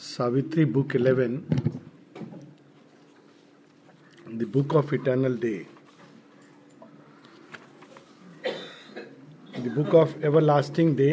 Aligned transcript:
Savitri 0.00 0.64
book 0.64 0.94
eleven 0.96 1.36
the 4.38 4.46
book 4.52 4.74
of 4.74 4.94
eternal 4.94 5.36
day 5.38 5.52
the 9.60 9.72
book 9.76 9.94
of 9.94 10.14
everlasting 10.42 10.96
day 10.96 11.10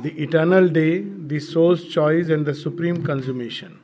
the 0.00 0.12
eternal 0.18 0.68
day 0.70 0.86
the 1.32 1.38
source 1.38 1.92
choice 1.94 2.30
and 2.30 2.48
the 2.48 2.52
supreme 2.52 3.02
consummation 3.04 3.76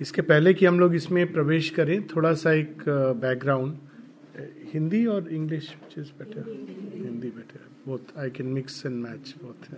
इसके 0.00 0.22
पहले 0.22 0.54
कि 0.54 0.66
हम 0.66 0.80
लोग 0.80 0.94
इसमें 0.94 1.32
प्रवेश 1.32 1.70
करें, 1.70 1.96
थोड़ा 2.06 2.34
सा 2.34 2.52
एक 2.52 2.82
बैकग्राउंड 3.20 3.76
हिंदी 4.74 5.06
और 5.06 5.28
English 5.32 5.74
is 5.98 6.12
better 6.18 6.50
Hindi 6.94 7.30
better 7.30 7.68
both 7.86 8.18
I 8.18 8.30
can 8.30 8.46
mix 8.46 8.84
and 8.86 9.02
match 9.04 9.34
both 9.42 9.74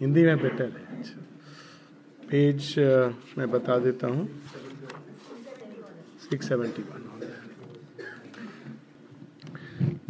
Hindi 0.00 0.22
में 0.24 0.38
बेटर 0.38 0.64
है। 0.64 1.02
पेज 2.28 2.74
मैं 3.38 3.50
बता 3.50 3.78
देता 3.78 4.06
हूँ। 4.06 4.28
सिक्स 6.20 6.48
सेवेंटी 6.48 6.82
वन 6.82 7.04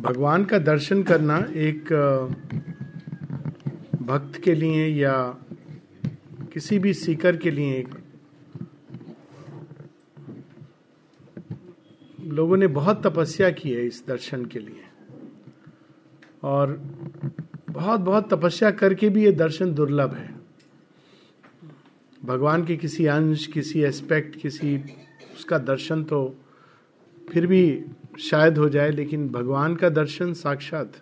भगवान 0.00 0.44
का 0.44 0.58
दर्शन 0.58 1.02
करना 1.02 1.36
एक 1.58 1.92
भक्त 4.02 4.40
के 4.42 4.54
लिए 4.54 4.86
या 4.86 5.14
किसी 6.52 6.78
भी 6.78 6.92
सीकर 6.94 7.36
के 7.36 7.50
लिए 7.50 7.74
एक, 7.74 7.94
लोगों 12.20 12.56
ने 12.56 12.66
बहुत 12.66 13.02
तपस्या 13.06 13.50
की 13.50 13.70
है 13.70 13.86
इस 13.86 14.02
दर्शन 14.08 14.44
के 14.44 14.58
लिए। 14.58 14.84
और 16.44 16.76
बहुत 17.78 18.00
बहुत 18.00 18.28
तपस्या 18.32 18.70
करके 18.70 19.08
भी 19.08 19.24
ये 19.24 19.32
दर्शन 19.32 19.72
दुर्लभ 19.74 20.14
है। 20.14 20.28
भगवान 22.22 22.64
के 22.64 22.76
किसी 22.76 23.04
अंश, 23.06 23.46
किसी 23.46 23.80
एस्पेक्ट 23.80 24.36
किसी 24.36 24.76
उसका 25.34 25.58
दर्शन 25.58 26.02
तो 26.04 26.18
फिर 27.28 27.46
भी 27.46 27.84
शायद 28.20 28.58
हो 28.58 28.68
जाए, 28.68 28.90
लेकिन 28.90 29.28
भगवान 29.28 29.76
का 29.76 29.88
दर्शन 29.88 30.32
साक्षात 30.32 30.92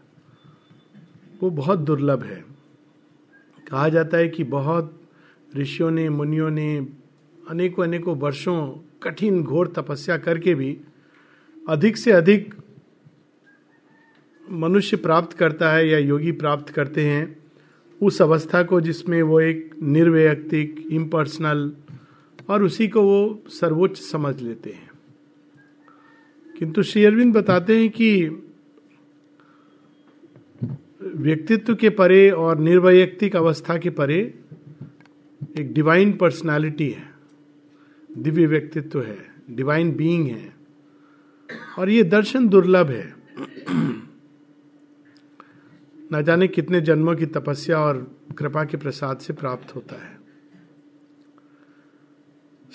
वो 1.42 1.50
बहुत 1.50 1.78
दुर्लभ 1.78 2.22
है। 2.22 2.44
कहा 3.70 3.88
जाता 3.88 4.16
है 4.16 4.28
कि 4.28 4.44
बहुत 4.44 5.00
ऋषियों 5.56 5.90
ने, 5.90 6.08
मुनियों 6.08 6.50
ने 6.50 6.76
अनेकों 7.48 7.84
अनेकों 7.84 8.16
वर्षों 8.16 8.58
कठिन 9.02 9.42
घोर 9.42 9.72
तपस्या 9.76 10.18
करके 10.18 10.54
भी 10.54 10.76
अधिक 11.68 11.96
से 11.96 12.12
अधिक 12.12 12.54
मनुष्य 14.50 14.96
प्राप्त 14.96 15.36
करता 15.36 15.72
है 15.72 15.88
या 15.88 15.98
योगी 15.98 16.32
प्राप्त 16.32 16.72
करते 16.72 17.04
हैं, 17.04 17.36
उस 18.02 18.22
अवस्था 18.22 18.62
को 18.62 18.80
जिसमें 18.80 19.22
वो 19.22 19.40
एक 19.40 19.74
निर्वैयक्तिक 19.82 20.86
इम्पर्सनल 20.90 21.72
और 22.48 22.62
उसी 22.62 22.88
को 22.88 23.02
वो 23.02 23.42
सर्वोच्च 23.48 24.00
समझ 24.00 24.42
लेते 24.42 24.70
हैं। 24.70 24.90
किंतु 26.58 26.82
श्री 26.82 27.04
अरविंद 27.04 27.34
बताते 27.34 27.80
हैं 27.80 27.90
कि 27.90 28.26
व्यक्तित्व 31.02 31.74
के 31.74 31.90
परे 31.90 32.30
और 32.30 32.58
निर्वैयक्तिक 32.58 33.36
अवस्था 33.36 33.78
के 33.78 33.90
परे 33.90 34.34
एक 35.58 35.72
डिवाइन 35.72 36.12
पर्सनालिटी 36.12 36.88
है, 36.90 37.10
दिव्य 38.18 38.46
व्यक्तित्व 38.46 39.02
है 39.02 39.18
डिवाइन 39.50 39.92
बीइंग 39.92 40.26
है, 40.26 40.56
और 41.78 41.90
ये 41.90 42.02
दर्शन 42.02 42.48
दुर्लभ 42.48 42.90
है। 42.90 43.16
न 46.12 46.22
जाने 46.22 46.48
कितने 46.48 46.80
जन्मों 46.80 47.14
की 47.14 47.26
तपस्या 47.26 47.78
और 47.78 48.16
कृपा 48.38 48.64
के 48.64 48.76
प्रसाद 48.76 49.18
से 49.18 49.32
प्राप्त 49.32 49.74
होता 49.76 49.96
है। 49.96 50.18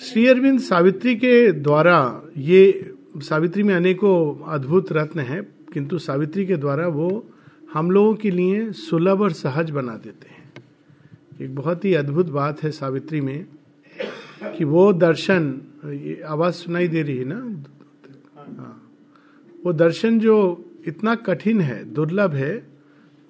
श्री 0.00 0.26
अरविंद 0.26 0.60
सावित्री 0.60 1.16
के 1.16 1.52
द्वारा 1.52 2.22
ये, 2.36 2.94
सावित्री 3.16 3.62
में 3.62 3.74
अनेकों 3.74 4.44
अद्भुत 4.52 4.92
रत्न 4.92 5.20
है, 5.20 5.40
किंतु 5.72 5.98
सावित्री 5.98 6.46
के 6.46 6.56
द्वारा 6.56 6.86
वो 6.88 7.26
हम 7.72 7.90
लोगों 7.90 8.14
के 8.14 8.30
लिए 8.30 8.72
सुलभ 8.72 9.20
और 9.20 9.32
सहज 9.32 9.70
बना 9.70 9.96
देते 9.96 10.28
हैं। 10.28 10.52
एक 11.40 11.54
बहुत 11.54 11.84
ही 11.84 11.94
अद्भुत 11.94 12.26
बात 12.26 12.62
है 12.62 12.70
सावित्री 12.70 13.20
में 13.20 13.46
कि 14.56 14.64
वो 14.64 14.92
दर्शन 14.92 15.60
आवाज़ 16.26 16.54
सुनाई 16.54 16.88
दे 16.88 17.02
रही 17.02 17.18
है 17.18 17.24
ना? 17.24 17.64
हाँ। 18.36 18.92
वो 19.66 19.72
दर्शन 19.72 20.18
जो 20.18 20.64
इतना 20.86 21.14
कठिन 21.14 21.60
है, 21.60 21.84
दुर्लभ 21.84 22.34
है 22.34 22.71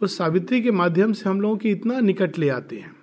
उस 0.02 0.16
सावित्री 0.18 0.60
के 0.62 0.70
माध्यम 0.72 1.12
से 1.12 1.28
हम 1.28 1.40
लोगों 1.40 1.56
के 1.56 1.70
इतना 1.70 2.00
निकट 2.00 2.38
ले 2.38 2.48
आते 2.48 2.76
हैं। 2.76 2.94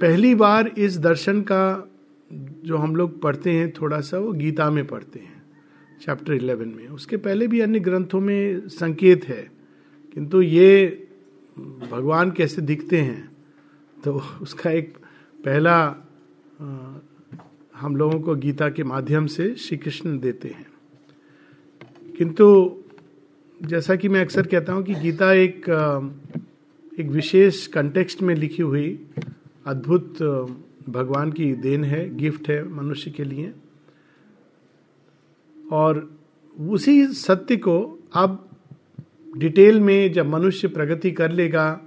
पहली 0.00 0.34
बार 0.34 0.68
इस 0.78 0.98
दर्शन 0.98 1.40
का 1.42 1.86
जो 2.30 2.76
हम 2.76 2.94
लोग 2.96 3.20
पढ़ते 3.22 3.52
हैं, 3.52 3.70
थोड़ा 3.72 4.00
सा 4.00 4.18
वो 4.18 4.32
गीता 4.32 4.70
में 4.70 4.86
पढ़ते 4.86 5.18
हैं 5.18 5.42
चैप्टर 6.00 6.32
इलेवन 6.32 6.68
में। 6.68 6.86
उसके 6.88 7.16
पहले 7.18 7.46
भी 7.46 7.60
अन्य 7.60 7.80
ग्रंथों 7.80 8.20
में 8.20 8.68
संकेत 8.70 9.24
है, 9.24 9.42
किंतु 10.16 10.42
ये 10.42 11.06
भगवान 11.90 12.30
कैसे 12.30 12.62
दिखते 12.62 12.98
हैं 12.98 13.28
तो 13.96 14.20
उसका 14.42 14.70
एक 14.70 14.96
पहला 15.44 15.76
हम 17.74 17.96
लोगों 17.96 18.20
को 18.20 18.34
गीता 18.36 18.68
के 18.68 18.84
माध्यम 18.84 19.26
से 19.26 19.54
श्री 19.56 19.78
कृष्ण 19.78 20.18
देते 20.20 20.48
हैं। 20.48 20.66
किंतु 22.20 22.46
जैसा 23.60 23.94
कि 23.96 24.08
मैं 24.08 24.20
अक्सर 24.20 24.46
कहता 24.46 24.72
हूँ 24.72 24.82
कि 24.84 24.94
गीता 24.94 25.32
एक 25.32 25.68
एक 27.00 27.06
विशेष 27.06 27.66
कंटेक्स्ट 27.66 28.22
में 28.22 28.34
लिखी 28.34 28.62
हुई 28.62 29.06
अद्भुत, 29.66 30.22
भगवान 30.88 31.32
की 31.32 31.52
देन 31.54 31.84
है 31.84 32.16
गिफ्ट 32.16 32.50
है 32.50 32.68
मनुष्य 32.68 33.10
के 33.10 33.24
लिए। 33.24 33.52
और 35.72 36.18
उसी 36.60 37.06
सत्य 37.06 37.56
को 37.56 37.78
अब 38.14 38.48
डिटेल 39.38 39.80
में 39.80 40.12
जब 40.12 40.26
मनुष्य 40.26 40.68
प्रगति 40.68 41.10
कर 41.10 41.30
लेगा, 41.30 41.80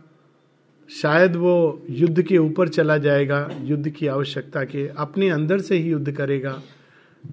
शायद 0.89 1.35
वो 1.35 1.81
युद्ध 1.89 2.21
के 2.21 2.37
ऊपर 2.37 2.69
चला 2.69 2.97
जाएगा, 2.97 3.49
युद्ध 3.61 3.89
की 3.89 4.07
आवश्यकता 4.07 4.63
के, 4.63 4.87
अपने 4.87 5.29
अंदर 5.29 5.59
से 5.59 5.77
ही 5.77 5.89
युद्ध 5.89 6.11
करेगा। 6.11 6.61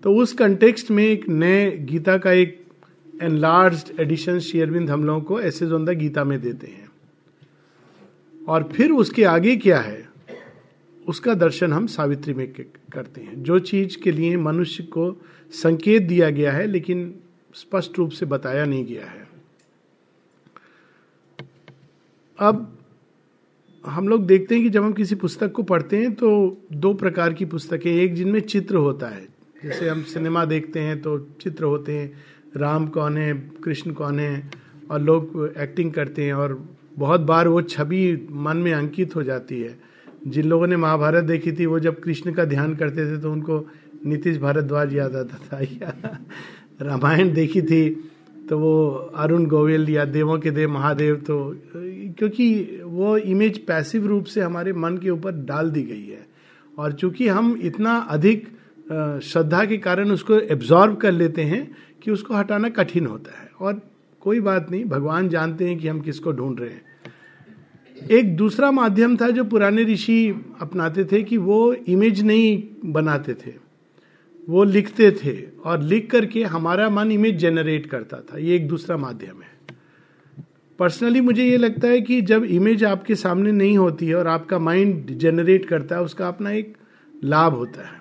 तो 0.02 0.14
उस 0.14 0.32
कंटेक्स्ट 0.32 0.90
में 0.90 1.04
एक 1.04 1.28
नए 1.28 1.70
गीता 1.70 2.18
का 2.18 2.32
एक 2.32 2.59
एनलार्ज 3.20 3.92
एडिशन 4.00 4.38
शेयरविंद 4.38 4.90
हम 4.90 5.04
लोगों 5.04 5.20
को 5.20 5.40
ऐसे 5.40 5.66
ऑन 5.66 5.84
द 5.84 5.90
गीता 5.90 6.24
में 6.24 6.40
देते 6.40 6.66
हैं। 6.66 6.88
और 8.48 8.62
फिर 8.62 8.90
उसके 8.90 9.24
आगे 9.24 9.56
क्या 9.56 9.80
है? 9.80 10.08
उसका 11.08 11.34
दर्शन 11.34 11.72
हम 11.72 11.86
सावित्री 11.86 12.34
में 12.34 12.52
करते 12.92 13.20
हैं। 13.20 13.42
जो 13.42 13.58
चीज़ 13.58 13.98
के 13.98 14.12
लिए 14.12 14.36
मनुष्य 14.36 14.82
को 14.82 15.22
संकेत 15.50 16.02
दिया 16.02 16.30
गया 16.30 16.52
है, 16.52 16.66
लेकिन 16.66 17.14
स्पष्ट 17.54 17.98
रूप 17.98 18.10
से 18.10 18.26
बताया 18.26 18.64
नहीं 18.64 18.86
गया 18.86 19.06
है। 19.06 19.28
अब 22.38 22.78
हम 23.86 24.08
लोग 24.08 24.26
देखते 24.26 24.54
हैं 24.54 24.64
कि 24.64 24.70
जब 24.70 24.82
हम 24.82 24.92
किसी 24.92 25.14
पुस्तक 25.14 25.52
को 25.52 25.62
पढ़ते 25.62 25.96
हैं 25.96 26.12
तो 26.12 26.58
दो 26.72 26.94
प्रकार 26.94 27.32
की 27.32 27.44
पुस्तकें 27.44 27.92
एक 27.92 28.14
जिनमें 28.14 28.40
चित्र 28.40 28.76
होता 28.76 29.06
है। 29.06 29.28
जैसे 29.64 29.88
हम 29.88 30.02
सिनेमा 30.02 30.44
देखते 30.44 30.80
हैं 30.80 31.02
तो 31.02 31.18
चित्र 31.40 31.64
होते 31.64 31.98
हैं। 31.98 32.12
राम 32.56 32.86
कौन 32.86 33.16
है, 33.16 33.50
कृष्ण 33.64 33.90
कौन 33.90 34.18
है, 34.18 34.50
और 34.90 35.00
लोग 35.00 35.52
एक्टिंग 35.58 35.92
करते 35.92 36.24
हैं, 36.24 36.34
और 36.34 36.68
बहुत 36.98 37.20
बार 37.20 37.48
वो 37.48 37.62
छवि 37.62 38.28
मन 38.30 38.56
में 38.56 38.72
अंकित 38.72 39.16
हो 39.16 39.22
जाती 39.22 39.60
है। 39.60 39.78
जिन 40.26 40.44
लोगों 40.44 40.66
ने 40.66 40.76
महाभारत 40.76 41.24
देखी 41.24 41.52
थी, 41.52 41.66
वो 41.66 41.78
जब 41.80 42.00
कृष्ण 42.00 42.32
का 42.32 42.44
ध्यान 42.44 42.74
करते 42.74 43.06
थे 43.06 43.18
तो 43.18 43.32
उनको 43.32 43.66
नीतीश 44.06 44.38
भारद्वाज 44.38 44.94
याद 44.94 45.16
आता 45.16 45.38
था। 45.46 45.60
या, 45.82 46.18
रामायण 46.82 47.32
देखी 47.32 47.62
थी 47.62 48.10
तो 48.48 48.58
वो 48.58 48.90
अरुण 49.16 49.46
गोविल 49.46 49.88
या 49.90 50.04
देवों 50.04 50.38
के 50.38 50.50
देव, 50.50 50.70
महादेव 50.70 51.16
तो 51.16 51.56
क्योंकि 51.76 52.80
वो 52.84 53.16
इमेज 53.16 53.58
पैसिव 53.66 54.06
रूप 54.06 54.24
से 54.24 54.40
हमारे 54.40 54.72
मन 54.72 54.96
के 54.96 55.10
ऊपर 55.10 55.32
डाल 55.32 55.70
दी 55.70 55.82
गई 55.82 56.06
है। 56.06 56.26
और 56.78 56.92
चूँकि 56.92 57.28
हम 57.28 57.58
इतना 57.62 57.96
अधिक 58.10 58.48
श्रद्धा 59.22 59.64
के 59.64 59.76
कारण 59.78 60.10
उसको 60.10 60.38
एब्जॉर्व 60.38 60.94
कर 60.94 61.12
लेते 61.12 61.42
हैं 61.42 61.76
कि 62.02 62.10
उसको 62.10 62.34
हटाना 62.34 62.68
कठिन 62.68 63.06
होता 63.06 63.40
है। 63.42 63.50
और 63.60 63.82
कोई 64.20 64.40
बात 64.40 64.70
नहीं, 64.70 64.84
भगवान 64.84 65.28
जानते 65.28 65.68
हैं 65.68 65.78
कि 65.78 65.88
हम 65.88 66.00
किसको 66.00 66.32
ढूंढ 66.32 66.60
रहे 66.60 66.70
हैं। 66.70 66.82
एक 68.10 68.36
दूसरा 68.36 68.70
माध्यम 68.70 69.16
था 69.16 69.30
जो 69.30 69.44
पुराने 69.44 69.84
ऋषि 69.84 70.28
अपनाते 70.60 71.04
थे 71.04 71.22
कि 71.22 71.36
वो 71.36 71.72
इमेज 71.72 72.22
नहीं 72.22 72.62
बनाते 72.84 73.34
थे। 73.34 73.70
वो 74.48 74.64
लिखते 74.64 75.10
थे 75.10 75.42
और 75.64 75.82
लिख 75.82 76.10
करके 76.10 76.44
हमारा 76.44 76.90
मन 76.90 77.12
इमेज 77.12 77.36
जनरेट 77.36 77.86
करता 77.86 78.16
था। 78.16 78.38
ये 78.38 78.56
एक 78.56 78.68
दूसरा 78.68 78.96
माध्यम 78.96 79.42
है। 79.42 79.76
पर्सनली 80.78 81.20
मुझे 81.20 81.44
ये 81.44 81.56
लगता 81.56 81.88
है 81.88 82.00
कि 82.00 82.22
जब 82.22 82.44
इमेज 82.44 82.84
आपके 82.84 83.14
सामने 83.14 83.52
नहीं 83.52 83.78
होती 83.78 84.06
है 84.06 84.14
और 84.14 84.26
आपका 84.26 84.58
माइंड 84.58 85.06
जनरेट 85.06 85.66
करता 85.66 85.96
है, 85.96 86.02
उसका 86.02 86.28
अपना 86.28 86.50
एक 86.50 86.76
लाभ 87.24 87.54
होता 87.54 87.86
है। 87.86 87.99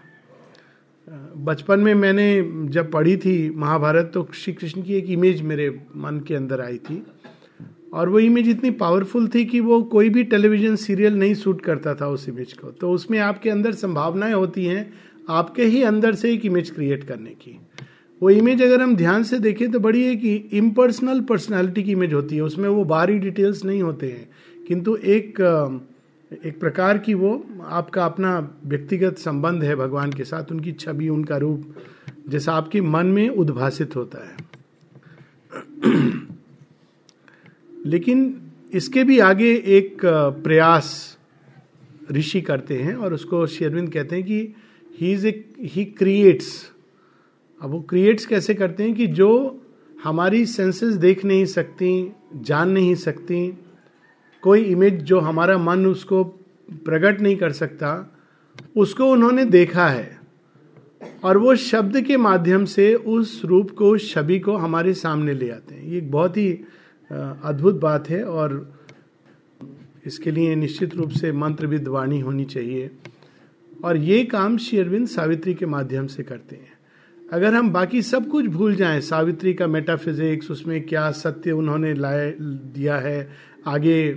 बचपन 1.37 1.79
में 1.79 1.93
मैंने 1.95 2.41
जब 2.69 2.91
पढ़ी 2.91 3.17
थी 3.17 3.49
महाभारत 3.49 4.11
तो 4.13 4.27
श्री 4.33 4.53
कृष्ण 4.53 4.81
की 4.81 4.93
एक 4.93 5.09
इमेज 5.09 5.41
मेरे 5.41 5.69
मन 5.95 6.23
के 6.27 6.35
अंदर 6.35 6.61
आई 6.61 6.77
थी। 6.77 7.03
और 7.93 8.09
वो 8.09 8.19
इमेज 8.19 8.49
इतनी 8.49 8.71
पावरफुल 8.71 9.27
थी 9.27 9.45
कि 9.45 9.59
वो 9.59 9.81
कोई 9.83 10.09
भी 10.09 10.23
टेलीविज़न 10.23 10.75
सीरियल 10.75 11.15
नहीं 11.15 11.33
सूट 11.33 11.61
करता 11.61 11.93
था 11.95 12.07
उस 12.07 12.29
इमेज 12.29 12.53
को। 12.53 12.71
तो 12.71 12.91
उसमें 12.91 13.19
आपके 13.19 13.49
अंदर 13.49 13.71
संभावनाएँ 13.71 14.33
होती 14.33 14.65
हैं, 14.65 14.93
आपके 15.29 15.63
ही 15.63 15.83
अंदर 15.83 16.15
से 16.15 16.33
एक 16.33 16.45
इमेज 16.45 16.69
क्रिएट 16.69 17.03
करने 17.03 17.29
की। 17.29 17.59
वो 18.21 18.29
इमेज 18.29 18.61
अगर 18.61 18.81
हम 18.81 18.95
ध्यान 18.95 19.23
से 19.23 19.39
देखें 19.39 19.71
तो 19.71 19.79
बड़ी 19.79 20.03
एक 20.03 20.53
इम्पर्सनल 20.53 21.21
पर्सनैलिटी 21.21 21.83
की 21.83 21.91
इमेज 21.91 22.13
होती 22.13 22.35
है। 22.35 22.41
उसमें 22.41 22.69
वो 22.69 22.83
बाहरी 22.83 23.17
डिटेल्स 23.19 23.65
नहीं 23.65 23.81
होते 23.81 24.07
हैं। 24.07 24.29
किंतु 24.67 24.95
एक 24.95 25.41
एक 26.45 26.59
प्रकार 26.59 26.97
की 26.97 27.13
वो 27.13 27.47
आपका 27.63 28.05
अपना 28.05 28.59
व्यक्तिगत 28.65 29.17
संबंध 29.17 29.63
है 29.63 29.75
भगवान 29.75 30.13
के 30.13 30.23
साथ, 30.23 30.51
उनकी 30.51 30.71
छवि, 30.71 31.09
उनका 31.09 31.37
रूप, 31.37 31.75
जैसा 32.29 32.53
आपके 32.53 32.81
मन 32.81 33.05
में 33.05 33.29
उद्भासित 33.29 33.95
होता 33.95 34.27
है। 34.27 34.37
लेकिन 37.85 38.41
इसके 38.73 39.03
भी 39.03 39.19
आगे 39.19 39.55
एक 39.65 39.97
प्रयास 40.43 41.17
ऋषि 42.11 42.41
करते 42.41 42.77
हैं 42.77 42.95
और 42.95 43.13
उसको 43.13 43.47
शेरविंद 43.47 43.93
कहते 43.93 44.15
हैं 44.15 44.25
कि 44.25 44.55
he 44.99 45.11
is 45.11 45.27
a 45.27 45.45
he 45.59 45.85
creates 45.85 46.71
अब 47.61 47.69
वो 47.69 47.81
क्रिएट्स 47.81 48.25
कैसे 48.25 48.53
करते 48.53 48.83
हैं 48.83 48.93
कि 48.93 49.07
जो 49.07 49.61
हमारी 50.03 50.45
सेंसेस 50.45 50.93
देख 50.95 51.25
नहीं 51.25 51.45
सकती, 51.45 52.11
जान 52.35 52.69
नहीं 52.69 52.95
सकती 52.95 53.59
कोई 54.41 54.61
इमेज 54.61 55.01
जो 55.01 55.19
हमारा 55.19 55.57
मन 55.57 55.85
उसको 55.85 56.23
प्रकट 56.71 57.21
नहीं 57.21 57.35
कर 57.35 57.51
सकता, 57.51 58.15
उसको 58.77 59.05
उन्होंने 59.05 59.45
देखा 59.45 59.87
है। 59.87 60.19
और 61.23 61.37
वो 61.37 61.55
शब्द 61.55 62.01
के 62.01 62.17
माध्यम 62.17 62.65
से 62.65 62.93
उस 62.95 63.41
रूप 63.45 63.71
को 63.71 63.89
उस 63.89 64.13
छवि 64.13 64.39
को 64.39 64.55
हमारे 64.57 64.93
सामने 64.93 65.33
ले 65.33 65.49
आते 65.49 65.75
हैं। 65.75 65.83
ये 65.83 66.01
बहुत 66.01 66.37
ही 66.37 66.51
अद्भुत 67.11 67.79
बात 67.79 68.09
है 68.09 68.23
और 68.23 68.73
इसके 70.05 70.31
लिए 70.31 70.55
निश्चित 70.55 70.95
रूप 70.95 71.09
से 71.09 71.31
मंत्र 71.31 71.89
वाणी 71.89 72.19
होनी 72.19 72.45
चाहिए। 72.45 72.91
और 73.85 73.97
ये 73.97 74.23
काम 74.23 74.57
शेरविंद 74.57 75.07
सावित्री 75.07 75.53
के 75.53 75.65
माध्यम 75.65 76.07
से 76.07 76.23
करते 76.23 76.55
हैं। 76.55 76.77
अगर 77.33 77.53
हम 77.53 77.69
बाकी 77.69 78.01
सब 78.01 78.27
कुछ 78.27 78.45
भूल 78.45 78.75
जाएँ, 78.75 79.01
सावित्री 79.01 79.53
का 79.53 79.67
मेटाफिजिक्स 79.67 80.51
उसमें 80.51 80.81
क्या 80.85 81.11
सत्य 81.11 81.51
उन्होंने 81.51 81.93
लाए, 81.93 82.35
दिया 82.39 82.97
है 82.97 83.48
आगे 83.67 84.11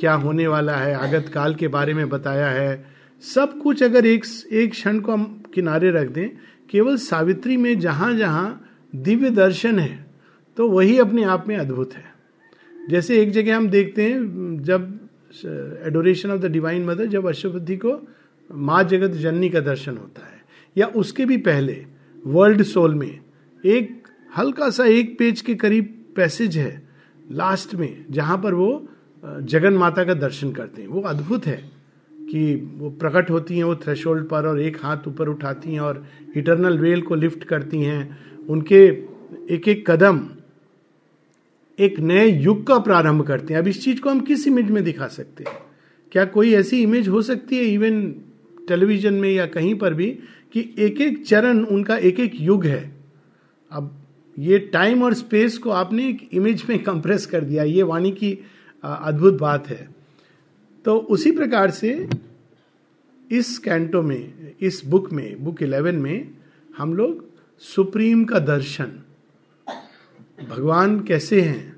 क्या 0.00 0.12
होने 0.14 0.46
वाला 0.46 0.76
है, 0.76 0.94
आगत 0.94 1.28
काल 1.28 1.54
के 1.54 1.68
बारे 1.68 1.94
में 1.94 2.08
बताया 2.08 2.48
है। 2.48 2.84
सब 3.24 3.58
कुछ 3.58 3.82
अगर 3.82 4.06
एक 4.06 4.24
एक 4.52 4.70
क्षण 4.70 5.00
को 5.00 5.12
हम 5.12 5.42
किनारे 5.54 5.90
रख 5.90 6.08
दें, 6.08 6.28
केवल 6.70 6.96
सावित्री 6.98 7.56
में 7.56 7.78
जहाँ 7.80 8.12
जहाँ 8.14 8.62
दिव्य 8.92 9.30
दर्शन 9.30 9.78
है 9.78 10.04
तो 10.56 10.68
वही 10.70 10.98
अपने 10.98 11.24
आप 11.24 11.48
में 11.48 11.56
अद्भुत 11.56 11.94
है। 11.94 12.04
जैसे 12.90 13.20
एक 13.22 13.30
जगह 13.30 13.56
हम 13.56 13.68
देखते 13.68 14.02
हैं, 14.02 14.62
जब 14.62 15.08
adoration 15.86 16.30
of 16.30 16.40
the 16.40 16.46
divine 16.46 16.84
mother 16.84 17.06
जब 17.06 17.26
अशुपति 17.28 17.76
को 17.76 18.00
माँ 18.50 18.82
जगत 18.84 19.10
जननी 19.12 19.48
का 19.48 19.60
दर्शन 19.60 19.96
होता 19.96 20.26
है, 20.26 20.40
या 20.76 20.86
उसके 20.86 21.24
भी 21.24 21.36
पहले 21.38 21.84
वर्ल्ड 22.26 22.62
सोल 22.62 22.94
में, 22.94 23.20
एक 23.64 24.08
हल्का 24.32 24.70
सा 24.70 24.84
एक 24.86 25.18
पेज 25.18 25.40
के 25.40 25.54
करीब 25.54 25.94
पैसेज 26.16 26.56
है 26.58 26.85
लास्ट 27.30 27.74
में, 27.74 28.04
जहाँ 28.10 28.36
पर 28.38 28.54
वो 28.54 28.88
जगन 29.24 29.72
माता 29.72 30.04
का 30.04 30.14
दर्शन 30.14 30.52
करते 30.52 30.82
हैं। 30.82 30.88
वो 30.88 31.00
अद्भुत 31.00 31.46
है 31.46 31.56
कि 32.12 32.54
वो 32.76 32.90
प्रकट 32.90 33.30
होती 33.30 33.56
हैं, 33.56 33.64
वो 33.64 33.74
थ्रेशोल्ड 33.76 34.28
पर 34.28 34.46
और 34.46 34.60
एक 34.60 34.76
हाथ 34.82 35.08
ऊपर 35.08 35.28
उठाती 35.28 35.72
हैं 35.72 35.80
और 35.80 36.04
इटरनल 36.36 36.78
वेल 36.78 37.02
को 37.02 37.14
लिफ्ट 37.14 37.44
करती 37.44 37.82
हैं। 37.82 38.46
उनके 38.48 38.84
एक 39.50 39.68
एक 39.68 39.90
कदम, 39.90 40.20
एक 41.78 41.98
नए 42.00 42.26
युग 42.28 42.66
का 42.66 42.78
प्रारंभ 42.78 43.26
करते 43.26 43.54
हैं। 43.54 43.60
अब 43.60 43.68
इस 43.68 43.82
चीज़ 43.84 44.00
को 44.00 44.10
हम 44.10 44.20
किस 44.20 44.46
इमेज 44.46 44.70
में 44.70 44.82
दिखा 44.84 45.06
सकते 45.06 45.44
हैं? 45.48 45.58
क्या 46.12 46.24
कोई 46.24 46.52
ऐसी 46.54 46.82
इमेज 46.82 47.08
हो 47.08 47.22
सकती 47.22 47.56
है 47.56 47.64
इवन 47.64 48.02
टेलीविज़न 48.68 49.14
में 49.14 49.30
या 49.30 49.46
कहीं 49.46 49.74
पर 49.74 49.94
भी, 49.94 50.06
कि 50.52 50.74
एक 50.78 51.00
एक 51.00 51.24
चरण 51.26 51.64
उनका 51.64 51.96
एक 51.96 52.20
एक 52.20 52.32
युग 52.34 52.64
है? 52.66 52.94
अब 53.70 53.94
ये 54.38 54.58
टाइम 54.72 55.02
और 55.02 55.14
स्पेस 55.14 55.58
को 55.58 55.70
आपने 55.70 56.08
एक 56.08 56.28
इमेज 56.32 56.64
में 56.68 56.82
कंप्रेस 56.82 57.26
कर 57.26 57.44
दिया, 57.44 57.62
ये 57.62 57.82
वाणी 57.82 58.10
की 58.10 58.38
अद्भुत 58.84 59.38
बात 59.38 59.68
है। 59.68 59.88
तो 60.84 60.96
उसी 60.96 61.30
प्रकार 61.32 61.70
से 61.70 62.08
इस 63.30 63.58
कैंटो 63.58 64.02
में, 64.02 64.52
इस 64.60 64.82
बुक 64.86 65.12
में 65.12 65.44
बुक 65.44 65.62
इलेवन 65.62 65.94
में 65.94 66.30
हम 66.78 66.94
लोग 66.94 67.24
सुप्रीम 67.62 68.24
का 68.24 68.38
दर्शन, 68.38 68.92
भगवान 70.50 71.00
कैसे 71.00 71.40
हैं? 71.40 71.76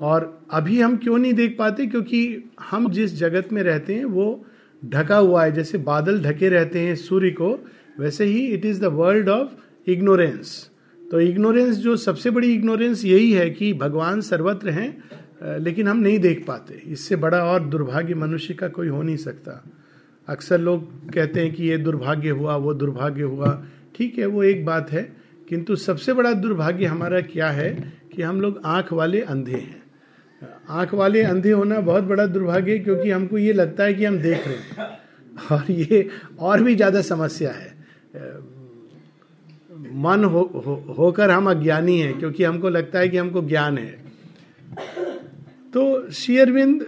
और 0.00 0.40
अभी 0.50 0.80
हम 0.80 0.96
क्यों 0.96 1.18
नहीं 1.18 1.32
देख 1.34 1.56
पाते? 1.58 1.86
क्योंकि 1.86 2.50
हम 2.60 2.90
जिस 2.90 3.14
जगत 3.14 3.52
में 3.52 3.62
रहते 3.62 3.94
हैं, 3.94 4.04
वो 4.04 4.44
ढका 4.82 5.16
हुआ 5.16 5.44
है। 5.44 5.52
जैसे 5.52 5.78
बादल 5.78 6.20
ढके 6.22 6.48
रहते 6.48 6.80
हैं 6.80 6.96
सूर्य 6.96 7.30
को, 7.30 7.52
वैसे 7.98 8.24
ही 8.24 8.46
it 8.46 8.64
is 8.64 8.80
the 8.80 8.84
world 8.84 9.28
of 9.28 9.90
ignorance 9.90 10.70
तो 11.12 11.20
इग्नोरेंस 11.20 11.76
जो 11.76 11.96
सबसे 11.96 12.30
बड़ी 12.30 12.52
इग्नोरेंस 12.54 13.04
यही 13.04 13.32
है 13.32 13.48
कि 13.50 13.72
भगवान 13.74 14.20
सर्वत्र 14.20 14.70
हैं 14.70 15.58
लेकिन 15.58 15.88
हम 15.88 15.98
नहीं 15.98 16.18
देख 16.18 16.44
पाते। 16.46 16.74
इससे 16.86 17.16
बड़ा 17.16 17.42
और 17.44 17.62
दुर्भाग्य 17.62 18.14
मनुष्य 18.14 18.54
का 18.54 18.68
कोई 18.68 18.88
हो 18.88 19.02
नहीं 19.02 19.16
सकता। 19.16 19.62
अक्सर 20.28 20.58
लोग 20.60 21.12
कहते 21.12 21.40
हैं 21.40 21.52
कि 21.52 21.64
ये 21.64 21.76
दुर्भाग्य 21.78 22.30
हुआ, 22.30 22.56
वो 22.56 22.74
दुर्भाग्य 22.74 23.22
हुआ। 23.22 23.50
ठीक 23.96 24.18
है, 24.18 24.26
वो 24.26 24.42
एक 24.42 24.64
बात 24.66 24.90
है, 24.92 25.02
किंतु 25.48 25.76
सबसे 25.76 26.12
बड़ा 26.12 26.32
दुर्भाग्य 26.32 26.86
हमारा 26.86 27.20
क्या 27.22 27.48
है 27.50 27.70
कि 28.14 28.22
हम 28.22 28.40
लोग 28.40 28.60
आँख 28.64 28.92
वाले 28.92 29.20
अंधे 29.22 29.52
हैं। 29.52 29.82
आँख 30.70 30.94
वाले 30.94 31.22
अंधे 31.22 31.50
होना 31.50 31.80
बहुत 31.80 32.04
बड़ा 32.04 32.26
दुर्भाग्य 32.28 32.78
क्योंकि 32.78 33.10
हमको 33.10 33.38
ये 33.38 33.52
लगता 33.52 33.84
है 33.84 33.94
कि 33.94 34.04
हम 34.04 34.18
देख 34.18 34.46
रहे 34.46 34.56
हैं। 34.56 34.88
और 35.50 35.70
ये 35.70 36.08
और 36.40 36.62
भी 36.62 36.74
ज़्यादा 36.74 37.00
समस्या 37.02 37.50
है। 37.50 37.70
मन 39.94 40.24
हो, 40.24 40.40
हो 40.66 40.94
होकर 40.98 41.30
हम 41.30 41.50
अज्ञानी 41.50 41.98
हैं 41.98 42.18
क्योंकि 42.18 42.44
हमको 42.44 42.68
लगता 42.68 42.98
है 42.98 43.08
कि 43.08 43.16
हमको 43.16 43.42
ज्ञान 43.42 43.78
है। 43.78 44.02
तो 45.74 46.10
शेयरविंद 46.10 46.86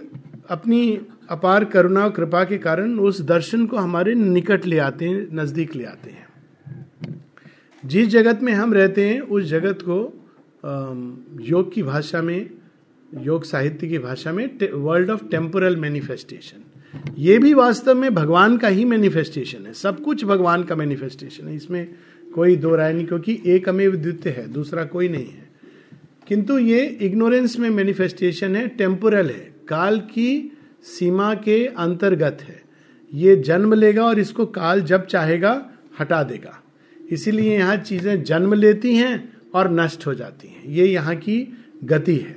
अपनी 0.49 0.99
अपार 1.29 1.65
करुणा 1.65 2.03
और 2.03 2.11
कृपा 2.11 2.43
के 2.43 2.57
कारण 2.57 2.99
उस 2.99 3.21
दर्शन 3.21 3.65
को 3.65 3.77
हमारे 3.77 4.13
निकट 4.15 4.65
ले 4.65 4.77
आते 4.77 5.05
हैं 5.05 5.27
नज़दीक 5.33 5.75
ले 5.75 5.83
आते 5.83 6.09
हैं। 6.09 6.25
जिस 7.85 8.07
जगत 8.07 8.39
में 8.43 8.53
हम 8.53 8.73
रहते 8.73 9.05
हैं 9.09 9.21
उस 9.21 9.43
जगत 9.43 9.79
को 9.81 9.97
योग 11.41 11.73
की 11.73 11.83
भाषा 11.83 12.21
में 12.21 12.49
योग 13.21 13.43
साहित्य 13.43 13.87
की 13.87 13.97
भाषा 13.99 14.31
में 14.31 14.73
वर्ल्ड 14.73 15.09
ऑफ़ 15.09 15.25
टेम्पोरल 15.25 15.75
मैनिफेस्टेशन 15.75 16.63
ये 17.17 17.37
भी 17.37 17.53
वास्तव 17.53 17.95
में 17.95 18.13
भगवान 18.13 18.57
का 18.57 18.67
ही 18.67 18.85
मैनिफेस्टेशन 18.85 19.65
है। 19.65 19.73
सब 19.73 20.01
कुछ 20.03 20.23
भगवान 20.25 20.63
का 20.63 20.75
मैनिफेस्टेशन 20.75 21.47
है। 21.47 21.55
इसमें 21.55 21.93
कोई 22.35 22.55
दो 22.55 22.75
राय 22.75 22.93
नहीं, 22.93 23.05
क्योंकि 23.05 23.41
एक 23.45 23.69
अमेव 23.69 23.95
द्वितीय 23.95 24.33
है, 24.33 24.53
दूसरा 24.53 24.83
कोई 24.83 25.09
नहीं 25.09 25.25
है। 25.25 25.49
किंतु 26.27 26.57
ये 26.57 26.85
इग्नोरेंस 26.85 27.59
में 27.59 27.69
मैनिफेस्टेशन 27.69 28.55
है 28.55 28.67
टेम्पोरल 28.67 29.25
है। 29.25 29.55
काल 29.67 29.99
की 29.99 30.57
सीमा 30.83 31.33
के 31.33 31.65
अंतर्गत 31.65 32.37
है। 32.41 32.61
ये 33.13 33.35
जन्म 33.35 33.73
लेगा 33.73 34.05
और 34.05 34.19
इसको 34.19 34.45
काल 34.45 34.81
जब 34.81 35.05
चाहेगा, 35.05 35.69
हटा 35.99 36.23
देगा। 36.23 36.63
इसीलिए 37.11 37.57
यहाँ 37.57 37.77
चीज़ें 37.77 38.23
जन्म 38.23 38.53
लेती 38.53 38.95
हैं 38.95 39.33
और 39.53 39.71
नष्ट 39.71 40.07
हो 40.07 40.13
जाती 40.13 40.47
हैं। 40.47 40.63
ये 40.65 40.85
यहाँ 40.85 41.15
की 41.15 41.57
गति 41.83 42.15
है। 42.15 42.35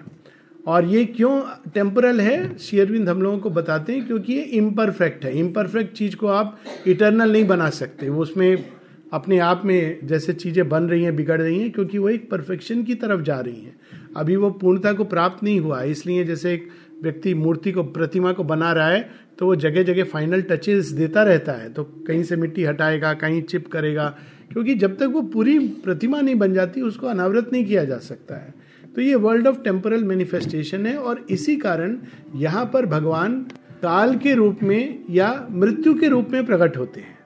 और 0.66 0.84
ये 0.84 1.04
क्यों 1.04 1.42
टेम्पोरल 1.74 2.20
है, 2.20 2.58
शेयरविंद 2.58 3.08
हम 3.08 3.22
लोगों 3.22 3.38
को 3.38 3.50
बताते 3.50 3.92
हैं, 3.92 4.06
क्योंकि 4.06 4.32
ये 4.32 4.42
इम्परफेक्ट 4.42 5.24
है। 5.24 5.38
इम्परफेक्ट 5.38 5.96
चीज़ 5.96 6.16
को 6.16 6.26
आप 6.26 6.60
इटरनल 6.86 7.32
नहीं 7.32 7.46
बना 7.46 7.70
सकते। 7.70 8.08
उसमें 8.08 8.77
अपने 9.12 9.38
आप 9.38 9.62
में 9.64 10.06
जैसे 10.06 10.32
चीज़ें 10.32 10.68
बन 10.68 10.84
रही 10.84 11.02
हैं, 11.02 11.14
बिगड़ 11.16 11.40
रही 11.40 11.58
हैं, 11.60 11.70
क्योंकि 11.72 11.98
वो 11.98 12.08
एक 12.08 12.30
परफेक्शन 12.30 12.82
की 12.82 12.94
तरफ़ 12.94 13.20
जा 13.20 13.38
रही 13.40 13.60
हैं। 13.60 13.76
अभी 14.16 14.36
वो 14.36 14.50
पूर्णता 14.52 14.92
को 14.92 15.04
प्राप्त 15.04 15.42
नहीं 15.44 15.60
हुआ, 15.60 15.82
इसलिए 15.84 16.24
जैसे 16.24 16.52
एक 16.54 16.68
व्यक्ति 17.02 17.34
मूर्ति 17.34 17.72
को, 17.72 17.82
प्रतिमा 17.84 18.32
को 18.32 18.44
बना 18.44 18.72
रहा 18.72 18.88
है 18.88 19.26
तो 19.38 19.46
वो 19.46 19.56
जगह 19.56 19.82
जगह 19.82 20.04
फाइनल 20.04 20.40
टचेस 20.42 20.88
देता 20.92 21.22
रहता 21.22 21.52
है। 21.52 21.68
तो 21.72 21.82
कहीं 22.06 22.22
से 22.22 22.36
मिट्टी 22.36 22.64
हटाएगा, 22.64 23.12
कहीं 23.14 23.42
चिप 23.42 23.66
करेगा, 23.68 24.06
क्योंकि 24.52 24.74
जब 24.74 24.96
तक 24.96 25.10
वो 25.12 25.22
पूरी 25.24 25.58
प्रतिमा 25.58 26.20
नहीं 26.20 26.34
बन 26.34 26.54
जाती, 26.54 26.80
उसको 26.82 27.06
अनावृत 27.06 27.50
नहीं 27.52 27.64
किया 27.64 27.84
जा 27.84 27.98
सकता 27.98 28.36
है। 28.36 28.54
तो 28.96 29.02
ये 29.02 29.14
वर्ल्ड 29.16 29.46
ऑफ़ 29.46 29.60
टेम्पोरल 29.64 30.04
मैनिफेस्टेशन 30.04 30.86
है, 30.86 30.96
और 30.96 31.24
इसी 31.30 31.56
कारण 31.56 31.96
यहाँ 32.36 32.64
पर 32.66 32.86
भगवान 32.86 33.40
काल 33.82 34.16
के 34.16 34.34
रूप 34.34 34.62
में 34.62 35.04
या 35.10 35.46
मृत्यु 35.50 35.94
के 35.94 36.08
रूप 36.08 36.30
में 36.30 36.44
प्रकट 36.46 36.76
होते 36.76 37.00
हैं। 37.00 37.17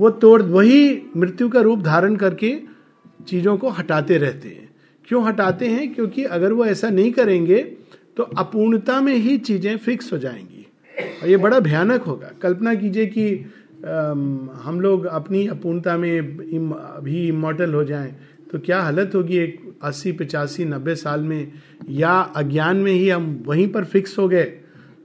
वो 0.00 0.10
तोड़, 0.10 0.42
वही 0.42 1.02
मृत्यु 1.16 1.48
का 1.48 1.60
रूप 1.60 1.80
धारण 1.82 2.16
करके 2.16 2.56
चीज़ों 3.28 3.56
को 3.58 3.68
हटाते 3.68 4.16
रहते 4.18 4.48
हैं। 4.48 4.68
क्यों 5.08 5.24
हटाते 5.26 5.66
हैं? 5.66 5.92
क्योंकि 5.94 6.24
अगर 6.26 6.52
वो 6.52 6.64
ऐसा 6.66 6.88
नहीं 6.90 7.12
करेंगे 7.12 7.58
तो 8.16 8.22
अपूर्णता 8.22 9.00
में 9.00 9.14
ही 9.14 9.36
चीज़ें 9.38 9.76
फिक्स 9.78 10.12
हो 10.12 10.18
जाएँगी। 10.18 10.66
और 11.22 11.28
ये 11.28 11.36
बड़ा 11.36 11.58
भयानक 11.60 12.02
होगा। 12.02 12.30
कल्पना 12.42 12.74
कीजिए 12.74 13.06
कि 13.06 13.28
हम 14.64 14.78
लोग 14.80 15.04
अपनी 15.06 15.46
अपूर्णता 15.46 15.96
में 15.96 16.18
अभी 16.18 17.26
इमोटल 17.28 17.74
हो 17.74 17.84
जाएँ 17.84 18.14
तो 18.52 18.58
क्या 18.58 18.80
हालत 18.82 19.12
होगी 19.14 19.36
एक 19.38 19.58
अस्सी, 19.82 20.12
पचासी, 20.12 20.64
नब्बे 20.64 20.94
साल 20.94 21.20
में? 21.22 21.52
या 21.90 22.12
अज्ञान 22.36 22.76
में 22.76 22.92
ही 22.92 23.08
हम 23.08 23.42
वहीं 23.46 23.68
पर 23.68 23.84
फिक्स 23.84 24.18
हो 24.18 24.28
गए 24.28 24.52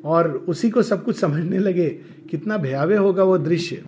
और 0.06 0.32
उसी 0.48 0.70
को 0.70 0.82
सब 0.84 1.04
कुछ 1.04 1.20
समझने 1.20 1.60
लगे? 1.60 1.90
कितना 2.30 2.58
भयावह 2.58 3.00
होगा 3.00 3.24
वो 3.24 3.38
दृश्य। 3.38 3.84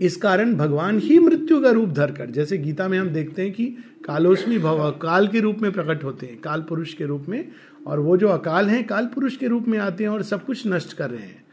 इस 0.00 0.16
कारण 0.16 0.54
भगवान 0.54 0.98
ही 0.98 1.18
मृत्यु 1.18 1.60
का 1.62 1.70
रूप 1.70 1.88
धरकर, 1.88 2.30
जैसे 2.30 2.58
गीता 2.58 2.88
में 2.88 2.98
हम 2.98 3.08
देखते 3.08 3.42
हैं 3.42 3.52
कि 3.52 3.66
कालोस्मी 4.06 4.58
भव 4.58 4.90
काल 5.02 5.28
के 5.28 5.40
रूप 5.40 5.58
में 5.62 5.70
प्रकट 5.72 6.04
होते 6.04 6.26
हैं, 6.26 6.40
काल 6.40 6.62
पुरुष 6.62 6.94
के 6.94 7.04
रूप 7.04 7.28
में, 7.28 7.48
और 7.86 8.00
वो 8.00 8.16
जो 8.16 8.28
अकाल 8.28 8.68
हैं, 8.68 8.86
काल 8.86 9.06
पुरुष 9.06 9.36
के 9.36 9.46
रूप 9.46 9.68
में 9.68 9.78
आते 9.78 10.04
हैं 10.04 10.10
और 10.10 10.22
सब 10.22 10.44
कुछ 10.44 10.66
नष्ट 10.66 10.92
कर 10.92 11.10
रहे 11.10 11.20
हैं। 11.20 11.44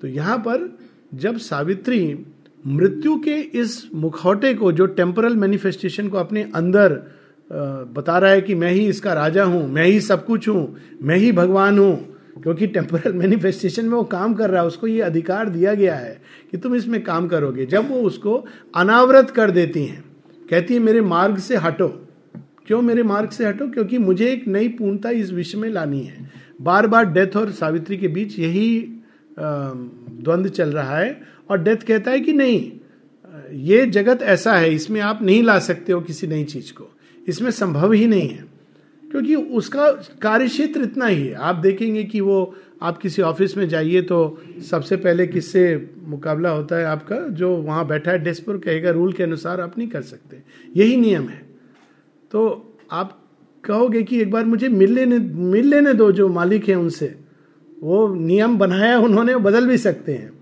तो 0.00 0.08
यहाँ 0.08 0.38
पर 0.38 0.68
जब 1.14 1.36
सावित्री 1.38 2.26
मृत्यु 2.64 3.16
के 3.16 3.36
इस 3.60 3.82
मुखौटे 3.94 4.54
को, 4.54 4.72
जो 4.72 4.86
टेम्परल 4.86 5.36
मैनिफेस्टेशन 5.36 6.08
को 6.08 6.18
अपने 6.18 6.42
अंदर 6.54 7.02
बता 7.50 8.18
रहा 8.18 8.30
है 8.30 8.40
कि 8.40 8.54
मैं 8.54 8.70
ही 8.72 8.86
इसका 8.88 9.12
राजा 9.12 9.44
हूँ, 9.44 9.66
मैं 9.68 9.84
ही 9.84 10.00
सब 10.00 10.24
कुछ 10.26 10.48
हूँ, 10.48 10.76
मैं 11.02 11.16
ही 11.16 11.32
भगवान 11.32 11.78
हूँ 11.78 12.11
क्योंकि 12.36 12.66
टेम्परल 12.66 13.12
मैनिफेस्टेशन 13.12 13.84
में 13.84 13.92
वो 13.92 14.02
काम 14.04 14.34
कर 14.34 14.50
रहा 14.50 14.60
है, 14.60 14.66
उसको 14.66 14.86
ये 14.86 15.00
अधिकार 15.00 15.48
दिया 15.48 15.74
गया 15.74 15.94
है 15.94 16.20
कि 16.50 16.58
तुम 16.58 16.74
इसमें 16.74 17.02
काम 17.04 17.28
करोगे। 17.28 17.66
जब 17.66 17.90
वो 17.90 18.00
उसको 18.02 18.44
अनावृत 18.76 19.30
कर 19.30 19.50
देती 19.50 19.84
हैं, 19.84 20.04
कहती 20.50 20.74
है, 20.74 20.80
मेरे 20.80 21.00
मार्ग 21.00 21.38
से 21.38 21.56
हटो। 21.56 21.88
क्यों 22.66 22.80
मेरे 22.82 23.02
मार्ग 23.02 23.30
से 23.30 23.46
हटो? 23.46 23.66
क्योंकि 23.66 23.98
मुझे 23.98 24.30
एक 24.32 24.46
नई 24.48 24.68
पूर्णता 24.68 25.10
इस 25.10 25.32
विश्व 25.32 25.58
में 25.58 25.68
लानी 25.68 26.00
है। 26.00 26.30
बार 26.60 26.86
बार 26.86 27.04
डेथ 27.04 27.36
और 27.36 27.50
सावित्री 27.50 27.96
के 27.96 28.08
बीच 28.08 28.38
यही 28.38 28.78
द्वंद्व 29.38 30.48
चल 30.48 30.68
रहा 30.68 30.98
है 30.98 31.20
और 31.50 31.62
डेथ 31.62 31.76
कहता 31.76 32.10
है 32.10 32.20
कि 32.20 32.32
नहीं, 32.32 32.72
ये 33.52 33.86
जगत 33.86 34.22
ऐसा 34.22 34.52
है, 34.52 34.74
इसमें 34.74 35.00
आप 35.00 35.22
नहीं 35.22 35.42
ला 35.42 35.58
सकते 35.58 35.92
हो 35.92 36.00
किसी 36.00 36.26
नई 36.26 36.44
चीज़ 36.44 36.72
को। 36.72 36.88
इसमें 37.28 37.50
संभव 37.50 37.92
ही 37.92 38.06
नहीं 38.06 38.28
है। 38.28 38.51
क्योंकि 39.12 39.34
उसका 39.34 39.90
कार्य 40.22 40.46
क्षेत्र 40.46 40.82
इतना 40.82 41.06
ही 41.06 41.26
है। 41.26 41.34
आप 41.34 41.56
देखेंगे 41.56 42.04
कि 42.04 42.20
वो, 42.20 42.54
आप 42.82 42.98
किसी 42.98 43.22
ऑफ़िस 43.22 43.56
में 43.56 43.68
जाइए 43.68 44.02
तो 44.02 44.42
सबसे 44.70 44.96
पहले 44.96 45.26
किससे 45.26 45.90
मुकाबला 46.04 46.50
होता 46.50 46.76
है 46.76 46.84
आपका? 46.84 47.16
जो 47.16 47.56
वहाँ 47.56 47.86
बैठा 47.86 48.10
है, 48.10 48.18
डेस्क 48.18 48.44
पर 48.44 48.58
कहेगा, 48.58 48.90
रूल 48.90 49.12
के 49.12 49.22
अनुसार 49.22 49.60
आप 49.60 49.78
नहीं 49.78 49.88
कर 49.88 50.02
सकते। 50.02 50.42
यही 50.76 50.96
नियम 50.96 51.28
है। 51.28 51.42
तो 52.30 52.74
आप 52.90 53.18
कहोगे 53.64 54.02
कि 54.02 54.20
एक 54.20 54.30
बार 54.30 54.44
मुझे 54.44 54.68
मिल 54.68 54.92
लेने 54.92 55.18
मिल 55.18 55.66
लेने 55.66 55.94
दो 55.94 56.12
जो 56.12 56.28
मालिक 56.28 56.68
है 56.68 56.74
उनसे। 56.74 57.14
वो 57.82 58.14
नियम 58.14 58.58
बनाया 58.58 58.98
उन्होंने 58.98 59.36
बदल 59.36 59.66
भी 59.66 59.78
सकते 59.78 60.12
हैं। 60.12 60.32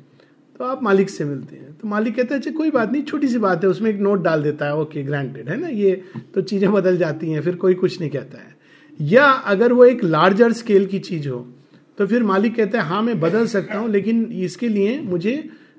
तो 0.58 0.64
आप 0.64 0.82
मालिक 0.82 1.10
से 1.10 1.24
मिलते 1.24 1.56
हैं। 1.56 1.78
तो 1.78 1.88
मालिक 1.88 2.16
कहते 2.16 2.34
हैं 2.34 2.40
अच्छा 2.40 2.50
कोई 2.50 2.70
बात 2.70 2.92
नहीं, 2.92 3.02
छोटी 3.02 3.28
सी 3.28 3.38
बात 3.38 3.64
है, 3.64 3.70
उसमें 3.70 3.90
एक 3.90 4.00
नोट 4.00 4.22
डाल 4.22 4.42
देता 4.42 4.66
है। 4.66 4.76
ओके 4.76 5.02
ग्रांटेड 5.02 5.48
है 5.48 5.60
ना? 5.60 5.68
ये 5.68 6.02
तो 6.34 6.40
चीज़ें 6.40 6.72
बदल 6.72 6.96
जाती 6.96 7.30
हैं, 7.30 7.42
फिर 7.42 7.54
कोई 7.54 7.74
कुछ 7.74 8.00
नहीं 8.00 8.10
कहता 8.10 8.38
है। 8.38 8.59
या 9.00 9.24
अगर 9.24 9.72
वो 9.72 9.84
एक 9.84 10.04
लार्जर 10.04 10.52
स्केल 10.52 10.86
की 10.86 10.98
चीज़ 11.00 11.28
हो 11.28 11.46
तो 11.98 12.06
फिर 12.06 12.22
मालिक 12.24 12.54
कहते 12.56 12.78
हैं 12.78 12.84
हाँ 12.84 13.02
मैं 13.02 13.18
बदल 13.20 13.46
सकता 13.46 13.78
हूँ, 13.78 13.88
लेकिन 13.90 14.24
इसके 14.34 14.68
लिए 14.68 15.00
मुझे 15.00 15.32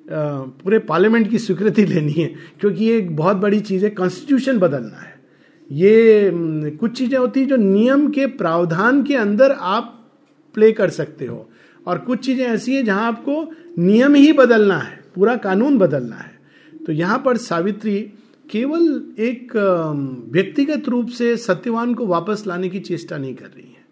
पूरे 0.08 0.80
पार्लियामेंट 0.82 1.30
की 1.30 1.38
स्वीकृति 1.38 1.86
लेनी 1.86 2.12
है, 2.12 2.28
क्योंकि 2.60 2.84
ये 2.86 2.98
एक 2.98 3.16
बहुत 3.16 3.38
बड़ी 3.38 3.60
चीज़ 3.62 3.86
है 3.86 3.90
कॉन्स्टिट्यूशन 3.92 4.58
बदलना 4.60 4.98
है। 4.98 5.20
ये 5.72 6.32
कुछ 6.72 6.98
चीज़ें 6.98 7.18
होती 7.18 7.40
है 7.40 7.46
जो 7.46 7.56
नियम 7.58 8.10
के 8.12 8.26
प्रावधान 8.28 9.02
के 9.04 9.16
अंदर 9.16 9.52
आप 9.52 9.98
प्ले 10.56 10.72
कर 10.72 10.90
सकते 10.92 11.26
हो, 11.26 11.48
और 11.88 11.98
कुछ 12.00 12.26
चीज़ें 12.26 12.46
ऐसी 12.46 12.76
हैं 12.76 12.84
जहाँ 12.86 13.08
आपको 13.08 13.44
नियम 13.80 14.16
ही 14.16 14.34
बदलना 14.34 14.78
है, 14.78 15.00
पूरा 15.16 15.36
कानून 15.38 15.78
बदलना 15.78 16.16
है। 16.16 16.40
तो 16.86 16.92
यहाँ 16.94 17.22
पर 17.26 17.38
सावित्री 17.40 18.00
केवल 18.52 18.84
एक 19.20 19.52
व्यक्तिगत 20.32 20.90
रूप 20.90 21.10
से 21.10 21.36
सत्यवान 21.38 21.94
को 21.94 22.06
वापस 22.06 22.44
लाने 22.48 22.70
की 22.70 22.80
चेष्टा 22.80 23.18
नहीं 23.18 23.36
कर 23.36 23.46
रही 23.46 23.64
है। 23.64 23.86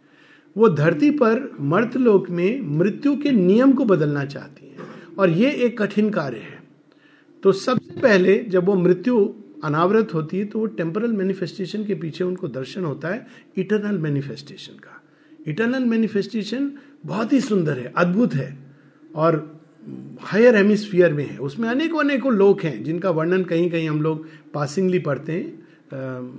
वो 0.55 0.69
धरती 0.69 1.09
पर 1.11 1.57
मर्तलोक 1.61 2.29
में 2.29 2.61
मृत्यु 2.77 3.15
के 3.17 3.31
नियम 3.31 3.73
को 3.73 3.85
बदलना 3.85 4.25
चाहती 4.25 4.65
है। 4.65 4.87
और 5.19 5.29
ये 5.29 5.51
एक 5.51 5.81
कठिन 5.81 6.09
कार्य 6.09 6.37
है। 6.37 6.57
तो 7.43 7.51
सबसे 7.51 7.99
पहले 8.01 8.37
जब 8.49 8.65
वो 8.65 8.75
मृत्यु 8.75 9.27
अनावृत 9.63 10.13
होती 10.13 10.37
है 10.37 10.45
तो 10.45 10.59
वो 10.59 10.65
टेम्परल 10.65 11.13
मैनिफेस्टेशन 11.13 11.85
के 11.85 11.95
पीछे 11.95 12.23
उनको 12.23 12.47
दर्शन 12.47 12.83
होता 12.85 13.07
है, 13.07 13.27
इटरनल 13.57 13.97
मैनिफेस्टेशन 13.97 14.73
का। 14.73 15.01
इटरनल 15.47 15.85
मैनिफेस्टेशन 15.85 16.71
बहुत 17.05 17.33
ही 17.33 17.41
सुंदर 17.41 17.77
है, 17.77 17.93
अद्भुत 17.97 18.33
है। 18.33 18.57
और 19.15 19.58
हायर 20.21 20.55
हेमिस्फियर 20.55 21.13
में 21.13 21.25
है। 21.25 21.37
उसमें 21.37 21.67
अनेकों 21.69 21.99
अनेकों 21.99 22.33
लोग 22.33 22.61
हैं, 22.61 22.83
जिनका 22.83 23.09
वर्णन 23.09 23.43
कहीं 23.43 23.69
कहीं 23.71 23.89
हम 23.89 24.01
लोग 24.01 24.27
पासिंगली 24.53 24.99
पढ़ते 24.99 25.31
हैं। 25.31 25.57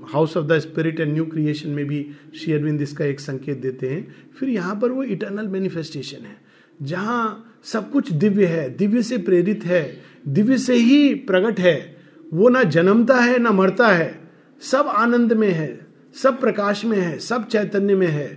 House 0.09 0.37
of 0.37 0.47
the 0.47 0.59
spirit 0.59 1.00
and 1.00 1.12
new 1.12 1.25
creation 1.26 1.70
में 1.70 1.85
भी 1.87 2.06
शेयरविंद 2.37 2.82
इसका 2.82 3.04
एक 3.04 3.20
संकेत 3.20 3.59
देते 3.59 3.88
हैं। 3.88 4.14
फिर 4.38 4.49
यहाँ 4.49 4.75
पर 4.82 4.90
वो 4.90 5.02
इटर्नल 5.04 5.49
मैनिफेस्टेशन 5.49 6.26
है, 6.26 6.37
जहाँ 6.82 7.61
सब 7.64 7.90
कुछ 7.90 8.12
दिव्य 8.12 8.47
है, 8.47 8.68
दिव्य 8.76 9.02
से 9.02 9.18
प्रेरित 9.18 9.64
है, 9.64 9.82
दिव्य 10.28 10.59
से 10.59 10.75
ही 10.75 11.14
प्रकट 11.14 11.61
है। 11.61 11.97
वो 12.32 12.49
ना 12.49 12.62
जन्मता 12.64 13.16
है, 13.16 13.38
ना 13.38 13.52
मरता 13.52 13.88
है, 13.88 14.18
सब 14.62 14.88
आनंद 14.88 15.32
में 15.32 15.50
है, 15.50 15.78
सब 16.14 16.40
प्रकाश 16.40 16.85
में 16.85 16.99
है, 16.99 17.18
सब 17.18 17.47
चैतन्य 17.47 17.94
में 17.94 18.06
है। 18.06 18.28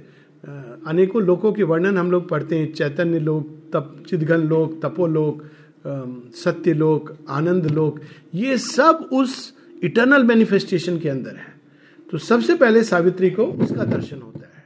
अनेकों 0.87 1.21
लोगों 1.21 1.51
के 1.53 1.63
वर्णन 1.63 1.97
हम 1.97 2.11
लोग 2.11 2.27
पढ़ते 2.29 2.57
हैं, 2.57 2.71
चैतन्य 2.73 3.19
लोग 3.19 3.62
तप 3.73 4.03
चिदघन 4.09 4.47
लोक, 4.47 4.79
तपोलोक 4.81 5.43
सत्य 6.35 6.73
लोक 6.73 7.17
आनंद 7.29 7.65
लोक 7.71 7.99
ये 8.35 8.57
सब 8.57 9.09
उस 9.13 9.53
इटर्नल 9.83 10.23
मैनिफेस्टेशन 10.23 10.99
के 10.99 11.09
अंदर 11.09 11.35
है। 11.35 11.51
तो 12.11 12.17
सबसे 12.19 12.55
पहले 12.55 12.83
सावित्री 12.83 13.29
को 13.29 13.45
उसका 13.45 13.83
दर्शन 13.85 14.21
होता 14.21 14.47
है 14.47 14.63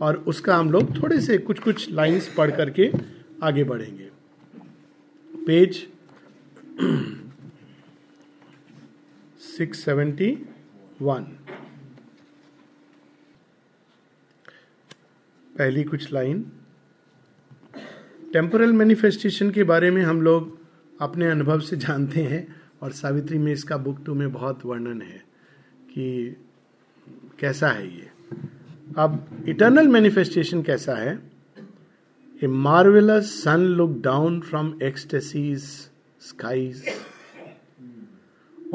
और 0.00 0.16
उसका 0.28 0.56
हम 0.56 0.70
लोग 0.70 0.94
थोड़े 0.96 1.20
से 1.20 1.38
कुछ 1.38 1.58
कुछ 1.58 1.90
लाइंस 1.90 2.32
पढ़ 2.36 2.50
करके 2.50 2.90
आगे 3.42 3.64
बढ़ेंगे। 3.64 4.08
पेज 5.46 5.86
सिक्स 9.48 9.84
सेवेंटी 9.84 10.30
वन 11.02 11.22
पहली 15.50 15.84
कुछ 15.84 16.12
लाइन 16.12 16.40
टेम्पोरल 18.32 18.72
मैनिफेस्टेशन 18.72 19.50
के 19.50 19.64
बारे 19.64 19.90
में 19.90 20.02
हम 20.02 20.22
लोग 20.22 20.58
अपने 21.00 21.28
अनुभव 21.30 21.60
से 21.60 21.76
जानते 21.76 22.20
हैं 22.20 22.56
और 22.82 22.92
सावित्री 22.92 23.38
में 23.38 23.52
इसका 23.52 23.76
बुक 23.76 24.04
टू 24.06 24.14
में 24.14 24.32
बहुत 24.32 24.64
वर्णन 24.66 25.02
है 25.02 25.24
कि 25.90 26.36
कैसा 27.40 27.68
है 27.68 27.96
ये। 27.96 28.08
अब 28.98 29.44
इटर्नल 29.48 29.88
मैनिफेस्टेशन 29.88 30.62
कैसा 30.62 30.94
है? 30.94 31.30
A 32.42 32.46
marvellous 32.46 33.30
sun 33.44 33.60
look 33.60 34.00
down 34.00 34.40
from 34.40 34.78
ecstasy's 34.82 35.62
skies 36.20 36.84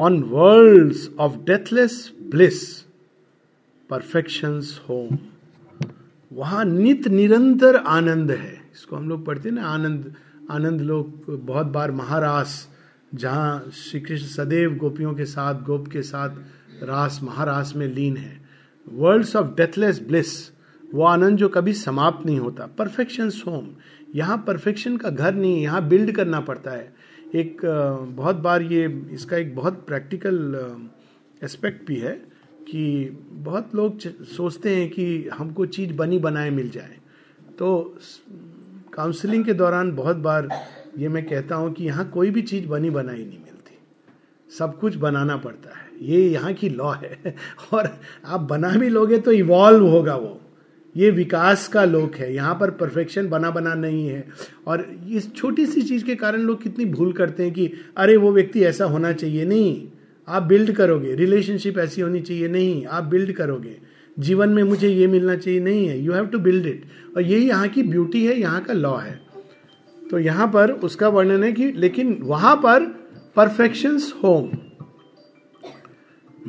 on 0.00 0.22
world 0.22 0.94
of 1.20 1.36
deathless 1.36 2.12
bliss 2.30 2.80
perfection's 3.90 4.80
home. 4.88 5.18
वहाँ 6.32 6.64
नित 6.64 7.08
निरंतर 7.08 7.76
आनंद 7.76 8.30
है। 8.30 8.63
इसको 8.74 8.96
हम 8.96 9.08
लोग 9.08 9.24
पढ़ते 9.26 9.48
हैं 9.48 9.56
ना, 9.56 9.62
आनंद 9.64 10.14
आनंद 10.50 10.80
लोग 10.80 11.26
बहुत 11.46 11.66
बार 11.66 11.90
महारास, 11.92 12.68
जहाँ 13.14 13.70
श्री 13.74 14.00
कृष्ण 14.00 14.26
सदैव 14.26 14.74
गोपियों 14.76 15.14
के 15.14 15.24
साथ, 15.24 15.62
गोप 15.62 15.86
के 15.88 16.02
साथ 16.02 16.82
रास, 16.82 17.20
महारास 17.22 17.72
में 17.76 17.86
लीन 17.88 18.16
है। 18.16 18.40
वर्ल्ड्स 18.86 19.34
ऑफ़ 19.36 19.54
डेथलेस 19.56 20.00
ब्लिस 20.08 20.32
वो 20.84 21.04
आनंद 21.04 21.38
जो 21.38 21.48
कभी 21.48 21.72
समाप्त 21.72 22.26
नहीं 22.26 22.38
होता। 22.38 22.66
परफेक्शन 22.78 23.30
होम 23.46 23.68
यहाँ 24.14 24.36
परफेक्शन 24.46 24.96
का 24.96 25.10
घर 25.10 25.34
नहीं, 25.34 25.62
यहाँ 25.62 25.88
बिल्ड 25.88 26.12
करना 26.12 26.40
पड़ता 26.40 26.70
है। 26.70 26.92
एक 27.34 27.60
बहुत 28.16 28.36
बार 28.36 28.62
ये, 28.62 28.86
इसका 29.12 29.36
एक 29.36 29.54
बहुत 29.56 29.84
प्रैक्टिकल 29.86 30.90
एस्पेक्ट 31.42 31.86
भी 31.86 31.96
है 31.96 32.12
कि 32.68 33.10
बहुत 33.44 33.74
लोग 33.74 33.98
सोचते 34.26 34.76
हैं 34.76 34.88
कि 34.90 35.28
हमको 35.34 35.66
चीज़ 35.68 35.92
बनी 35.92 36.18
बनाए 36.18 36.50
मिल 36.50 36.70
जाए। 36.70 36.96
तो 37.58 37.98
काउंसलिंग 38.94 39.44
के 39.44 39.52
दौरान 39.52 39.92
बहुत 39.92 40.16
बार 40.16 40.48
ये 40.98 41.08
मैं 41.08 41.26
कहता 41.26 41.54
हूँ 41.54 41.72
कि 41.72 41.84
यहाँ 41.84 42.10
कोई 42.10 42.30
भी 42.30 42.42
चीज़ 42.42 42.66
बनी 42.66 42.90
बनाई 42.90 43.16
नहीं 43.16 43.26
मिलती। 43.26 43.78
सब 44.58 44.78
कुछ 44.78 44.96
बनाना 44.96 45.36
पड़ता 45.36 45.70
है। 45.76 45.84
ये 46.02 46.28
यहाँ 46.28 46.52
की 46.52 46.68
लॉ 46.68 46.92
है। 46.92 47.34
और 47.72 48.00
आप 48.26 48.40
बना 48.40 48.68
भी 48.70 48.88
लोगे 48.88 49.18
तो 49.18 49.32
इवॉल्व 49.32 49.86
होगा 49.86 50.16
वो। 50.16 50.40
ये 50.96 51.10
विकास 51.10 51.68
का 51.68 51.84
लोक 51.84 52.14
है। 52.14 52.34
यहाँ 52.34 52.54
पर 52.54 52.70
परफेक्शन 52.70 53.28
बना 53.28 53.50
बना 53.50 53.74
नहीं 53.74 54.08
है। 54.08 54.28
और 54.66 55.00
इस 55.10 55.34
छोटी 55.34 55.66
सी 55.66 55.82
चीज़ 55.82 56.04
के 56.04 56.14
कारण 56.14 56.38
लोग 56.38 56.62
कितनी 56.62 56.84
भूल 56.84 57.12
करते 57.12 57.42
हैं 57.42 57.52
कि, 57.52 57.72
अरे, 57.96 58.16
वो 58.16 58.32
व्यक्ति 58.32 58.64
ऐसा 58.64 58.84
होना 58.84 59.12
चाहिए 59.12 59.44
नहीं। 59.44 59.88
आप 60.28 60.42
बिल्ड 60.42 60.72
करोगे। 60.72 61.14
रिलेशनशिप 61.14 61.78
ऐसी 61.78 62.00
होनी 62.00 62.20
चाहिए 62.20 62.48
नहीं। 62.48 62.86
आप 62.86 63.04
बिल्ड 63.04 63.32
करोगे। 63.32 63.93
जीवन 64.16 64.48
में 64.48 64.62
मुझे 64.62 64.88
ये 64.88 65.06
मिलना 65.06 65.36
चाहिए। 65.36 65.60
नहीं 65.60 65.86
है 65.88 65.98
you 66.00 66.12
have 66.12 66.26
to 66.26 66.38
build 66.38 66.66
it 66.66 66.84
और 67.16 67.22
यही 67.22 67.48
यहाँ 67.48 67.68
की 67.68 67.82
ब्यूटी 67.82 68.24
है 68.26 68.38
यहाँ 68.40 68.60
का 68.64 68.72
लॉ 68.72 68.96
है। 68.96 69.20
तो 70.02 70.18
यहाँ 70.18 70.46
पर 70.48 70.70
उसका 70.84 71.08
वर्णन 71.08 71.44
है 71.44 71.52
कि 71.52 71.70
लेकिन 71.72 72.18
वहाँ 72.22 72.54
पर 72.56 72.84
perfection 73.36 73.98
home 74.24 74.50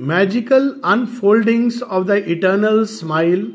magical 0.08 0.70
unfoldings 0.86 1.82
of 1.84 2.06
the 2.08 2.24
eternal 2.28 2.84
smile 2.86 3.46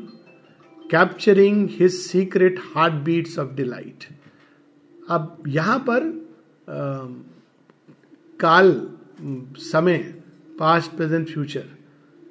capturing 0.91 1.67
his 1.71 1.91
secret 1.93 2.59
heartbeats 3.03 3.37
of 3.39 3.53
delight 3.55 4.05
अब 5.09 5.43
यहाँ 5.47 5.77
पर 5.89 6.07
आ, 6.69 7.05
काल 8.39 8.71
समय 9.61 9.97
पास्ट 10.59 10.91
प्रेजेंट 10.91 11.29
फ्यूचर 11.29 11.63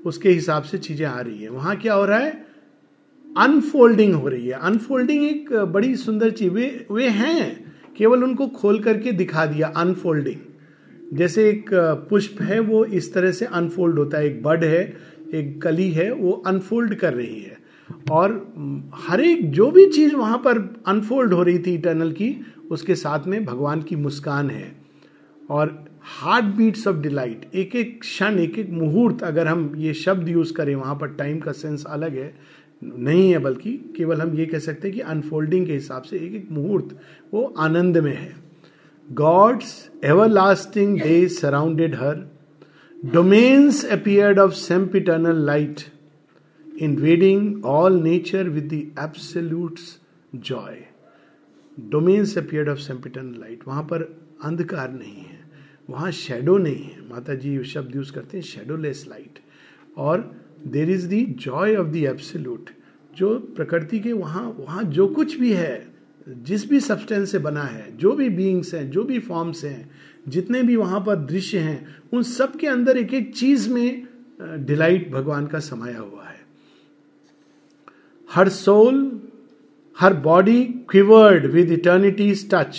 उसके 0.06 0.30
हिसाब 0.30 0.62
से 0.62 0.78
चीज़ें 0.78 1.06
आ 1.06 1.20
रही 1.20 1.42
है। 1.42 1.48
वहाँ 1.48 1.76
क्या 1.76 1.94
हो 1.94 2.04
रहा 2.04 2.18
है? 2.18 2.46
अनफोल्डिंग 3.38 4.14
हो 4.14 4.28
रही 4.28 4.46
है। 4.46 4.52
अनफोल्डिंग 4.52 5.24
एक 5.24 5.52
बड़ी 5.52 5.96
सुंदर 5.96 6.30
चीज़। 6.30 6.50
वे 6.50 6.86
वे 6.90 7.08
हैं, 7.08 7.74
केवल 7.96 8.24
उनको 8.24 8.46
खोल 8.46 8.78
करके 8.78 9.12
दिखा 9.12 9.46
दिया 9.46 9.68
अनफोल्डिंग 9.68 10.36
जैसे 11.12 11.48
एक 11.50 11.70
पुष्प 12.10 12.40
है, 12.42 12.60
वो 12.60 12.84
इस 12.84 13.12
तरह 13.14 13.32
से 13.32 13.44
अनफोल्ड 13.44 13.98
होता 13.98 14.18
है। 14.18 14.26
एक 14.26 14.42
बड 14.42 14.64
है, 14.64 14.96
एक 15.34 15.62
कली 15.62 15.90
है, 15.90 16.12
वो 16.12 16.32
अनफोल्ड 16.46 16.94
कर 16.94 17.14
रही 17.14 17.40
है। 17.40 17.58
और 18.10 18.90
हर 18.94 19.20
एक, 19.20 19.50
जो 19.50 19.70
भी 19.70 19.86
चीज़ 19.86 20.14
वहाँ 20.14 20.38
पर 20.38 20.82
अनफोल्ड 20.86 21.32
हो 21.32 21.42
रही 21.42 21.58
थी 21.58 21.74
इटर्नल 21.74 22.12
की, 22.12 22.36
उसके 22.70 22.94
साथ 22.94 23.26
में 23.26 23.44
भगवान 23.44 23.82
की 23.82 23.96
मुस्कान 23.96 24.50
है। 24.50 24.72
और 25.50 25.89
हार्ट 26.04 26.44
बीट्स 26.56 26.86
ऑफ़ 26.88 26.96
डिलाइट 26.96 27.50
एक 27.54 27.74
एक 27.76 28.00
क्षण 28.00 28.38
एक 28.38 28.58
एक 28.58 28.70
मुहूर्त 28.70 29.22
अगर 29.24 29.46
हम 29.46 29.72
ये 29.76 29.92
शब्द 29.94 30.28
यूज़ 30.28 30.52
करें, 30.54 30.74
वहाँ 30.74 30.94
पर 30.94 31.08
टाइम 31.14 31.38
का 31.40 31.52
सेंस 31.52 31.84
अलग 31.88 32.16
है, 32.18 32.34
नहीं 32.82 33.30
है 33.30 33.38
बल्कि 33.38 33.72
केवल 33.96 34.20
हम 34.20 34.34
ये 34.36 34.46
कह 34.46 34.58
सकते 34.58 34.88
हैं 34.88 34.96
कि 34.96 35.02
अनफोल्डिंग 35.02 35.66
के 35.66 35.72
हिसाब 35.72 36.02
से 36.02 36.16
एक 36.16 36.34
एक 36.34 36.50
मुहूर्त, 36.52 36.96
वो 37.34 37.42
आनंद 37.58 37.98
में 37.98 38.14
है। 38.14 38.34
God's 39.08 39.90
everlasting 40.28 41.00
day 41.00 41.26
surrounded 41.28 41.94
her 41.94 42.28
domains 42.96 43.84
appeared 43.92 44.38
of 44.38 44.52
sempiternal 44.52 45.44
light 45.46 45.80
invading 46.82 47.64
all 47.64 48.02
nature 48.02 48.48
with 48.48 48.64
the 48.64 48.82
absolute's 49.04 49.98
joy 50.34 50.78
domains 51.76 52.36
appeared 52.38 52.68
of 52.68 52.78
sempiternal 52.78 53.40
light 53.40 53.66
वहाँ 53.68 53.82
पर 53.82 54.02
अंधकार 54.44 54.90
नहीं 54.92 55.16
है। 55.16 55.39
वहाँ 55.90 56.10
शेडो 56.12 56.56
नहीं 56.58 56.82
है। 56.84 57.08
माता 57.10 57.34
जी 57.34 57.62
शब्द 57.64 57.96
यूज़ 57.96 58.12
करते 58.12 58.36
हैं 58.36 58.44
शेडोलेस 58.44 59.04
लाइट 59.08 59.38
और 59.98 60.30
there 60.66 60.90
is 60.90 61.06
the 61.08 61.24
joy 61.40 61.76
of 61.76 61.88
the 61.88 61.96
absolute 61.96 62.70
जो 63.12 63.38
प्रकृति 63.56 63.98
के 64.00 64.12
वहाँ 64.12 64.44
वहाँ 64.58 64.82
जो 64.84 65.06
कुछ 65.08 65.34
भी 65.36 65.52
है, 65.52 65.86
जिस 66.28 66.68
भी 66.70 66.80
सब्सटेंस 66.80 67.30
से 67.32 67.38
बना 67.38 67.62
है, 67.62 67.96
जो 67.96 68.12
भी 68.12 68.28
बींग्स 68.28 68.74
हैं, 68.74 68.90
जो 68.90 69.04
भी 69.04 69.18
फॉर्म्स 69.18 69.64
हैं, 69.64 69.90
जितने 70.28 70.62
भी 70.62 70.76
वहाँ 70.76 71.00
पर 71.00 71.16
दृश्य 71.16 71.58
हैं, 71.58 72.02
उन 72.12 72.22
सब 72.22 72.56
के 72.56 72.66
अंदर 72.66 72.96
एक 72.96 73.14
एक 73.14 73.34
चीज़ 73.36 73.68
में 73.70 74.06
डिलाइट 74.66 75.10
भगवान 75.12 75.46
का 75.46 75.58
समाया 75.60 75.98
हुआ 75.98 76.24
है। 76.24 76.38
हर 78.28 78.48
soul 78.48 79.20
her 79.96 80.14
body 80.14 80.62
quivered 80.90 81.46
with 81.46 81.70
eternities 81.72 82.48
touch 82.50 82.78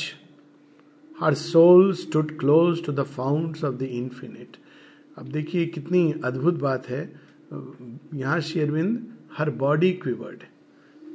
her 1.22 1.34
soul 1.34 1.94
stood 1.94 2.38
close 2.40 2.84
to 2.86 2.92
the 2.92 3.04
found 3.04 3.58
of 3.66 3.76
the 3.76 3.82
infinite 3.82 4.58
अब 5.18 5.28
देखिए 5.28 5.66
कितनी 5.66 6.14
अद्भुत 6.24 6.60
बात 6.60 6.88
है। 6.90 7.02
यहाँ 8.14 8.40
शेरविंद 8.42 9.08
हर 9.38 9.50
बॉडी 9.50 9.92
क्विवर्ड 9.92 10.44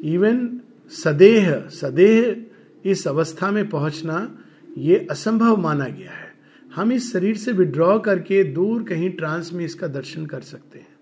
इवन 0.05 0.61
सदेह 0.93 1.69
सदेह 1.71 2.91
इस 2.91 3.07
अवस्था 3.09 3.51
में 3.51 3.69
पहुँचना 3.69 4.39
ये 4.79 5.07
असंभव 5.11 5.57
माना 5.57 5.89
गया 5.89 6.11
है। 6.11 6.35
हम 6.75 6.93
इस 6.93 7.13
शरीर 7.13 7.37
से 7.37 7.53
विड्रॉ 7.53 7.99
करके 7.99 8.45
दूर 8.45 8.83
कहीं 8.83 9.11
ट्रांस 9.11 9.53
में 9.53 9.65
इसका 9.65 9.87
दर्शन 9.89 10.27
कर 10.27 10.41
सकते 10.41 10.79
हैं। 10.79 10.97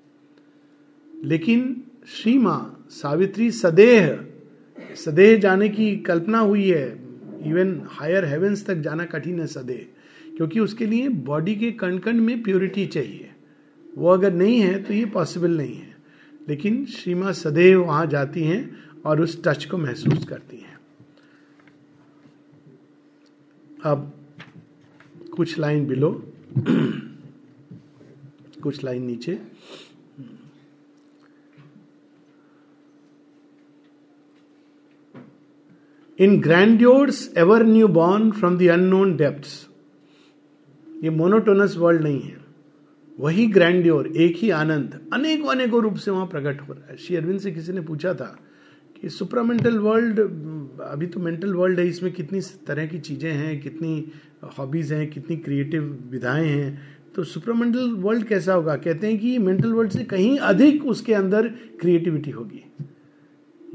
लेकिन 1.25 1.82
श्री 2.08 2.38
सावित्री 2.90 3.50
सदेह 3.50 4.26
सदेह 4.96 5.38
जाने 5.38 5.68
की 5.68 5.96
कल्पना 5.96 6.38
हुई 6.38 6.68
है। 6.68 7.03
इवन 7.47 7.81
हायर 7.87 8.25
हेवेंस 8.25 8.67
तक 8.67 8.75
जाना 8.75 9.05
कठिन 9.05 9.41
है 9.41 9.47
सदेह 9.47 9.87
क्योंकि 10.37 10.61
उसके 10.61 10.87
लिए 10.87 11.09
बॉडी 11.09 11.54
के 11.57 11.71
कण 11.73 11.99
कण 11.99 12.21
में 12.21 12.43
प्योरिटी 12.43 12.87
चाहिए। 12.87 13.30
वो 13.99 14.09
अगर 14.09 14.33
नहीं 14.33 14.61
है 14.61 14.83
तो 14.83 14.95
ये 14.95 15.04
पॉसिबल 15.07 15.57
नहीं 15.57 15.75
है। 15.75 15.97
लेकिन 16.49 16.85
श्रीमा 16.87 17.33
सदैव 17.33 17.85
वहाँ 17.85 18.07
जाती 18.07 18.45
हैं 18.45 18.85
और 19.07 19.21
उस 19.21 19.43
टच 19.45 19.65
को 19.65 19.78
महसूस 19.78 20.25
करती 20.25 20.57
हैं। 20.57 20.78
अब 23.85 24.13
कुछ 25.37 25.59
लाइन 25.59 25.87
बिलो 25.87 26.11
कुछ 28.63 28.85
लाइन 28.85 29.02
नीचे। 29.02 29.39
In 36.19 36.41
grandeurs 36.41 37.29
ever 37.39 37.65
new 37.67 37.89
born 37.91 38.31
from 38.31 38.57
the 38.59 38.69
unknown 38.71 39.17
depths 39.17 39.67
ये 40.87 41.11
मोनोटोनस 41.11 41.77
वर्ल्ड 41.77 42.03
नहीं 42.03 42.21
है। 42.21 42.37
वही 43.19 43.47
ग्रैंड्योर 43.47 44.07
एक 44.07 44.37
ही 44.37 44.50
आनंद, 44.50 44.99
अनेकों 45.13 45.50
अनेकों 45.50 45.83
रूप 45.83 45.95
से 45.97 46.11
वहाँ 46.11 46.27
प्रकट 46.27 46.61
हो 46.61 46.73
रहा 46.73 46.91
है। 46.91 46.97
श्री 46.97 47.17
अरविंद 47.17 47.41
से 47.41 47.53
किसी 47.53 47.73
ने 47.73 47.81
पूछा 47.81 48.15
था 48.15 48.37
कि 48.97 49.09
सुपरामेंटल 49.09 49.79
वर्ल्ड 49.79 50.21
अभी 50.83 51.07
तो 51.07 51.21
मेंटल 51.21 51.55
वर्ल्ड 51.55 51.81
है, 51.81 51.87
इसमें 51.89 52.13
कितनी 52.13 52.41
तरह 52.67 52.87
की 52.87 52.99
चीज़ें 52.99 53.31
हैं, 53.33 53.61
कितनी 53.61 54.05
हॉबीज 54.59 54.93
हैं, 54.93 55.11
कितनी 55.11 55.37
क्रिएटिव 55.37 56.09
विधाएँ 56.11 56.49
हैं। 56.49 56.97
तो 57.15 57.25
सुपरामेंटल 57.25 57.91
वर्ल्ड 57.99 58.25
कैसा 58.25 58.55
होगा? 58.55 58.77
कहते 58.77 59.07
हैं 59.07 59.19
कि 59.19 59.39
मेंटल 59.39 59.73
वर्ल्ड 59.73 59.93
से 59.93 60.05
कहीं 60.05 60.37
अधिक 60.39 60.87
उसके 60.87 61.15
अंदर 61.15 61.49
क्रिएटिविटी 61.81 62.31
होगी। 62.31 62.65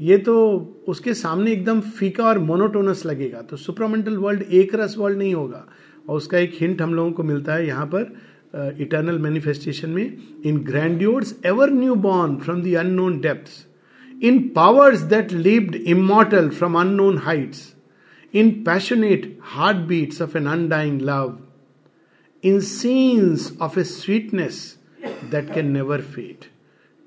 ये 0.00 0.18
तो 0.18 0.56
उसके 0.88 1.14
सामने 1.14 1.52
एकदम 1.52 1.80
फीका 1.80 2.24
और 2.24 2.38
मोनोटोनस 2.38 3.06
लगेगा 3.06 3.42
तो 3.42 3.56
सुपरामेंटल 3.56 4.16
वर्ल्ड 4.16 4.42
एक 4.42 4.74
रस 4.74 4.94
वर्ल्ड 4.98 5.18
नहीं 5.18 5.34
होगा 5.34 5.66
और 6.08 6.16
उसका 6.16 6.38
एक 6.38 6.52
हिंट 6.60 6.82
हम 6.82 6.94
लोगों 6.94 7.12
को 7.12 7.22
मिलता 7.22 7.54
है 7.54 7.66
यहाँ 7.66 7.86
पर 7.86 8.14
इटर्नल 8.80 9.18
मैनिफेस्टेशन 9.18 9.90
में, 9.90 10.18
in 10.44 10.58
grandeurs 10.58 11.34
ever 11.46 11.70
new 11.70 11.94
born 11.94 12.36
from 12.36 12.62
the 12.62 12.74
unknown 12.74 13.20
depths 13.20 13.66
in 14.22 14.48
powers 14.48 15.00
that 15.00 15.32
lived 15.32 15.74
immortal 15.74 16.48
from 16.48 16.80
unknown 16.80 17.18
heights 17.18 17.74
in 18.34 18.50
passionate 18.50 19.38
heartbeats 19.76 20.22
of 20.22 20.38
an 20.38 20.46
undying 20.46 21.00
love 21.00 21.38
in 22.44 22.60
scenes 22.60 23.60
of 23.60 23.78
a 23.80 23.84
sweetness 23.84 24.78
that 25.04 25.54
can 25.54 25.70
never 25.70 26.00
fade. 26.00 26.44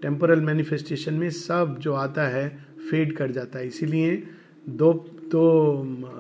Temporal 0.01 0.41
manifestation 0.41 1.13
में 1.13 1.29
सब 1.29 1.77
जो 1.79 1.93
आता 1.93 2.27
है 2.27 2.65
fade 2.93 3.15
कर 3.17 3.31
जाता 3.31 3.59
है। 3.59 3.67
इसीलिए 3.67 4.23
दो 4.69 4.93
दो 5.31 5.45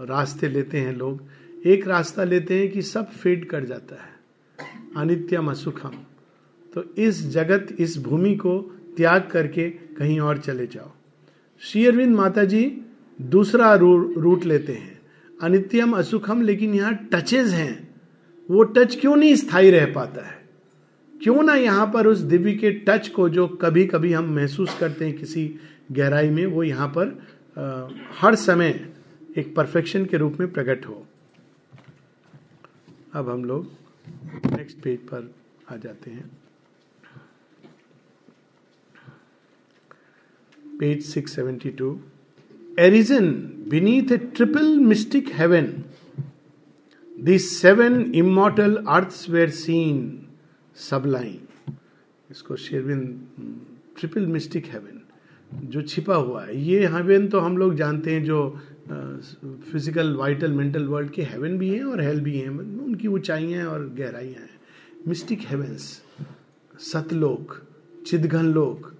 रास्ते 0.05 0.49
लेते 0.49 0.77
हैं 0.77 0.95
लोग। 0.97 1.21
एक 1.65 1.87
रास्ता 1.87 2.23
लेते 2.23 2.59
हैं 2.59 2.71
कि 2.71 2.81
सब 2.81 3.11
फेड 3.11 3.45
कर 3.45 3.63
जाता 3.63 3.95
है। 3.95 4.13
अनित्यम 4.97 5.51
असुखम। 5.51 5.91
तो 6.73 6.83
इस 6.97 7.29
जगत 7.29 7.75
इस 7.79 7.97
भूमि 7.97 8.35
को 8.35 8.59
त्याग 8.97 9.27
करके 9.31 9.69
कहीं 9.69 10.19
और 10.19 10.37
चले 10.37 10.65
जाओ। 10.67 10.91
श्री 11.61 11.85
अरविंद 11.85 12.15
माता 12.15 12.43
जी 12.43 12.81
दूसरा 13.21 13.75
रू, 13.75 14.13
रूट 14.13 14.45
लेते 14.45 14.73
हैं। 14.73 15.01
अनित्यम 15.41 15.91
असुखम 15.91 16.41
लेकिन 16.41 16.73
यहाँ 16.73 17.09
टचेज 17.13 17.47
हैं। 17.47 17.95
वो 18.51 18.63
टच 18.63 18.95
क्यों 18.95 19.15
नहीं 19.15 19.35
स्थायी 19.35 19.71
रह 19.71 19.85
पाता 19.85 20.25
है? 20.27 20.43
क्यों 21.23 21.43
ना 21.43 21.55
यहाँ 21.55 21.91
पर 21.93 22.07
उस 22.07 22.17
दिव्य 22.17 22.53
के 22.53 22.71
टच 22.71 23.07
को 23.07 23.29
जो 23.29 23.47
कभी 23.47 23.85
कभी 23.85 24.13
हम 24.13 24.35
महसूस 24.35 24.77
करते 24.79 25.05
हैं 25.05 25.17
किसी 25.17 25.55
गहराई 25.93 26.29
में 26.29 26.45
वो 26.45 26.63
यहाँ 26.63 26.87
पर 26.97 27.15
आ, 27.57 27.87
हर 28.19 28.35
समय 28.35 28.69
एक 29.37 29.55
परफेक्शन 29.55 30.05
के 30.05 30.17
रूप 30.17 30.37
में 30.39 30.51
प्रकट 30.53 30.85
हो। 30.85 31.05
अब 33.13 33.29
हम 33.29 33.43
लोग 33.45 33.71
नेक्स्ट 34.51 34.77
पेज 34.83 34.99
पर 34.99 35.33
आ 35.71 35.75
जाते 35.75 36.11
हैं। 36.11 36.29
Page 40.79 41.13
672 41.13 41.93
arisen 42.79 43.31
beneath 43.69 44.11
a 44.11 44.17
triple 44.17 44.77
mystic 44.79 45.29
heaven 45.33 45.67
the 47.19 47.37
seven 47.39 48.01
immortal 48.15 48.75
earths 48.89 49.29
where 49.29 49.49
seen 49.49 49.99
sublime 50.89 51.75
इसको 52.31 52.55
शेरविन 52.55 53.05
ट्रिपल 53.99 54.25
मिस्टिक 54.27 54.65
हेवन 54.65 54.92
जो 55.63 55.81
छिपा 55.81 56.15
हुआ 56.15 56.43
है, 56.43 56.57
ये 56.61 56.85
हेवन 56.87 57.27
तो 57.27 57.39
हम 57.39 57.57
लोग 57.57 57.75
जानते 57.75 58.13
हैं 58.13 58.23
जो 58.23 58.39
फ़िज़िकल 59.71 60.15
वाइटल 60.15 60.51
मेंटल 60.51 60.85
वर्ल्ड 60.87 61.11
के 61.11 61.23
हेवन 61.23 61.57
भी 61.57 61.69
हैं 61.69 61.83
और 61.83 62.01
हेल 62.01 62.19
भी 62.21 62.37
हैं 62.37 62.49
उनकी 62.49 63.07
ऊंचाइयाँ 63.07 63.67
और 63.67 63.87
गहराइयाँ 63.97 64.41
हैं। 64.41 64.59
मिस्टिक 65.07 65.39
हेवेंस 65.47 66.01
सतलोक, 66.81 67.61
चिदघन 68.05 68.45
लोक, 68.53 68.91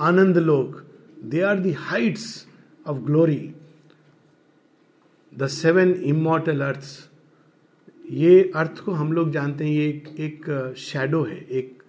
आनंद 0.00 0.38
लोक 0.38 0.82
they 1.24 1.40
are 1.42 1.58
the 1.60 1.72
heights 1.72 2.46
of 2.86 2.98
glory 3.06 3.54
the 5.32 5.46
seven 5.48 5.92
immortal 6.06 6.60
earths 6.60 6.98
ये 8.12 8.50
अर्थ 8.56 8.78
को 8.84 8.92
हम 8.92 9.12
लोग 9.12 9.30
जानते 9.32 9.64
हैं, 9.64 9.72
ये 9.72 10.02
एक 10.20 10.74
शेडो 10.78 11.22
है, 11.24 11.36
एक 11.36 11.82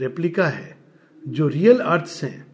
रेप्लिका 0.00 0.46
है, 0.46 0.76
जो 1.24 1.48
रियल 1.48 1.78
अर्थ्स 1.80 2.22
हैं। 2.24 2.45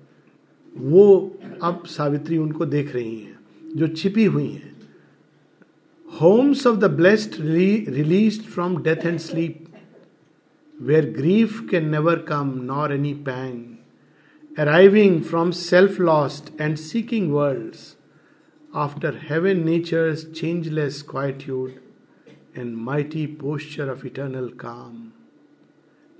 वो 0.76 1.38
अब 1.62 1.84
सावित्री 1.86 2.38
उनको 2.38 2.66
देख 2.66 2.94
रही 2.94 3.16
हैं, 3.16 3.38
जो 3.76 3.88
छिपी 3.88 4.24
हुई 4.24 4.48
हैं। 4.48 4.70
Homes 6.20 6.66
of 6.66 6.76
the 6.76 6.84
blessed 6.84 7.34
release 7.88 8.40
from 8.42 8.76
death 8.82 9.06
and 9.06 9.18
sleep 9.18 9.64
where 10.82 11.10
grief 11.10 11.60
can 11.70 11.88
never 11.88 12.16
come 12.28 12.52
nor 12.62 12.92
any 12.92 13.14
pang 13.14 14.58
arriving 14.58 15.20
from 15.22 15.50
self 15.50 16.00
lost 16.00 16.60
and 16.60 16.76
seeking 16.76 17.32
world 17.32 17.74
after 18.74 19.18
heaven 19.22 19.64
nature's 19.64 20.24
changeless 20.32 21.02
quietude 21.02 21.70
and 22.58 22.76
mighty 22.76 23.26
posture 23.40 23.90
of 23.90 24.06
eternal 24.06 24.48
calm 24.58 25.10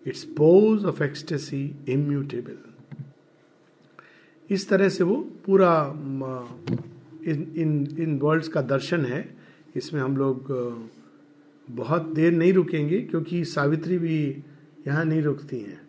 its 0.07 0.25
pose 0.25 0.85
of 0.85 1.03
ecstasy 1.03 1.65
immutable 1.89 2.72
इस 4.53 4.69
तरह 4.69 4.89
से 4.89 5.05
वो 5.05 5.17
पूरा 5.47 5.73
इन 7.27 7.53
इन 7.57 7.87
इन 7.99 8.19
world's 8.19 8.49
का 8.49 8.63
दर्शन 8.63 9.05
है। 9.05 9.23
इसमें 9.77 10.01
हम 10.01 10.17
लोग 10.17 10.51
बहुत 11.69 12.13
देर 12.15 12.33
नहीं 12.33 12.53
रुकेंगे 12.53 13.01
क्योंकि 13.01 13.45
सावित्री 13.45 13.99
भी 13.99 14.19
यहाँ 14.87 15.05
नहीं 15.05 15.23
रुकती 15.23 15.61
हैं। 15.61 15.81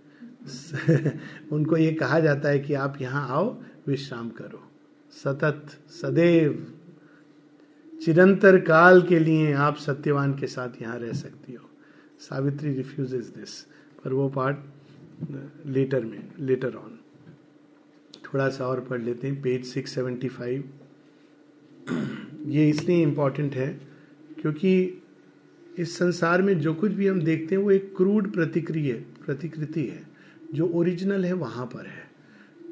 उनको 1.51 1.77
ये 1.77 1.91
कहा 1.93 2.19
जाता 2.19 2.49
है 2.49 2.59
कि 2.59 2.73
आप 2.73 2.97
यहाँ 3.01 3.27
आओ, 3.29 3.57
विश्राम 3.87 4.29
करो। 4.29 4.63
सतत, 5.13 5.65
सदैव, 6.01 6.65
चिरंतर 8.01 8.59
काल 8.59 9.01
के 9.01 9.19
लिए 9.19 9.53
आप 9.53 9.77
सत्यवान 9.77 10.33
के 10.33 10.47
साथ 10.47 10.81
यहाँ 10.81 10.97
रह 10.99 11.13
सकती 11.13 11.53
हो। 11.53 11.69
सावित्री 12.19 12.73
रिफ्यूजेस 12.73 13.33
दिस 13.37 13.59
पर 14.03 14.13
वो 14.13 14.29
पार्ट 14.29 14.57
लेटर 15.65 16.05
में 16.05 16.31
लेटर 16.39 16.75
ऑन 16.75 16.99
थोड़ा 18.33 18.49
सा 18.49 18.67
और 18.67 18.79
पढ़ 18.81 19.01
लेते 19.01 19.27
हैं 19.27 19.41
पेज 19.41 19.65
सिक्स 19.65 19.95
सेवेंटी 19.95 20.27
फाइव 20.29 20.63
ये 22.47 22.69
इसलिए 22.69 23.01
इंपॉर्टेंट 23.01 23.55
है 23.55 23.67
क्योंकि 24.41 25.01
इस 25.79 25.97
संसार 25.97 26.41
में 26.41 26.59
जो 26.59 26.73
कुछ 26.73 26.91
भी 26.91 27.07
हम 27.07 27.21
देखते 27.21 27.55
हैं, 27.55 27.61
वो 27.63 27.71
एक 27.71 27.93
क्रूड 27.97 28.31
प्रतिक्रिया 28.33 28.95
प्रतिकृति 29.25 29.83
है, 29.83 30.01
जो 30.53 30.67
ओरिजिनल 30.69 31.25
है, 31.25 31.33
वहाँ 31.33 31.65
पर 31.65 31.85
है। 31.85 32.03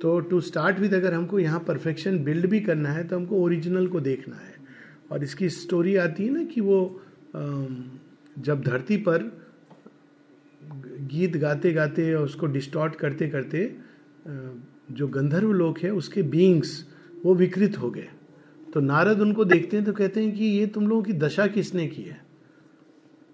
तो 0.01 0.19
टू 0.19 0.39
स्टार्ट 0.41 0.79
विद 0.79 0.93
अगर 0.93 1.13
हमको 1.13 1.39
यहाँ 1.39 1.59
परफेक्शन 1.67 2.23
बिल्ड 2.23 2.45
भी 2.49 2.59
करना 2.59 2.89
है 2.89 3.07
तो 3.07 3.15
हमको 3.15 3.41
ओरिजिनल 3.43 3.87
को 3.87 3.99
देखना 3.99 4.35
है। 4.35 4.55
और 5.11 5.23
इसकी 5.23 5.49
स्टोरी 5.49 5.95
आती 5.95 6.25
है 6.25 6.33
ना 6.33 6.43
कि 6.43 6.61
वो 6.61 7.01
जब 7.35 8.61
धरती 8.61 8.97
पर 8.97 9.31
गीत 11.11 11.37
गाते 11.37 11.71
गाते 11.73 12.13
और 12.13 12.25
उसको 12.25 12.45
डिस्टॉर्ट 12.47 12.95
करते 12.95 13.27
करते 13.29 13.63
जो 14.91 15.07
गंधर्व 15.07 15.51
लोग 15.51 15.77
है, 15.77 15.89
उसके 15.91 16.21
बींग्स 16.21 16.85
वो 17.25 17.35
विकृत 17.35 17.77
हो 17.77 17.91
गए। 17.91 18.07
तो 18.73 18.79
नारद 18.79 19.21
उनको 19.21 19.45
देखते 19.45 19.77
हैं 19.77 19.85
तो 19.85 19.93
कहते 19.93 20.23
हैं 20.23 20.37
कि 20.37 20.45
ये 20.45 20.67
तुम 20.67 20.87
लोगों 20.87 21.03
की 21.03 21.13
दशा 21.13 21.47
किसने 21.47 21.87
की 21.87 22.01
है? 22.01 22.21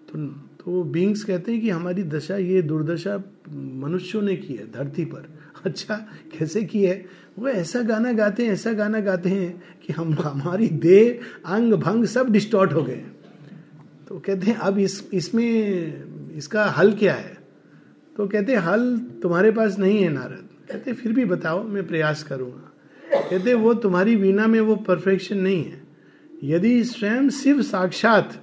तो 0.09 0.43
तो 0.67 0.83
बींग्स 0.83 1.23
कहते 1.23 1.51
हैं 1.51 1.61
कि 1.61 1.69
हमारी 1.69 2.03
दशा, 2.03 2.37
ये 2.37 2.61
दुर्दशा 2.61 3.23
मनुष्यों 3.55 4.21
ने 4.21 4.35
की 4.35 4.53
है, 4.53 4.71
धरती 4.71 5.05
पर। 5.05 5.39
अच्छा 5.65 5.95
कैसे 6.37 6.63
की 6.63 6.83
है? 6.83 7.05
वो 7.39 7.47
ऐसा 7.47 7.81
गाना 7.81 8.11
गाते 8.11 8.45
हैं, 8.45 8.53
ऐसा 8.53 8.73
गाना 8.73 8.99
गाते 8.99 9.29
हैं 9.29 9.63
कि 9.87 9.93
हम, 9.93 10.13
हमारी 10.13 10.67
देह, 10.67 11.19
अंग, 11.45 11.73
भंग 11.73 12.05
सब 12.05 12.29
डिस्टॉर्ट 12.29 12.73
हो 12.73 12.83
गए। 12.83 13.03
तो 14.07 14.19
कहते 14.19 14.47
हैं, 14.47 14.55
अब 14.55 14.77
इस, 14.77 15.09
इसमें, 15.13 16.03
इसका 16.33 16.65
हल 16.65 16.93
क्या 16.93 17.13
है? 17.13 17.37
तो 18.17 18.27
कहते 18.27 18.51
हैं, 18.51 18.59
हल 18.59 18.97
तुम्हारे 18.97 19.51
पास 19.51 19.79
नहीं 19.79 20.03
है 20.03 20.09
नारद। 20.09 20.46
कहते, 20.69 20.93
फिर 20.93 21.13
भी 21.13 21.25
बताओ, 21.25 21.63
मैं 21.63 21.87
प्रयास 21.87 22.23
करूँगा। 22.23 22.71
कहते, 23.29 23.53
वो 23.53 23.73
तुम्हारी 23.73 24.15
वीणा 24.15 24.47
में 24.47 24.59
वो 24.59 24.75
परफेक्शन 24.77 25.37
नहीं 25.37 25.63
है। 25.63 25.81
यदि 26.43 26.83
स्वयं 26.83 27.29
शिव 27.29 27.61
साक्षात 27.61 28.41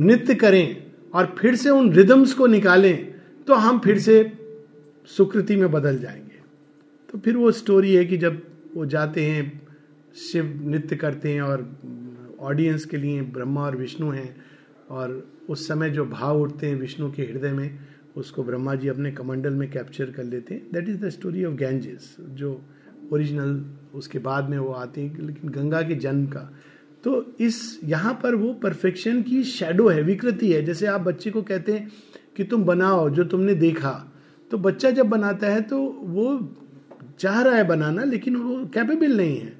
नृत्य 0.00 0.34
करें 0.34 0.86
और 1.14 1.34
फिर 1.38 1.54
से 1.56 1.70
उन 1.70 1.92
रिदम्स 1.92 2.32
को 2.34 2.46
निकालें 2.46 3.14
तो 3.46 3.54
हम 3.54 3.78
फिर 3.78 3.98
से 3.98 4.32
सुकृति 5.08 5.56
में 5.56 5.70
बदल 5.70 5.98
जाएँगे। 5.98 6.40
तो 7.08 7.18
फिर 7.18 7.36
वो 7.36 7.50
स्टोरी 7.52 7.94
है 7.94 8.04
कि 8.04 8.16
जब 8.16 8.42
वो 8.74 8.86
जाते 8.86 9.24
हैं, 9.24 9.66
शिव 10.16 10.60
नृत्य 10.64 10.96
करते 10.96 11.32
हैं 11.32 11.42
और 11.42 11.68
ऑडियंस 12.40 12.84
के 12.84 12.96
लिए 12.96 13.20
ब्रह्मा 13.22 13.62
और 13.62 13.76
विष्णु 13.76 14.10
हैं, 14.10 14.36
और 14.90 15.26
उस 15.48 15.66
समय 15.68 15.90
जो 15.90 16.04
भाव 16.04 16.40
उठते 16.40 16.66
हैं 16.66 16.76
विष्णु 16.76 17.10
के 17.12 17.22
हृदय 17.22 17.52
में 17.52 17.78
उसको 18.16 18.42
ब्रह्मा 18.42 18.74
जी 18.74 18.88
अपने 18.88 19.10
कमंडल 19.12 19.54
में 19.54 19.70
कैप्चर 19.70 20.10
कर 20.10 20.24
लेते 20.24 20.54
हैं। 20.54 20.62
That 20.72 20.88
is 20.88 21.04
the 21.04 21.08
story 21.08 21.44
of 21.44 21.54
Ganges 21.54 22.16
जो 22.20 22.60
ओरिजिनल 23.12 23.64
उसके 23.94 24.18
बाद 24.18 24.48
में 24.50 24.58
वो 24.58 24.72
आते 24.72 25.00
हैं, 25.00 25.18
लेकिन 25.18 25.50
गंगा 25.50 25.82
के 25.82 25.94
जन्म 25.94 26.26
का। 26.26 26.50
तो 27.04 27.34
इस, 27.40 27.80
यहाँ 27.84 28.12
पर 28.22 28.34
वो 28.34 28.52
परफेक्शन 28.52 29.22
की 29.22 29.42
शेडो 29.44 29.88
है, 29.88 30.02
विकृति 30.02 30.52
है। 30.52 30.62
जैसे 30.64 30.86
आप 30.86 31.00
बच्चे 31.00 31.30
को 31.30 31.42
कहते 31.42 31.72
हैं 31.72 31.90
कि 32.36 32.44
तुम 32.44 32.64
बनाओ 32.64 33.08
जो 33.10 33.24
तुमने 33.24 33.54
देखा। 33.54 33.92
तो 34.50 34.58
बच्चा 34.58 34.90
जब 34.90 35.06
बनाता 35.06 35.46
है 35.46 35.60
तो 35.60 35.78
वो 36.02 36.56
चाह 37.18 37.40
रहा 37.42 37.56
है 37.56 37.64
बनाना, 37.64 38.04
लेकिन 38.04 38.36
वो 38.36 38.64
कैपेबल 38.66 39.16
नहीं 39.16 39.38
है। 39.38 39.52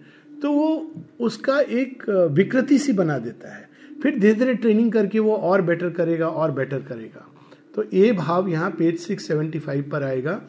तो 0.42 0.53
वो 0.53 0.95
उसका 1.21 1.61
एक, 1.61 2.03
विकृति 2.33 2.79
सी 2.79 2.92
बना 2.92 3.19
देता 3.19 3.55
है। 3.55 3.69
फिर 4.03 4.19
धीरे 4.19 4.35
धीरे 4.35 4.55
ट्रेनिंग 4.55 4.92
करके 4.92 5.19
वो 5.19 5.37
और 5.37 5.62
बेटर 5.62 5.90
करेगा, 5.90 6.29
और 6.29 6.51
बेटर 6.51 6.83
करेगा। 6.83 7.33
तो 7.77 7.85
ए 7.95 8.11
भाव 8.12 8.49
यहाँ 8.49 8.71
पेज 8.71 8.99
सिक्स 8.99 9.27
सेवेंटी 9.27 9.59
फाइव 9.59 9.89
पर 9.93 10.03
आएगा। 10.03 10.41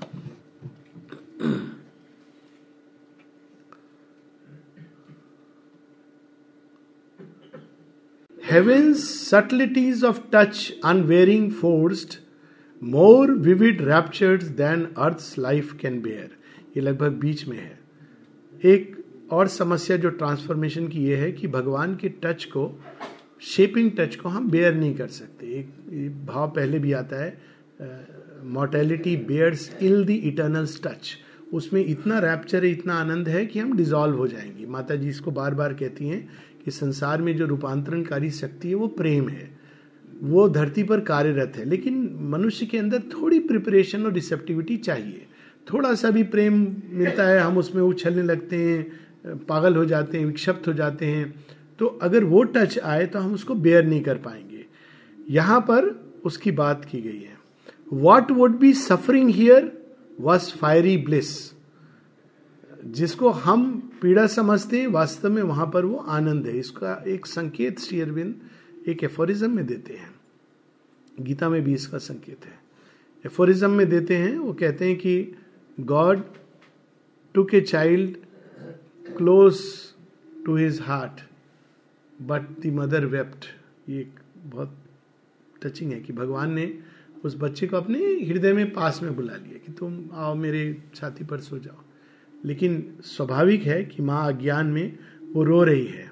Heavens 8.43 9.03
subtleties 9.29 10.03
of 10.03 10.19
touch 10.33 10.73
unwavering 10.85 11.51
force 11.51 12.07
more 12.81 13.31
vivid 13.39 13.81
raptures 13.81 14.43
than 14.57 14.87
earth 14.97 15.33
life 15.39 15.73
can 15.81 15.99
bear 16.01 16.29
ये 16.77 16.81
लगभग 16.81 17.19
बीच 17.19 17.47
में 17.47 17.57
है। 17.57 17.79
एक 18.63 18.95
और 19.31 19.47
समस्या 19.47 19.97
जो 19.97 20.09
ट्रांसफॉर्मेशन 20.11 20.87
की 20.87 21.03
यह 21.07 21.19
है 21.19 21.31
कि 21.31 21.47
भगवान 21.49 21.95
के 21.95 22.09
टच 22.23 22.45
को 22.45 22.67
शेपिंग 23.41 23.91
टच 23.97 24.15
को 24.15 24.29
हम 24.29 24.49
बेयर 24.49 24.75
नहीं 24.75 24.95
कर 24.95 25.07
सकते। 25.07 25.45
एक 25.45 26.25
भाव 26.25 26.47
पहले 26.49 26.79
भी 26.79 26.91
आता 26.91 27.23
है 27.23 27.37
mortality 28.43 29.15
bears 29.17 29.71
ill 29.81 30.05
the 30.05 30.09
eternal 30.09 30.67
touch 30.83 31.17
उसमें 31.53 31.85
इतना 31.85 32.19
रैप्चर 32.19 32.65
है, 32.65 32.71
इतना 32.71 32.93
आनंद 32.93 33.27
है 33.27 33.45
कि 33.45 33.59
हम 33.59 33.75
डिजॉल्व 33.77 34.17
हो 34.17 34.27
जाएँगे। 34.27 34.65
माता 34.65 34.95
जी 34.95 35.09
इसको 35.09 35.31
बार 35.31 35.53
बार 35.55 35.73
कहती 35.73 36.07
हैं 36.07 36.29
कि 36.65 36.71
संसार 36.71 37.21
में 37.21 37.35
जो 37.37 37.45
रूपांतरणकारी 37.45 38.31
शक्ति 38.31 38.69
है, 38.69 38.75
वो 38.75 38.87
प्रेम 38.87 39.29
है। 39.29 39.57
वो 40.21 40.49
धरती 40.49 40.83
पर 40.83 40.99
कार्यरत 40.99 41.53
है, 41.55 41.65
लेकिन 41.65 42.17
मनुष्य 42.21 42.65
के 42.65 42.77
अंदर 42.77 42.99
थोड़ी 42.99 43.39
प्रिपरेशन 43.39 44.05
और 44.05 44.13
रिसेप्टिविटी 44.13 44.77
चाहिए। 44.77 45.25
थोड़ा 45.73 45.93
सा 45.93 46.09
भी 46.09 46.23
प्रेम 46.23 46.53
मिलता 46.89 47.23
है, 47.23 47.39
हम 47.39 47.57
उसमें 47.57 47.81
उछलने 47.83 48.23
लगते 48.23 48.55
हैं 48.55 49.37
पागल 49.37 49.75
हो 49.75 49.85
जाते 49.85 50.17
हैं, 50.17 50.25
विक्षिप्त 50.25 50.67
हो 50.67 50.73
जाते 50.73 51.05
हैं। 51.05 51.33
तो 51.79 51.85
अगर 51.85 52.23
वो 52.23 52.43
टच 52.45 52.77
आए 52.79 53.05
तो 53.05 53.19
हम 53.19 53.33
उसको 53.33 53.55
बेयर 53.55 53.85
नहीं 53.85 54.01
कर 54.01 54.17
पाएँगे। 54.17 54.65
यहाँ 55.29 55.59
पर 55.61 55.89
उसकी 56.25 56.51
बात 56.51 56.85
की 56.85 57.01
गई 57.01 57.19
है। 57.19 57.37
What 57.93 58.31
would 58.31 58.57
be 58.59 58.73
suffering 58.73 59.29
here 59.29 59.71
was 60.19 60.51
fiery 60.57 60.97
bliss 60.97 61.29
जिसको 62.85 63.29
हम 63.29 63.69
पीड़ा 64.01 64.25
समझते 64.27 64.79
हैं 64.79 64.87
वास्तव 64.87 65.29
में 65.29 65.41
वहाँ 65.43 65.69
पर 65.73 65.85
वो 65.85 65.97
आनंद 65.97 66.47
है। 66.47 66.57
इसका 66.59 67.03
एक 67.07 67.25
संकेत 67.25 67.79
श्री 67.79 68.01
अरविंद 68.01 68.87
एक 68.87 69.03
एफोरिज्म 69.03 69.51
में 69.51 69.65
देते 69.65 69.93
हैं। 69.93 70.13
गीता 71.19 71.49
में 71.49 71.61
भी 71.63 71.73
इसका 71.73 71.97
संकेत 71.97 72.45
है। 72.45 72.59
एफोरिज्म 73.25 73.69
में 73.71 73.87
देते 73.89 74.15
हैं, 74.15 74.37
वो 74.37 74.53
कहते 74.53 74.85
हैं 74.85 74.95
कि 74.97 75.35
God 75.77 76.23
took 77.35 77.53
a 77.53 77.61
child 77.61 78.15
close 79.17 79.61
to 80.45 80.55
his 80.55 80.79
heart 80.81 81.21
but 82.21 82.41
the 82.61 82.73
mother 82.73 83.05
wept 83.05 83.45
ये 83.89 84.07
बहुत 84.45 84.77
टचिंग 85.63 85.91
है 85.93 85.99
कि 85.99 86.13
भगवान 86.13 86.53
ने 86.53 86.79
उस 87.25 87.35
बच्चे 87.39 87.67
को 87.67 87.77
अपने 87.77 87.99
हृदय 87.99 88.53
में 88.53 88.73
पास 88.73 89.01
में 89.03 89.15
बुला 89.15 89.35
लिया 89.35 89.57
कि 89.57 89.71
तुम 89.71 90.09
आओ 90.13 90.35
मेरे 90.35 90.83
छाती 90.95 91.23
पर 91.23 91.39
सो 91.39 91.57
जाओ। 91.59 91.83
लेकिन 92.45 92.93
स्वाभाविक 93.03 93.63
है 93.63 93.83
कि 93.85 94.03
माँ 94.03 94.33
अज्ञान 94.33 94.67
में 94.67 94.97
वो 95.33 95.43
रो 95.43 95.63
रही 95.63 95.85
है। 95.85 96.11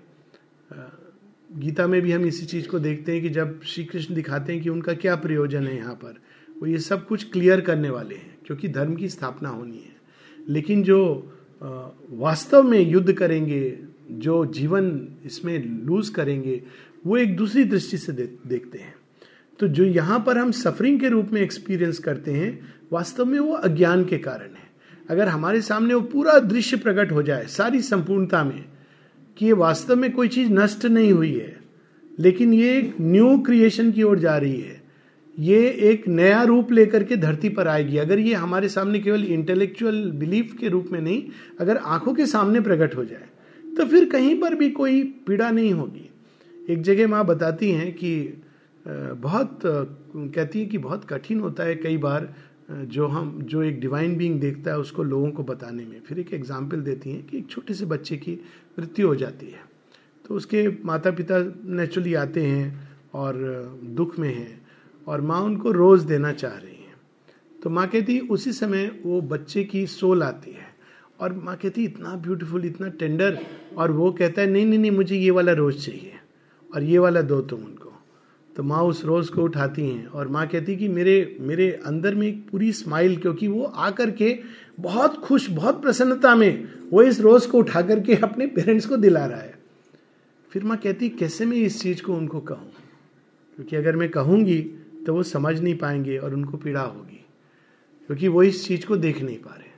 गीता 1.50 1.88
में 1.88 2.02
भी 2.02 2.12
हम 2.12 2.26
इसी 2.26 2.46
चीज़ 2.46 2.68
को 2.68 2.80
देखते 2.80 3.12
हैं 3.12 3.22
कि 3.22 3.30
जब 3.30 3.62
श्री 3.62 3.84
कृष्ण 3.84 4.16
दिखाते 4.16 4.54
हैं 4.54 4.62
कि 4.62 4.70
उनका 4.70 4.94
क्या 4.94 5.16
प्रयोजन 5.16 5.68
है 5.68 5.76
यहाँ 5.78 5.96
पर, 5.96 6.22
वो 6.58 6.68
ये 6.68 6.78
सब 6.78 7.06
कुछ 7.08 7.32
क्लियर 7.32 7.62
करने 7.62 7.90
वाले 7.90 8.16
हैं, 8.16 8.38
क्योंकि 8.46 8.68
धर्म 8.68 8.96
की 8.96 9.10
स्थापना 9.10 9.50
होनी 9.50 9.78
है। 9.78 9.96
लेकिन 10.50 10.84
जो 10.84 11.00
वास्तव 12.10 12.64
में 12.64 12.80
युद्ध 12.80 13.14
करेंगे 13.14 13.70
जो 14.12 14.46
जीवन 14.46 15.08
इसमें 15.26 15.86
लूज 15.86 16.10
करेंगे 16.10 16.62
वो 17.06 17.18
एक 17.18 17.36
दूसरी 17.38 17.64
दृष्टि 17.64 17.98
से 17.98 18.12
दे, 18.12 18.30
देखते 18.48 18.78
हैं। 18.78 18.94
तो 19.60 19.68
जो 19.68 19.84
यहाँ 19.84 20.20
पर 20.28 20.38
हम 20.38 20.52
सफरिंग 20.52 21.00
के 21.00 21.10
रूप 21.10 21.30
में 21.34 21.42
एक्सपीरियंस 21.42 22.00
करते 22.00 22.32
हैं 22.32 22.60
वास्तव 22.92 23.26
में 23.26 23.40
वो 23.40 23.54
अज्ञान 23.54 24.06
के 24.06 24.18
कारण 24.18 24.46
है। 24.48 24.64
अगर 25.10 25.28
हमारे 25.28 25.62
सामने 25.62 25.94
वो 25.94 26.02
पूरा 26.02 26.40
दृश्य 26.40 26.78
प्रकट 26.78 27.12
हो 27.12 27.24
जाए 27.24 27.46
सारी 27.48 27.82
संपूर्णता 27.82 28.44
में 28.44 28.64
कि 29.38 29.46
ये 29.46 29.54
वास्तव 29.54 29.96
में 29.96 30.12
कोई 30.12 30.28
चीज़ 30.28 30.52
नष्ट 30.52 30.86
नहीं 30.86 31.12
हुई 31.12 31.34
है 31.34 31.60
लेकिन 32.20 32.54
ये 32.54 32.78
एक 32.78 32.96
न्यू 33.02 33.38
क्रिएशन 33.38 33.92
की 33.92 34.04
ओर 34.04 34.20
जा 34.20 34.38
रही 34.38 34.60
है 34.62 34.84
ये 35.38 35.60
एक 35.84 36.08
नया 36.08 36.44
रूप 36.44 36.72
लेकर 36.72 37.04
के 37.04 37.16
धरती 37.16 37.50
पर 37.50 37.68
आएगी। 37.68 37.98
अगर 37.98 38.20
ये 38.20 38.34
हमारे 38.34 38.70
सामने 38.70 39.00
केवल 39.00 39.24
इंटेलेक्चुअल 39.24 40.12
बिलीफ 40.12 40.54
के 40.60 40.68
रूप 40.68 40.90
में 40.92 41.00
नहीं 41.02 41.24
अगर 41.60 41.78
आँखों 41.78 42.14
के 42.14 42.26
सामने 42.26 42.60
प्रकट 42.60 42.96
हो 42.96 43.06
जाए 43.06 43.28
तो 43.78 43.86
फिर 43.86 44.10
कहीं 44.10 44.40
पर 44.42 44.56
भी 44.56 44.70
कोई 44.72 45.04
पीड़ा 45.28 45.50
नहीं 45.52 45.74
होगी। 45.74 46.10
एक 46.70 46.82
जगह 46.82 47.08
माँ 47.08 47.26
बताती 47.26 47.72
हैं 47.72 47.92
कि 47.94 48.42
बहुत 48.86 49.60
कहती 49.66 50.60
है 50.60 50.66
कि 50.66 50.78
बहुत 50.78 51.06
कठिन 51.06 51.40
होता 51.40 51.64
है 51.64 51.76
कई 51.76 51.98
बार 51.98 52.34
जो 52.72 53.08
हम, 53.08 53.42
जो 53.42 53.62
एक 53.64 53.80
डिवाइन 53.80 54.16
बीइंग 54.18 54.40
देखता 54.42 54.72
है 54.72 54.80
उसको 54.80 55.04
लोगों 55.04 55.30
को 55.32 55.44
बताने 55.44 55.86
में। 55.86 56.00
फिर 56.00 56.20
एक 56.20 56.34
एग्ज़ाम्पल 56.34 56.82
देती 56.82 57.12
हैं 57.12 57.26
कि 57.28 57.38
एक 57.38 57.50
छोटे 57.50 57.74
से 57.74 57.86
बच्चे 57.86 58.18
की 58.18 58.40
मृत्यु 58.80 59.08
हो 59.08 59.16
जाती 59.16 59.46
है। 59.46 59.64
तो 60.26 60.36
उसके 60.36 60.68
माता 60.86 61.12
पिता 61.12 61.40
नेचुरली 61.66 62.14
आते 62.14 62.44
हैं 62.44 62.90
और 63.14 63.34
दुख 63.96 64.18
में 64.20 64.34
हैं 64.34 64.62
और 65.08 65.22
माँ 65.22 65.42
उनको 65.42 65.72
रोज 65.72 66.04
देना 66.04 66.32
चाह 66.34 66.54
रही 66.54 66.76
हैं। 66.76 66.96
तो 67.64 67.70
माँ 67.70 67.88
कहती 67.88 68.16
है, 68.16 68.22
उसी 68.22 68.52
समय 68.54 68.90
वो 69.04 69.22
बच्चे 69.24 69.64
की 69.64 69.86
सोल 69.88 70.24
आती 70.24 70.52
है। 70.52 70.65
और 71.20 71.34
माँ 71.34 71.56
कहती, 71.56 71.84
इतना 71.84 72.16
ब्यूटीफुल 72.16 72.66
इतना 72.66 72.88
टेंडर 72.90 73.38
और 73.78 73.92
वो 73.92 74.12
कहता 74.12 74.42
है, 74.42 74.48
नहीं 74.48 74.66
नहीं 74.66 74.80
नहीं, 74.80 74.92
मुझे 74.92 75.16
ये 75.16 75.32
वाला 75.32 75.52
रोज 75.54 75.86
चाहिए 75.86 76.14
और 76.70 76.84
ये 76.84 76.98
वाला 76.98 77.22
दो 77.22 77.42
तुम 77.42 77.60
उनको. 77.60 77.92
तो 78.56 78.64
माँ 78.64 78.82
उस 78.84 79.04
रोज 79.06 79.30
को 79.30 79.44
उठाती 79.44 79.88
हैं 79.88 80.06
और 80.08 80.28
माँ 80.28 80.46
कहती 80.48 80.76
कि, 80.76 80.88
मेरे 80.88 81.38
मेरे 81.42 81.72
अंदर 81.86 82.16
में 82.16 82.28
एक 82.28 82.48
पूरी 82.50 82.72
स्माइल 82.74 83.16
क्योंकि 83.18 83.48
वो 83.48 83.64
आकर 83.64 84.12
के 84.12 84.38
बहुत 84.80 85.18
खुश, 85.18 85.50
बहुत 85.50 85.82
प्रसन्नता 85.82 86.36
में 86.36 86.68
वो 86.92 87.02
इस 87.02 87.20
रोज 87.22 87.46
को 87.46 87.58
उठा 87.58 87.82
करके 87.82 88.16
अपने 88.16 88.48
पेरेंट्स 88.48 88.86
को 88.86 88.98
दिला 88.98 89.26
रहा 89.26 89.40
है. 89.40 89.54
फिर 90.52 90.64
माँ 90.64 90.78
कहती, 90.78 91.10
कैसे 91.10 91.46
मैं 91.46 91.58
इस 91.58 91.82
चीज़ 91.82 92.02
को 92.02 92.14
उनको 92.14 92.40
कहूँ? 92.42 92.72
क्योंकि 93.58 93.76
अगर 93.76 93.96
मैं 93.96 94.10
कहूँगी 94.10 94.62
तो 95.06 95.14
वो 95.14 95.24
समझ 95.24 95.60
नहीं 95.60 95.76
पाएँगे 95.78 96.18
और 96.18 96.34
उनको 96.34 96.58
पीड़ा 96.58 96.82
होगी, 96.82 97.24
क्योंकि 98.10 98.28
वो 98.28 98.44
इस 98.44 98.66
चीज़ 98.68 98.86
को 98.86 98.98
देख 98.98 99.22
नहीं 99.22 99.38
पा 99.38 99.56
रहे 99.56 99.74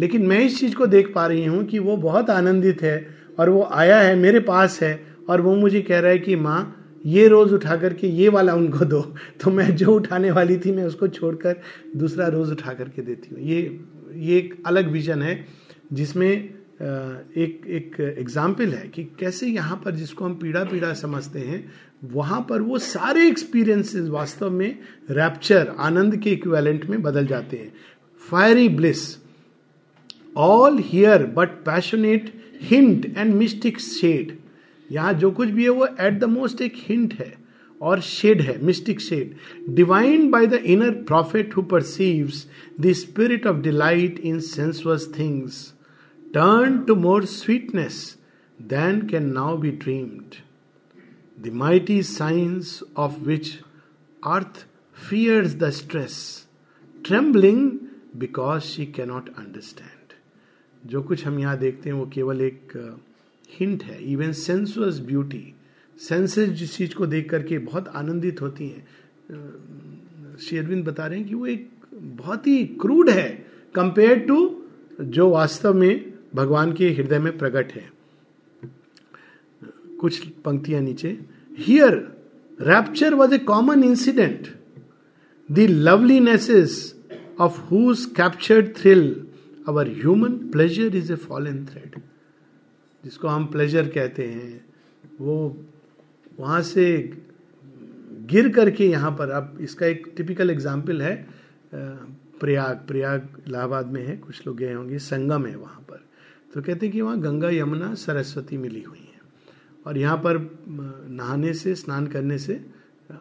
लेकिन 0.00 0.26
मैं 0.26 0.40
इस 0.40 0.58
चीज़ 0.60 0.74
को 0.74 0.86
देख 0.86 1.12
पा 1.14 1.26
रही 1.26 1.44
हूँ 1.44 1.64
कि 1.64 1.78
वो 1.78 1.96
बहुत 1.96 2.30
आनंदित 2.30 2.82
है 2.82 2.96
और 3.38 3.50
वो 3.50 3.62
आया 3.62 4.00
है, 4.00 4.14
मेरे 4.16 4.40
पास 4.40 4.80
है 4.82 5.00
और 5.28 5.40
वो 5.40 5.54
मुझे 5.56 5.80
कह 5.82 6.00
रहा 6.00 6.10
है 6.10 6.18
कि 6.18 6.36
माँ, 6.36 6.82
ये 7.06 7.26
रोज 7.28 7.52
उठा 7.52 7.76
करके 7.76 8.06
ये 8.06 8.28
वाला 8.28 8.54
उनको 8.54 8.84
दो। 8.84 9.00
तो 9.40 9.50
मैं 9.50 9.74
जो 9.76 9.94
उठाने 9.94 10.30
वाली 10.30 10.56
थी, 10.58 10.72
मैं 10.72 10.84
उसको 10.84 11.08
छोड़कर 11.08 11.60
दूसरा 11.96 12.26
रोज 12.26 12.50
उठा 12.50 12.72
करके 12.72 13.02
देती 13.02 13.34
हूँ। 13.34 13.44
ये 13.44 13.80
ये 14.16 14.36
एक 14.38 14.54
अलग 14.66 14.90
विजन 14.90 15.22
है, 15.22 15.44
जिसमें 15.92 16.30
एक 16.30 17.62
एक 17.66 18.00
एग्ज़ाम्पल 18.18 18.72
है 18.72 18.88
कि 18.88 19.04
कैसे 19.20 19.46
यहाँ 19.46 19.76
पर 19.84 19.94
जिसको 19.94 20.24
हम 20.24 20.34
पीड़ा 20.34 20.64
पीड़ा 20.64 20.92
समझते 20.94 21.38
हैं, 21.38 21.64
वहाँ 22.04 22.40
पर 22.48 22.62
वो 22.62 22.78
सारे 22.78 23.26
एक्सपीरियंसेस 23.28 24.08
वास्तव 24.08 24.50
में 24.50 24.78
रैप्चर 25.10 25.74
आनंद 25.78 26.16
के 26.16 26.30
इक्वेलेंट 26.30 26.84
में 26.86 27.00
बदल 27.02 27.26
जाते 27.26 27.56
हैं। 27.56 27.72
Fiery 28.22 28.68
bliss 28.68 29.06
all 30.36 30.78
here 30.84 31.24
but 31.36 31.48
passionate 31.64 32.32
hint 32.70 33.06
and 33.16 33.34
mystic 33.34 33.80
shade 33.80 34.36
यहाँ 34.90 35.12
जो 35.14 35.30
कुछ 35.30 35.48
भी 35.48 35.64
है 35.64 35.70
वो 35.70 35.86
एट 35.86 36.18
द 36.18 36.24
मोस्ट 36.30 36.60
एक 36.62 36.74
हिंट 36.88 37.14
है 37.20 37.32
और 37.80 38.00
शेड 38.00 38.40
है 38.40 38.58
mystic 38.64 39.00
shade 39.00 39.34
divined 39.76 40.30
by 40.32 40.46
the 40.46 40.62
inner 40.74 40.90
prophet 41.08 41.56
who 41.56 41.62
perceives 41.72 42.46
the 42.80 42.92
spirit 43.02 43.46
of 43.46 43.56
delight 43.62 44.18
in 44.24 44.40
sensuous 44.48 45.08
things 45.18 45.62
turn 46.34 46.78
to 46.88 46.94
more 47.06 47.24
sweetness 47.34 48.02
than 48.58 49.06
can 49.08 49.32
now 49.32 49.56
be 49.56 49.70
dreamed 49.84 50.44
the 51.38 51.50
mighty 51.52 52.02
signs 52.02 52.82
of 52.96 53.26
which 53.26 53.60
earth 54.22 54.64
fears 54.96 55.56
the 55.56 55.70
stress, 55.70 56.46
trembling 57.04 57.88
because 58.16 58.64
she 58.64 58.86
cannot 58.88 59.28
understand. 59.36 59.95
जो 60.86 61.02
कुछ 61.02 61.26
हम 61.26 61.38
यहाँ 61.38 61.58
देखते 61.58 61.90
हैं 61.90 61.96
वो 61.96 62.06
केवल 62.06 62.40
एक 62.40 62.72
hint 63.50 63.82
है। 63.82 64.02
इवन 64.12 64.32
सेंसुअस 64.32 64.98
ब्यूटी 65.00 65.54
सेंसेस 66.00 66.48
जिस 66.48 66.76
चीज़ 66.76 66.94
को 66.94 67.06
देख 67.06 67.30
करके 67.30 67.58
बहुत 67.58 67.88
आनंदित 67.88 68.40
होती 68.42 68.68
हैं। 68.68 70.36
शेरविंद 70.36 70.84
बता 70.84 71.06
रहे 71.06 71.18
हैं 71.18 71.28
कि 71.28 71.34
वो 71.34 71.46
एक 71.46 71.68
बहुत 71.94 72.46
ही 72.46 72.64
क्रूड 72.80 73.10
है 73.10 73.46
कंपेयर 73.74 74.18
टू 74.18 74.64
जो 75.00 75.28
वास्तव 75.30 75.74
में 75.74 76.12
भगवान 76.34 76.72
के 76.72 76.90
हृदय 76.90 77.18
में 77.18 77.36
प्रकट 77.38 77.72
है। 77.72 77.90
कुछ 80.00 80.18
पंक्तियाँ 80.44 80.80
नीचे। 80.80 81.18
Here 81.58 81.94
rapture 82.60 83.14
was 83.14 83.34
a 83.34 83.38
common 83.38 83.84
incident 83.84 84.48
the 85.48 85.66
lovelinesses 85.70 86.94
of 87.40 87.60
whose 87.60 88.04
captured 88.06 88.74
thrill 88.76 89.25
our 89.66 89.88
human 89.92 90.32
pleasure 90.52 90.96
is 90.96 91.12
a 91.12 91.16
fallen 91.18 91.64
thread 91.66 92.00
जिसको 93.04 93.28
हम 93.28 93.46
प्लेजर 93.46 93.88
कहते 93.88 94.24
हैं, 94.24 94.64
वो 95.20 95.56
वहाँ 96.38 96.62
से 96.62 96.86
गिर 98.30 98.48
करके 98.52 98.86
यहाँ 98.86 99.10
पर, 99.12 99.30
अब 99.30 99.58
इसका 99.60 99.86
एक 99.86 100.12
टिपिकल 100.16 100.50
एग्ज़ाम्पल 100.50 101.02
है 101.02 101.14
प्रयाग 102.40 102.76
प्रयाग 102.88 103.28
इलाहाबाद 103.46 103.86
में 103.86 104.06
है, 104.06 104.16
कुछ 104.16 104.46
लोग 104.46 104.56
गए 104.56 104.72
होंगे, 104.72 104.98
संगम 104.98 105.46
है 105.46 105.54
वहाँ 105.56 105.80
पर। 105.80 106.04
तो 106.54 106.62
कहते 106.62 106.86
हैं 106.86 106.92
कि 106.92 107.00
वहाँ 107.00 107.20
गंगा, 107.20 107.50
यमुना, 107.50 107.94
सरस्वती 107.94 108.56
मिली 108.56 108.82
हुई 108.82 108.98
है। 108.98 109.20
और 109.86 109.98
यहाँ 109.98 110.16
पर 110.18 110.38
नहाने 111.10 111.52
से, 111.54 111.74
स्नान 111.74 112.06
करने 112.06 112.38
से 112.38 112.60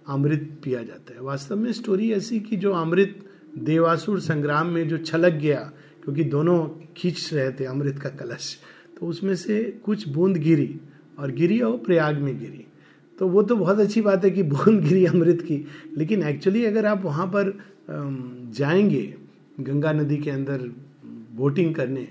अमृत 0.09 0.49
पिया 0.63 0.83
जाता 0.83 1.13
है। 1.13 1.21
वास्तव 1.21 1.55
में 1.55 1.71
स्टोरी 1.71 2.11
ऐसी 2.13 2.39
कि 2.39 2.55
जो 2.57 2.71
अमृत 2.73 3.19
देवासुर 3.57 4.19
संग्राम 4.19 4.67
में 4.67 4.87
जो 4.87 4.97
छलक 4.99 5.33
गया 5.33 5.71
क्योंकि 6.05 6.23
दोनों 6.23 6.85
खींच 6.97 7.33
रहे 7.33 7.51
थे 7.51 7.65
अमृत 7.65 7.99
का 7.99 8.09
कलश। 8.09 8.59
तो 8.99 9.05
उसमें 9.05 9.35
से 9.35 9.79
कुछ 9.83 10.07
बूंद 10.07 10.37
गिरी 10.37 10.79
और 11.19 11.31
गिरी 11.31 11.59
और 11.61 11.77
प्रयाग 11.77 12.17
में 12.17 12.39
गिरी। 12.39 12.65
तो 13.19 13.27
वो 13.27 13.43
तो 13.43 13.55
बहुत 13.55 13.79
अच्छी 13.79 14.01
बात 14.01 14.25
है 14.25 14.31
कि 14.31 14.43
बूंद 14.43 14.81
गिरी 14.83 15.05
अमृत 15.05 15.41
की। 15.41 15.65
लेकिन 15.97 16.23
एक्चुअली 16.23 16.65
अगर 16.65 16.85
आप 16.85 17.05
वहाँ 17.05 17.27
पर 17.27 17.57
जाएँगे 18.55 19.15
गंगा 19.59 19.91
नदी 19.91 20.17
के 20.17 20.31
अंदर 20.31 20.57
बोटिंग 21.35 21.75
करने 21.75 22.07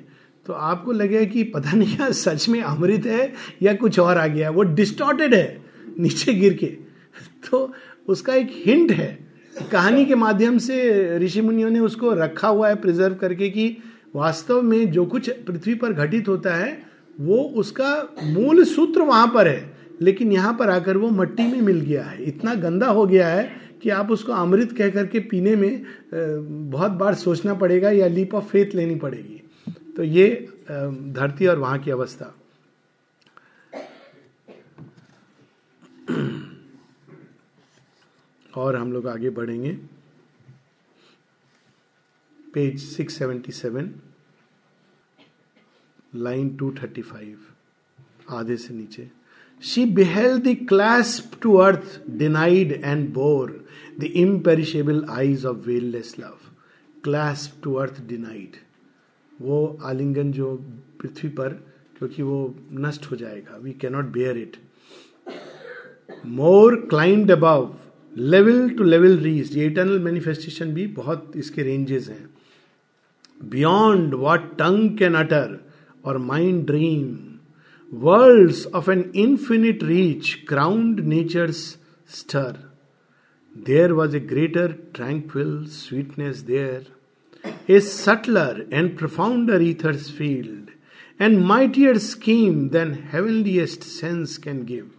तो 0.46 0.52
आपको 0.52 0.92
लगेगा 0.92 1.24
कि 1.24 1.42
पता 1.44 1.72
नहीं 1.72 1.96
क्या 1.96 2.10
सच 2.10 2.48
में 2.48 2.62
अमृत 2.62 3.06
है 3.06 3.32
या 3.62 3.74
कुछ 3.74 3.98
और 3.98 4.18
आ 4.18 4.26
गया। 4.26 4.50
वो 4.50 4.62
डिस्टॉर्टेड 4.62 5.34
है, 5.34 5.64
नीचे 5.98 6.34
गिर 6.34 6.54
के। 6.54 6.66
तो 7.50 7.72
उसका 8.08 8.34
एक 8.34 8.48
हिंट 8.50 8.92
है 8.92 9.23
कहानी 9.62 10.04
के 10.06 10.14
माध्यम 10.14 10.58
से 10.58 11.18
ऋषि 11.18 11.40
मुनियों 11.40 11.70
ने 11.70 11.78
उसको 11.78 12.12
रखा 12.12 12.48
हुआ 12.48 12.68
है 12.68 12.74
प्रिजर्व 12.74 13.14
करके 13.14 13.50
कि 13.50 13.76
वास्तव 14.14 14.62
में 14.62 14.90
जो 14.92 15.04
कुछ 15.06 15.30
पृथ्वी 15.30 15.74
पर 15.74 15.92
घटित 15.92 16.28
होता 16.28 16.54
है, 16.54 16.82
वो 17.20 17.36
उसका 17.36 18.14
मूल 18.24 18.64
सूत्र 18.64 19.02
वहाँ 19.02 19.26
पर 19.34 19.48
है। 19.48 19.72
लेकिन 20.02 20.32
यहाँ 20.32 20.56
पर 20.58 20.70
आकर 20.70 20.96
वो 20.96 21.10
मट्टी 21.10 21.42
में 21.42 21.60
मिल 21.60 21.80
गया 21.80 22.04
है। 22.04 22.22
इतना 22.24 22.54
गंदा 22.54 22.86
हो 22.86 23.06
गया 23.06 23.28
है 23.28 23.50
कि 23.82 23.90
आप 23.90 24.10
उसको 24.10 24.32
अमृत 24.32 24.72
कह 24.72 24.90
करके 24.90 25.20
पीने 25.20 25.56
में 25.56 25.82
बहुत 26.14 26.90
बार 26.90 27.14
सोचना 27.14 27.54
पड़ेगा 27.54 27.90
या 27.90 28.06
लीप 28.06 28.34
ऑफ़ 28.34 28.44
फेथ 28.44 28.74
लेनी 28.74 28.94
पड़ेगी। 28.94 29.42
तो 29.96 30.02
ये 30.02 30.48
धरती 30.70 31.46
और 31.46 31.58
वहाँ 31.58 31.78
की 31.78 31.90
अवस्था। 31.90 32.34
और 38.56 38.76
हम 38.76 38.92
लोग 38.92 39.06
आगे 39.08 39.30
बढ़ेंगे। 39.30 39.72
पेज 42.54 42.82
677 42.96 43.88
लाइन 46.16 46.48
235 46.56 47.36
आधे 48.30 48.56
से 48.56 48.74
नीचे। 48.74 49.08
She 49.62 49.84
beheld 49.94 50.38
the 50.38 50.56
clasp 50.68 51.38
to 51.42 51.54
earth 51.56 52.00
denied 52.10 52.72
and 52.72 53.08
bore 53.14 53.50
the 54.00 54.04
imperishable 54.04 55.04
eyes 55.10 55.46
of 55.46 55.56
veilless 55.66 56.14
love 56.18 56.38
clasp 57.04 57.62
to 57.64 57.74
earth 57.74 58.00
denied 58.06 58.56
वो 59.32 59.78
आलिंगन 59.84 60.32
जो 60.32 60.54
पृथ्वी 61.00 61.28
पर, 61.28 61.48
क्योंकि 61.98 62.22
वो 62.22 62.54
नष्ट 62.72 63.10
हो 63.10 63.16
जाएगा। 63.16 63.56
We 63.56 63.72
cannot 63.72 64.04
bear 64.12 64.36
it 64.38 64.56
more 66.26 66.76
climbed 66.90 67.30
above 67.30 67.74
level 68.16 68.68
to 68.78 68.84
level 68.84 69.16
reach 69.18 69.56
ये 69.56 69.66
इटर्नल 69.66 69.98
मैनिफेस्टेशन 70.00 70.72
भी 70.74 70.86
बहुत 70.96 71.32
इसके 71.36 71.62
रेंजेस 71.62 72.08
हैं 72.08 72.28
beyond 73.50 74.14
what 74.14 74.50
tongue 74.58 74.96
can 74.98 75.14
utter 75.14 75.58
और 76.04 76.18
mind 76.30 76.64
dream 76.66 77.16
world 77.92 78.54
of 78.74 78.90
an 78.90 79.10
infinite 79.16 79.84
reach 79.84 80.34
crowned 80.48 81.00
nature's 81.08 81.64
stir 82.10 82.58
there 83.56 83.92
was 83.92 84.16
a 84.16 84.20
greater 84.32 84.72
tranquil 84.94 85.64
sweetness 85.70 86.40
there 86.42 86.92
a 87.44 87.80
subtler 87.80 88.66
and 88.70 88.98
profounder 88.98 89.60
ether's 89.60 90.10
field, 90.10 90.70
and 91.20 91.46
mightier 91.46 91.98
scheme 91.98 92.70
than 92.70 92.94
heavenliest 93.04 93.82
sense 93.82 94.38
can 94.38 94.64
give. 94.64 94.93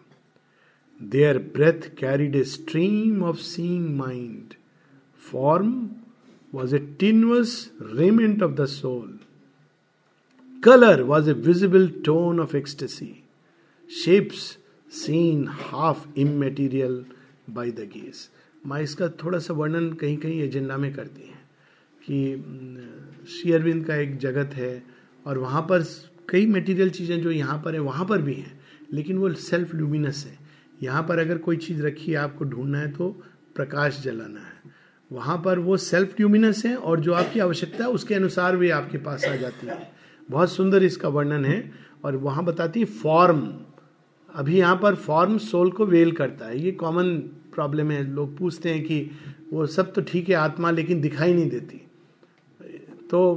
Their 0.99 1.39
breath 1.39 1.95
carried 1.95 2.35
a 2.35 2.45
stream 2.45 3.21
of 3.21 3.41
seeing 3.41 3.97
mind. 3.97 4.55
Form 5.13 6.05
was 6.51 6.73
a 6.73 6.79
tenuous 6.79 7.69
raiment 7.79 8.41
of 8.41 8.55
the 8.55 8.67
soul. 8.67 9.09
Color 10.61 11.05
was 11.05 11.27
a 11.27 11.33
visible 11.33 11.89
tone 11.89 12.39
of 12.39 12.55
ecstasy. 12.55 13.23
Shapes 13.89 14.57
seen 14.89 15.47
half 15.47 16.07
immaterial 16.15 17.05
by 17.47 17.69
the 17.71 17.85
gaze. 17.85 18.29
माँ 18.67 18.79
इसका 18.81 19.07
थोड़ा 19.23 19.39
सा 19.39 19.53
वर्णन 19.53 19.91
कहीं 20.01 20.17
कहीं 20.17 20.39
agenda 20.41 20.77
में 20.77 20.91
करती 20.93 21.27
हैं 21.27 21.41
कि 22.01 23.25
श्री 23.29 23.51
अरविंद 23.53 23.85
का 23.85 23.95
एक 23.95 24.17
जगत 24.19 24.53
है 24.53 24.71
और 25.27 25.37
वहाँ 25.37 25.61
पर 25.69 25.83
कई 26.29 26.45
मटेरियल 26.47 26.89
चीज़ें 26.89 27.21
जो 27.21 27.31
यहाँ 27.31 27.61
पर 27.65 27.73
है 27.73 27.79
वहाँ 27.79 28.05
पर 28.09 28.21
भी 28.21 28.33
हैं 28.33 28.59
लेकिन 28.93 29.17
वो 29.17 29.33
सेल्फ 29.33 29.75
ल्यूमिनस 29.75 30.25
है 30.25 30.37
यहाँ 30.83 31.03
पर 31.03 31.19
अगर 31.19 31.37
कोई 31.37 31.57
चीज़ 31.57 31.81
रखी 31.83 32.11
है 32.11 32.17
आपको 32.17 32.45
ढूंढना 32.45 32.79
है 32.79 32.91
तो 32.91 33.09
प्रकाश 33.55 34.01
जलाना 34.03 34.39
है। 34.39 34.73
वहाँ 35.11 35.37
पर 35.45 35.59
वो 35.59 35.77
सेल्फ 35.77 36.15
ल्यूमिनस 36.19 36.65
है 36.65 36.75
और 36.75 36.99
जो 36.99 37.13
आपकी 37.13 37.39
आवश्यकता 37.39 37.83
है 37.83 37.89
उसके 37.89 38.15
अनुसार 38.15 38.55
वे 38.55 38.69
आपके 38.69 38.97
पास 38.97 39.25
आ 39.25 39.35
जाती 39.35 39.67
है। 39.67 39.77
बहुत 40.29 40.51
सुंदर 40.51 40.83
इसका 40.83 41.09
वर्णन 41.09 41.45
है 41.45 41.71
और 42.05 42.15
वहाँ 42.17 42.45
बताती 42.45 42.79
है 42.79 42.85
फॉर्म 42.85 43.47
अभी 44.29 44.57
यहाँ 44.57 44.75
पर 44.75 44.95
फॉर्म 44.95 45.37
सोल 45.37 45.71
को 45.71 45.85
वेल 45.85 46.11
करता 46.11 46.45
है। 46.45 46.59
ये 46.59 46.71
कॉमन 46.71 47.17
प्रॉब्लम 47.53 47.91
है। 47.91 48.03
लोग 48.05 48.37
पूछते 48.37 48.69
हैं 48.69 48.83
कि 48.83 49.11
वो 49.53 49.65
सब 49.65 49.93
तो 49.93 50.01
ठीक 50.01 50.29
है 50.29 50.35
आत्मा, 50.35 50.71
लेकिन 50.71 51.01
दिखाई 51.01 51.33
नहीं 51.33 51.49
देती। 51.49 51.81
तो 53.09 53.33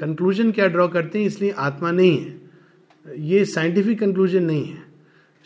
कंक्लूजन 0.00 0.52
क्या 0.52 0.66
ड्रॉ 0.66 0.86
करते 0.88 1.18
हैं? 1.18 1.26
इसलिए 1.26 1.50
आत्मा 1.50 1.90
नहीं 1.90 2.18
है। 2.18 3.18
ये 3.18 3.44
साइंटिफिक 3.44 3.98
कंक्लूजन 4.00 4.42
नहीं 4.42 4.64
है। 4.64 4.89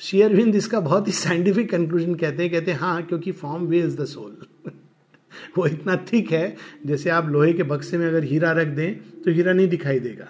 शेयरविंद 0.01 0.55
इसका 0.55 0.81
बहुत 0.81 1.07
ही 1.09 1.13
साइंटिफिक 1.13 1.71
कंक्लूजन 1.71 2.15
कहते 2.15 2.43
हैं 2.43 2.53
कहते 2.53 2.71
हैं 2.71 2.79
हाँ 2.79 3.03
क्योंकि 3.03 3.33
form 3.33 3.67
way 3.67 3.81
is 3.81 3.97
the 3.97 4.05
soul 4.07 4.37
वो 5.57 5.67
इतना 5.67 5.97
थिक 6.13 6.31
है, 6.33 6.57
जैसे 6.87 7.11
आप 7.11 7.29
लोहे 7.29 7.53
के 7.53 7.63
बक्से 7.63 7.99
में 7.99 8.07
अगर 8.07 8.25
हीरा 8.25 8.53
रख 8.53 8.69
दें 8.69 8.95
तो 9.23 9.31
हीरा 9.31 9.53
नहीं 9.53 9.69
दिखाई 9.69 9.99
देगा। 10.01 10.27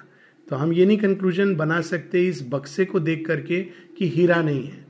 तो 0.48 0.56
हम 0.56 0.72
ये 0.72 0.86
नहीं 0.86 0.98
कंक्लूजन 0.98 1.54
बना 1.56 1.80
सकते 1.80 2.22
इस 2.28 2.42
बक्से 2.50 2.84
को 2.84 3.00
देख 3.00 3.26
करके 3.26 3.60
कि 3.98 4.08
हीरा 4.08 4.40
नहीं 4.42 4.64
है। 4.64 4.84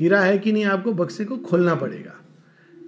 हीरा 0.00 0.20
है 0.20 0.38
कि 0.38 0.52
नहीं, 0.52 0.64
आपको 0.64 0.92
बक्से 0.92 1.24
को 1.24 1.36
खोलना 1.38 1.74
पड़ेगा। 1.74 2.14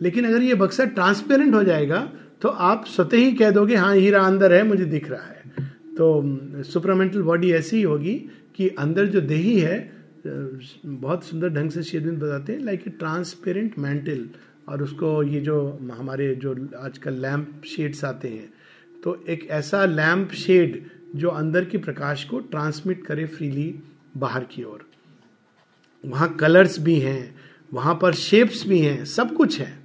लेकिन 0.02 0.26
अगर 0.26 0.42
ये 0.42 0.54
बक्सा 0.54 0.84
ट्रांसपेरेंट 0.86 1.54
हो 1.54 1.62
जाएगा 1.62 2.00
तो 2.42 2.48
आप 2.48 2.84
स्वतः 2.86 3.16
ही 3.16 3.32
कह 3.32 3.50
दोगे 3.50 3.76
हाँ 3.76 3.94
हीरा 3.94 4.22
अंदर 4.22 4.52
है, 4.52 4.62
मुझे 4.62 4.84
दिख 4.84 5.10
रहा 5.10 5.22
है। 5.22 5.70
तो 5.96 6.62
सुपरमेंटल 6.64 7.22
बॉडी 7.22 7.52
ऐसी 7.52 7.76
ही 7.76 7.82
होगी 7.82 8.14
कि 8.56 8.68
अंदर 8.68 9.06
जो 9.06 9.20
देही 9.22 9.58
है 9.60 9.78
बहुत 10.26 11.24
सुंदर 11.24 11.48
ढंग 11.48 11.70
से 11.70 11.82
शेरविंद 11.82 12.18
बताते 12.18 12.52
हैं 12.52 12.60
लाइक 12.60 12.86
ए 12.86 12.90
ट्रांसपेरेंट 12.90 13.78
मैंटल 13.78 14.28
और 14.68 14.82
उसको 14.82 15.22
ये 15.22 15.40
जो 15.40 15.56
हमारे 15.92 16.34
जो 16.34 16.54
आजकल 16.78 17.14
लैम्प 17.22 17.62
शेड्स 17.66 18.04
आते 18.04 18.28
हैं 18.28 18.52
तो 19.04 19.16
एक 19.28 19.46
ऐसा 19.50 19.84
लैम्प 19.84 20.32
शेड 20.36 20.82
जो 21.16 21.28
अंदर 21.28 21.64
के 21.64 21.78
प्रकाश 21.78 22.24
को 22.24 22.38
ट्रांसमिट 22.40 23.04
करे 23.06 23.26
फ्रीली 23.26 23.74
बाहर 24.16 24.44
की 24.44 24.62
ओर। 24.64 24.84
वहाँ 26.04 26.28
कलर्स 26.34 26.78
भी 26.80 26.98
हैं, 27.00 27.34
वहाँ 27.72 27.98
पर 28.02 28.12
शेप्स 28.14 28.66
भी 28.68 28.78
हैं, 28.78 29.04
सब 29.04 29.34
कुछ 29.34 29.58
है। 29.60 29.78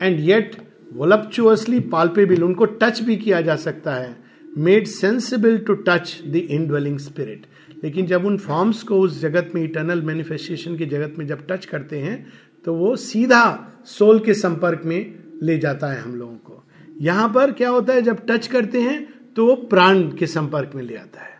एंड 0.00 0.20
येट 0.20 0.56
वोलपचुअसली 0.92 1.80
पाल्पेबल 1.88 2.42
उनको 2.42 2.64
टच 2.64 3.00
भी 3.00 3.16
किया 3.16 3.40
जा 3.40 3.56
सकता 3.56 3.94
है। 3.94 4.16
Made 4.58 4.86
sensible 4.86 5.58
to 5.58 5.74
touch 5.88 6.18
the 6.26 6.36
indwelling 6.36 6.98
spirit 6.98 7.46
लेकिन 7.84 8.06
जब 8.06 8.24
उन 8.24 8.36
फॉर्म्स 8.38 8.82
को 8.82 9.00
उस 9.00 9.20
जगत 9.20 9.50
में 9.54 9.62
इटर्नल 9.62 10.02
मैनिफेस्टेशन 10.02 10.76
के 10.76 10.86
जगत 10.86 11.14
में 11.18 11.26
जब 11.26 11.46
टच 11.46 11.64
करते 11.64 11.98
हैं 11.98 12.26
तो 12.64 12.74
वो 12.74 12.94
सीधा 12.96 13.42
सोल 13.86 14.18
के 14.18 14.34
संपर्क 14.34 14.82
में 14.84 15.14
ले 15.42 15.58
जाता 15.58 15.86
है 15.86 16.00
हम 16.00 16.14
लोगों 16.14 16.36
को। 16.36 16.64
यहाँ 17.00 17.28
पर 17.28 17.52
क्या 17.52 17.68
होता 17.70 17.92
है, 17.92 18.02
जब 18.02 18.24
टच 18.26 18.46
करते 18.46 18.80
हैं 18.80 19.06
तो 19.36 19.46
वो 19.46 19.54
प्राण 19.54 20.02
के 20.10 20.26
संपर्क 20.26 20.72
में 20.74 20.82
ले 20.82 20.96
आता 20.96 21.22
है। 21.22 21.36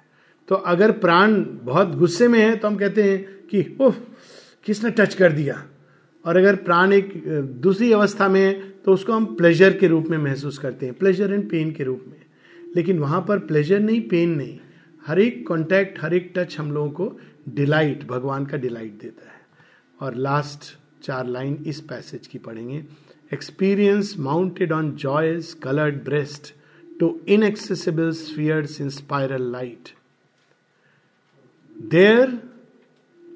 तो 0.49 0.55
अगर 0.55 0.91
प्राण 0.91 1.35
बहुत 1.65 1.95
गुस्से 1.97 2.29
में 2.29 2.39
है 2.39 2.55
तो 2.57 2.69
हम 2.69 2.77
कहते 2.77 3.03
हैं 3.03 3.25
कि, 3.51 3.77
ओह, 3.81 3.95
किसने 4.67 4.91
टच 4.91 5.15
कर 5.15 5.33
दिया? 5.33 5.63
और 6.25 6.37
अगर 6.37 6.57
प्राण 6.57 6.93
एक 6.93 7.13
दूसरी 7.63 7.93
अवस्था 7.93 8.29
में 8.29 8.41
है 8.41 8.53
तो 8.85 8.93
उसको 8.93 9.13
हम 9.13 9.25
प्लेजर 9.37 9.77
के 9.77 9.89
रूप 9.89 10.07
में 10.07 10.19
महसूस 10.19 10.59
करते 10.59 10.87
हैं 10.87 10.95
प्लेजर 10.95 11.33
एंड 11.33 11.49
पेन 11.51 11.71
के 11.73 11.85
रूप 11.85 12.05
में। 12.09 12.21
लेकिन 12.77 12.99
वहाँ 12.99 13.25
पर 13.29 13.39
प्लेजर 13.39 13.81
नहीं 13.81 14.01
पेन 14.01 14.31
नहीं। 14.31 14.59
हर 15.09 15.19
एक 15.21 15.47
कॉन्टैक्ट 15.49 15.99
हर 16.03 16.15
एक 16.15 16.33
टच 16.37 16.59
हम 16.59 16.73
लोगों 16.73 16.91
को 16.91 17.19
डिलाइट 17.55 18.07
भगवान 18.09 18.47
का 18.47 18.57
डिलाइट 18.57 19.01
देता 19.03 19.31
है। 19.31 19.37
और 20.01 20.15
लास्ट 20.15 20.75
चार 21.03 21.27
लाइन 21.27 21.63
इस 21.67 21.81
पैसेज 21.91 22.27
की 22.27 22.39
पढ़ेंगे। 22.39 22.85
Experience 23.33 24.15
mounted 24.19 24.73
on 24.73 24.91
joy's 24.97 25.53
coloured 25.63 26.03
breast 26.05 26.53
to 27.01 27.09
inaccessible 27.29 28.11
spheres 28.19 28.81
in 28.81 28.89
spiral 28.91 29.51
light 29.53 29.89
there 31.77 32.39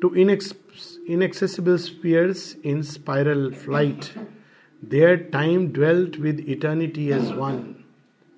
to 0.03 0.15
in 0.15 0.31
inaccessible 0.31 1.77
spheres 1.79 2.57
in 2.65 2.83
spiral 2.83 3.51
flight 3.65 4.05
there 4.83 5.17
time 5.33 5.67
dwelt 5.73 6.19
with 6.21 6.41
eternity 6.49 7.09
as 7.13 7.31
one 7.33 7.65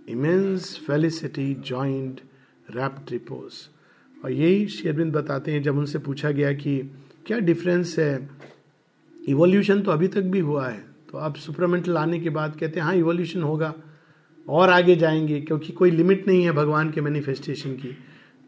immense 0.08 0.76
felicity 0.86 1.52
joint 1.66 2.20
rapt 2.70 3.08
repose. 3.08 3.54
और 4.24 4.32
यही 4.32 4.66
शेरविंद 4.66 5.12
बताते 5.12 5.52
हैं, 5.52 5.62
जब 5.62 5.78
उनसे 5.78 5.98
पूछा 5.98 6.30
गया 6.30 6.52
कि 6.52 6.90
क्या 7.26 7.38
डिफरेंस 7.38 7.98
है? 7.98 8.30
इवोल्यूशन 9.28 9.82
तो 9.82 9.90
अभी 9.90 10.08
तक 10.08 10.20
भी 10.20 10.38
हुआ 10.38 10.68
है। 10.68 10.84
तो 11.10 11.18
अब 11.18 11.34
सुपरमेंटल 11.34 11.98
आने 11.98 12.20
के 12.20 12.30
बाद 12.30 12.56
कहते 12.60 12.80
हैं 12.80 12.86
हाँ 12.86 12.94
इवोल्यूशन 12.94 13.42
होगा। 13.42 13.74
और 14.48 14.70
आगे 14.70 14.96
जाएँगे, 14.96 15.40
क्योंकि 15.40 15.72
कोई 15.72 15.90
लिमिट 15.90 16.28
नहीं 16.28 16.44
है 16.44 16.52
भगवान 16.52 16.90
के 16.90 17.00
मैनिफेस्टेशन 17.00 17.72
की। 17.72 17.98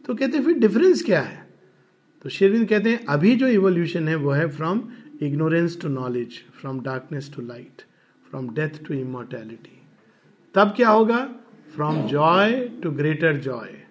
तो 0.07 0.15
कहते 0.15 0.37
हैं, 0.37 0.45
फिर 0.45 0.59
डिफरेंस 0.59 1.03
क्या 1.03 1.21
है? 1.21 1.47
तो 2.23 2.29
शेरविंद 2.29 2.69
कहते 2.69 2.91
हैं, 2.91 3.05
अभी 3.05 3.37
जो 3.37 3.47
इवोल्यूशन 3.47 4.09
है, 4.09 4.15
वो 4.15 4.31
है 4.31 4.49
from 4.49 4.89
ignorance 5.23 5.81
to 5.81 5.89
knowledge 5.89 6.33
from 6.61 6.81
darkness 6.81 7.33
to 7.37 7.43
light 7.43 7.83
from 8.31 8.55
death 8.55 8.87
to 8.89 8.95
immortality 8.95 9.83
तब 10.55 10.73
क्या 10.77 10.89
होगा? 10.89 11.35
From 11.75 12.07
joy 12.07 12.69
to 12.83 12.91
greater 12.91 13.37
joy 13.37 13.86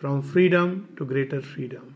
from 0.00 0.20
freedom 0.22 0.80
to 0.98 1.04
greater 1.04 1.40
freedom 1.42 1.86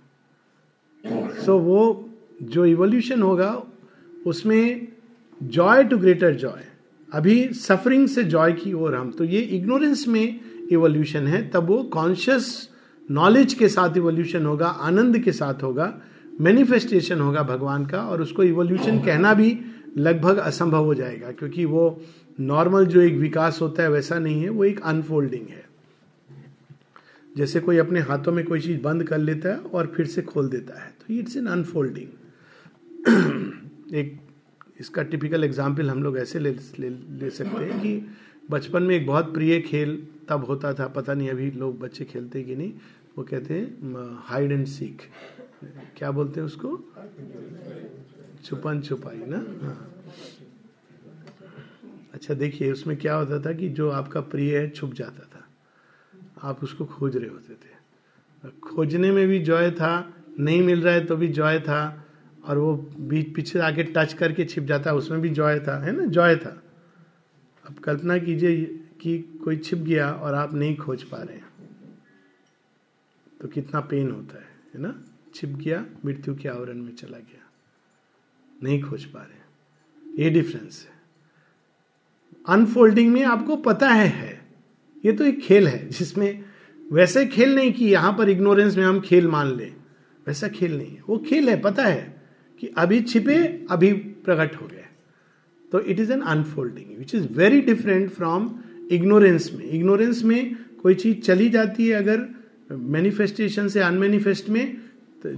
so 1.45 1.59
वो 1.59 2.09
जो 2.45 2.65
इवोल्यूशन 2.67 3.23
होगा, 3.23 3.63
उसमें 4.27 4.89
जॉय 5.41 5.85
टू 5.85 5.99
ग्रेटर 5.99 6.35
जॉय 6.35 6.63
अभी 7.13 7.49
सफरिंग 7.55 8.07
से 8.09 8.25
जॉय 8.25 8.53
की 8.53 8.73
ओर 8.73 8.95
हम 8.95 9.11
तो 9.11 9.25
ये 9.25 9.41
इग्नोरेंस 9.41 10.07
में 10.09 10.41
इवोल्यूशन 10.73 11.27
है, 11.27 11.49
तब 11.51 11.67
वो 11.67 11.83
कॉन्शियस 11.93 12.69
नॉलेज 13.09 13.55
के 13.55 13.69
साथ 13.69 13.97
इवोल्यूशन 13.97 14.47
होगा, 14.47 14.67
आनंद 14.67 15.19
के 15.19 15.33
साथ 15.33 15.63
होगा 15.63 15.93
मैनिफेस्टेशन 16.41 17.21
होगा 17.21 17.43
भगवान 17.45 17.87
का, 17.87 18.01
और 18.01 18.23
उसको 18.23 18.43
इवोल्यूशन 18.43 18.99
कहना 19.05 19.35
भी 19.35 19.59
लगभग 19.99 20.37
असंभव 20.39 20.85
हो 20.85 20.95
जाएगा, 20.95 21.31
क्योंकि 21.33 21.65
वो 21.65 22.01
नॉर्मल 22.39 22.87
जो 22.87 23.01
एक 23.01 23.15
विकास 23.17 23.59
होता 23.63 23.83
है, 23.83 23.91
वैसा 23.91 24.19
नहीं 24.19 24.43
है, 24.43 24.49
वो 24.49 24.65
एक 24.65 24.81
अनफोल्डिंग 24.83 25.47
है। 25.49 25.65
जैसे 27.37 27.61
कोई 27.61 27.79
अपने 27.79 28.01
हाथों 28.01 28.33
में 28.33 28.45
कोई 28.45 28.61
चीज़ 28.61 28.81
बंद 28.83 29.05
कर 29.05 29.19
लेता 29.19 29.49
है 29.49 29.57
और 29.75 29.87
फिर 29.97 30.07
से 30.07 30.23
खोल 30.23 30.49
देता 30.49 30.81
है। 30.83 30.89
तो 31.01 31.15
इट्स 31.15 31.37
एन 31.37 31.47
अनफोल्डिंग 31.47 32.09
एक 33.95 34.19
इसका 34.81 35.03
टिपिकल 35.03 35.45
एग्ज़ाम्पल 35.45 35.91
हम 35.91 36.03
लोग 36.03 36.19
ऐसे 36.19 36.39
ले, 36.39 36.51
ले 36.79 36.89
ले 36.89 37.31
सकते 37.31 37.65
हैं 37.65 37.81
कि 37.81 38.07
बचपन 38.51 38.83
में 38.83 38.95
एक 38.97 39.07
बहुत 39.07 39.33
प्रिय 39.35 39.61
खेल 39.61 39.97
तब 40.29 40.45
होता 40.45 40.73
था 40.75 40.87
पता 40.89 41.15
नहीं 41.15 41.31
अभी 41.31 41.51
लोग 41.53 41.79
बच्चे 41.81 42.05
खेलते 42.05 42.43
कि 42.43 42.57
नहीं 42.57 42.73
वो 43.17 43.25
कहते 43.25 43.55
हैं 43.55 44.17
हाइड 44.29 44.53
एंड 44.53 44.67
सीख 44.67 45.03
क्या 45.97 46.11
बोलते 46.11 46.41
हैं 46.41 46.47
उसको? 46.47 46.77
छुपन 48.45 48.81
छुपाई 48.81 49.23
ना? 49.27 49.39
हाँ। 49.63 49.89
अच्छा 52.15 52.35
देखिए 52.35 52.73
उसमें 52.73 52.97
क्या 52.97 53.15
होता 53.15 53.39
था 53.41 53.53
कि 53.53 53.69
जो 53.69 53.91
आपका 53.91 54.21
प्रिय 54.33 54.57
है 54.59 54.69
छुप 54.71 54.95
जाता 54.95 55.25
था। 55.25 55.32
आप 56.43 56.63
उसको 56.65 56.85
खोज 56.85 57.17
रहे 57.17 57.31
होते 57.31 57.55
थे। 57.55 58.51
खोजने 58.63 59.13
में 59.13 59.27
भी 59.29 59.39
जॉय 59.39 59.71
था, 59.71 60.15
नहीं 60.39 60.63
मिल 60.63 60.83
रहा 60.83 60.95
है 60.95 61.05
तो 61.05 61.17
भी 61.17 61.29
जॉय 61.29 61.61
था, 61.61 62.07
और 62.45 62.59
वो 62.59 62.75
बीच 63.01 63.35
पीछे 63.35 63.59
आके 63.59 63.83
टच 63.83 64.13
करके 64.13 64.45
छिप 64.45 64.65
जाता, 64.65 64.93
उसमें 64.93 65.21
भी 65.21 65.29
जॉय 65.29 65.61
था, 65.61 65.85
है 65.85 65.93
ना? 65.93 66.05
जॉय 66.05 66.37
था। 66.37 66.63
अब 67.67 67.79
कल्पना 67.79 68.19
कीजिए 68.19 68.65
कि 69.01 69.19
कोई 69.45 69.57
छिप 69.57 69.79
गया 69.79 70.11
और 70.13 70.35
आप 70.35 70.55
नहीं 70.55 70.77
खोज 70.77 71.03
पा 71.03 71.23
रहे 71.23 71.39
तो 73.41 73.49
कितना 73.49 73.81
पेन 73.81 74.11
होता 74.11 74.39
है 74.39 74.51
है 74.75 74.81
ना? 74.81 74.95
छिप 75.35 75.49
गया, 75.49 75.85
मृत्यु 76.05 76.35
के 76.35 76.49
आवरण 76.49 76.75
में 76.75 76.95
चला 76.95 77.19
गया। 77.19 77.51
नहीं 78.63 78.83
खोज 78.83 79.05
पा 79.05 79.21
रहे 79.21 80.23
ये 80.23 80.31
डिफरेंस 80.31 80.87
है। 80.89 81.01
अनफोल्डिंग 82.49 83.13
में 83.13 83.23
आपको 83.25 83.57
पता 83.57 83.89
है 83.89 84.07
है। 84.07 84.42
ये 85.05 85.13
तो 85.13 85.25
एक 85.25 85.41
खेल 85.41 85.69
है, 85.69 85.89
जिसमें 85.89 86.45
वैसे 86.93 87.25
खेल 87.27 87.55
नहीं 87.55 87.73
कि 87.73 87.85
यहाँ 87.85 88.13
पर 88.19 88.29
इग्नोरेंस 88.29 88.77
में 88.77 88.85
हम 88.85 89.01
खेल 89.01 89.29
मान 89.29 89.57
लें। 89.57 89.75
वैसा 90.27 90.49
खेल 90.49 90.77
नहीं 90.77 90.89
है। 90.89 91.03
वो 91.09 91.17
खेल 91.19 91.49
है, 91.49 91.61
पता 91.61 91.85
है 91.85 92.23
कि 92.61 92.67
अभी 92.79 93.01
छिपे, 93.03 93.37
अभी 93.71 93.93
प्रकट 93.93 94.55
हो 94.57 94.67
गए 94.67 94.85
तो 95.73 95.81
it 95.81 96.01
is 96.01 96.13
an 96.13 96.21
unfolding 96.21 96.99
which 96.99 97.15
is 97.15 97.27
very 97.33 97.61
different 97.63 98.11
from 98.11 98.51
ignorance 98.93 99.51
में। 99.55 99.65
इग्नोरेंस 99.65 100.23
में 100.25 100.57
कोई 100.83 100.95
चीज़ 100.95 101.19
चली 101.21 101.49
जाती 101.49 101.87
है 101.89 101.95
अगर 101.95 102.27
मैनिफेस्टेशन 102.73 103.69
से 103.69 103.81
अनमेनिफेस्ट 103.81 104.49
में 104.49 104.77
तो 105.25 105.31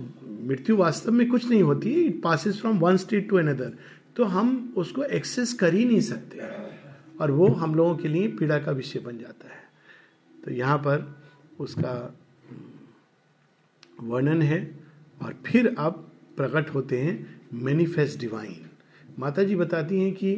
मृत्यु 0.48 0.76
वास्तव 0.76 1.12
में 1.12 1.28
कुछ 1.28 1.48
नहीं 1.50 1.62
होती 1.62 1.90
it 2.04 2.20
passes 2.22 2.60
from 2.60 2.78
one 2.78 2.96
state 2.96 3.28
to 3.28 3.36
another 3.36 3.72
तो 4.16 4.24
हम 4.24 4.74
उसको 4.76 5.02
एक्सेस 5.02 5.52
कर 5.52 5.74
ही 5.74 5.84
नहीं 5.84 6.00
सकते। 6.00 6.38
और 7.20 7.30
वो 7.30 7.48
हम 7.54 7.74
लोगों 7.74 7.96
के 7.96 8.08
लिए 8.08 8.28
पीड़ा 8.38 8.58
का 8.58 8.72
विषय 8.72 8.98
बन 9.00 9.18
जाता 9.18 9.48
है। 9.48 9.62
तो 10.44 10.50
यहाँ 10.50 10.78
पर 10.78 11.06
उसका 11.60 11.94
वर्णन 14.02 14.42
है 14.42 14.60
और 15.20 15.34
फिर 15.46 15.74
अब 15.78 16.10
प्रकट 16.36 16.74
होते 16.74 17.00
हैं 17.00 17.40
मैनिफेस्ट 17.54 18.20
डिवाइन 18.20 18.60
माता 19.18 19.42
जी 19.44 19.56
बताती 19.56 20.00
हैं 20.00 20.12
कि 20.14 20.36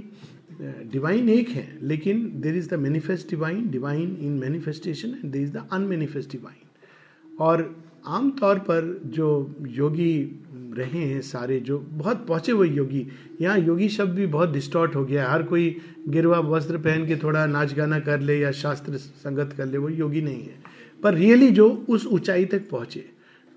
डिवाइन 0.92 1.28
एक 1.28 1.48
है, 1.48 1.78
लेकिन 1.82 2.40
there 2.40 2.56
is 2.56 2.68
the 2.70 2.74
manifest 2.78 3.30
divine 3.30 3.68
divine 3.70 4.16
in 4.20 4.38
manifestation 4.38 5.08
and 5.14 5.30
there 5.32 5.42
is 5.42 5.52
the 5.52 5.68
unmanifest 5.72 6.32
divine 6.32 7.36
और 7.40 7.62
आमतौर 8.06 8.58
पर 8.60 9.00
जो 9.06 9.54
योगी 9.68 10.42
रहे 10.78 11.00
हैं 11.00 11.20
सारे, 11.22 11.58
जो 11.60 11.78
बहुत 11.78 12.26
पहुँचे 12.26 12.52
हुए 12.52 12.68
योगी, 12.68 13.06
यहाँ 13.40 13.58
योगी 13.58 13.88
शब्द 13.88 14.14
भी 14.14 14.26
बहुत 14.26 14.52
डिस्टॉर्ट 14.52 14.94
हो 14.94 15.04
गया 15.04 15.28
हर 15.28 15.42
कोई 15.42 15.76
गिरवा 16.08 16.38
वस्त्र 16.40 16.78
पहन 16.78 17.06
के 17.06 17.16
थोड़ा 17.16 17.44
नाच 17.46 17.74
गाना 17.74 17.98
कर 18.00 18.20
ले 18.20 18.38
या 18.38 18.50
शास्त्र 18.52 18.96
संगत 18.96 19.54
कर 19.56 19.66
ले, 19.66 19.78
वो 19.78 19.88
योगी 19.88 20.22
नहीं 20.22 20.42
है। 20.42 20.64
पर 21.02 21.14
रियली 21.14 21.50
जो 21.50 21.68
उस 21.88 22.06
ऊंचाई 22.06 22.44
तक 22.44 22.68
पहुँचे 22.70 23.04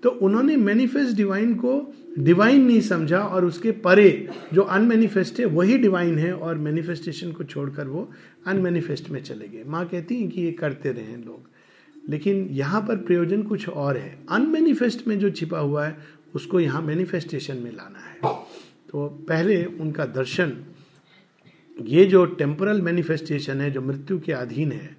तो 0.02 0.10
उन्होंने 0.22 0.56
मैनिफेस्ट 0.56 1.16
डिवाइन 1.16 1.54
को 1.54 1.72
डिवाइन 2.18 2.64
नहीं 2.66 2.80
समझा 2.80 3.18
और 3.18 3.44
उसके 3.44 3.70
परे 3.70 4.28
जो 4.54 4.62
अनमेनिफेस्ट 4.62 5.40
है, 5.40 5.44
वही 5.46 5.76
डिवाइन 5.78 6.18
है 6.18 6.32
और 6.32 6.58
मैनिफेस्टेशन 6.58 7.32
को 7.32 7.44
छोड़कर 7.44 7.88
वो 7.88 8.08
अनमेनिफेस्ट 8.46 9.10
में 9.10 9.22
चले 9.22 9.48
गए। 9.48 9.64
माँ 9.66 9.84
कहती 9.88 10.20
हैं 10.20 10.28
कि 10.28 10.40
ये 10.40 10.52
करते 10.52 10.92
रहे 10.92 11.16
लोग। 11.16 11.48
लेकिन 12.08 12.46
यहाँ 12.50 12.80
पर 12.82 12.96
प्रयोजन 12.96 13.42
कुछ 13.42 13.68
और 13.68 13.96
है। 13.96 14.18
अनमेनिफेस्ट 14.30 15.06
में 15.08 15.18
जो 15.18 15.30
छिपा 15.30 15.58
हुआ 15.58 15.86
है, 15.86 15.96
उसको 16.34 16.60
यहाँ 16.60 16.82
मैनिफेस्टेशन 16.82 17.56
में 17.56 17.70
लाना 17.72 17.98
है। 18.00 18.34
तो 18.90 19.06
पहले 19.28 19.64
उनका 19.64 20.04
दर्शन, 20.06 20.56
ये 21.76 22.04
जो 22.04 22.24
टेम्पोरल 22.26 22.80
मैनिफेस्टेशन 22.82 23.60
है, 23.60 23.70
जो 23.70 23.80
मृत्यु 23.80 24.18
के 24.20 24.32
अधीन 24.32 24.72
है 24.72 24.98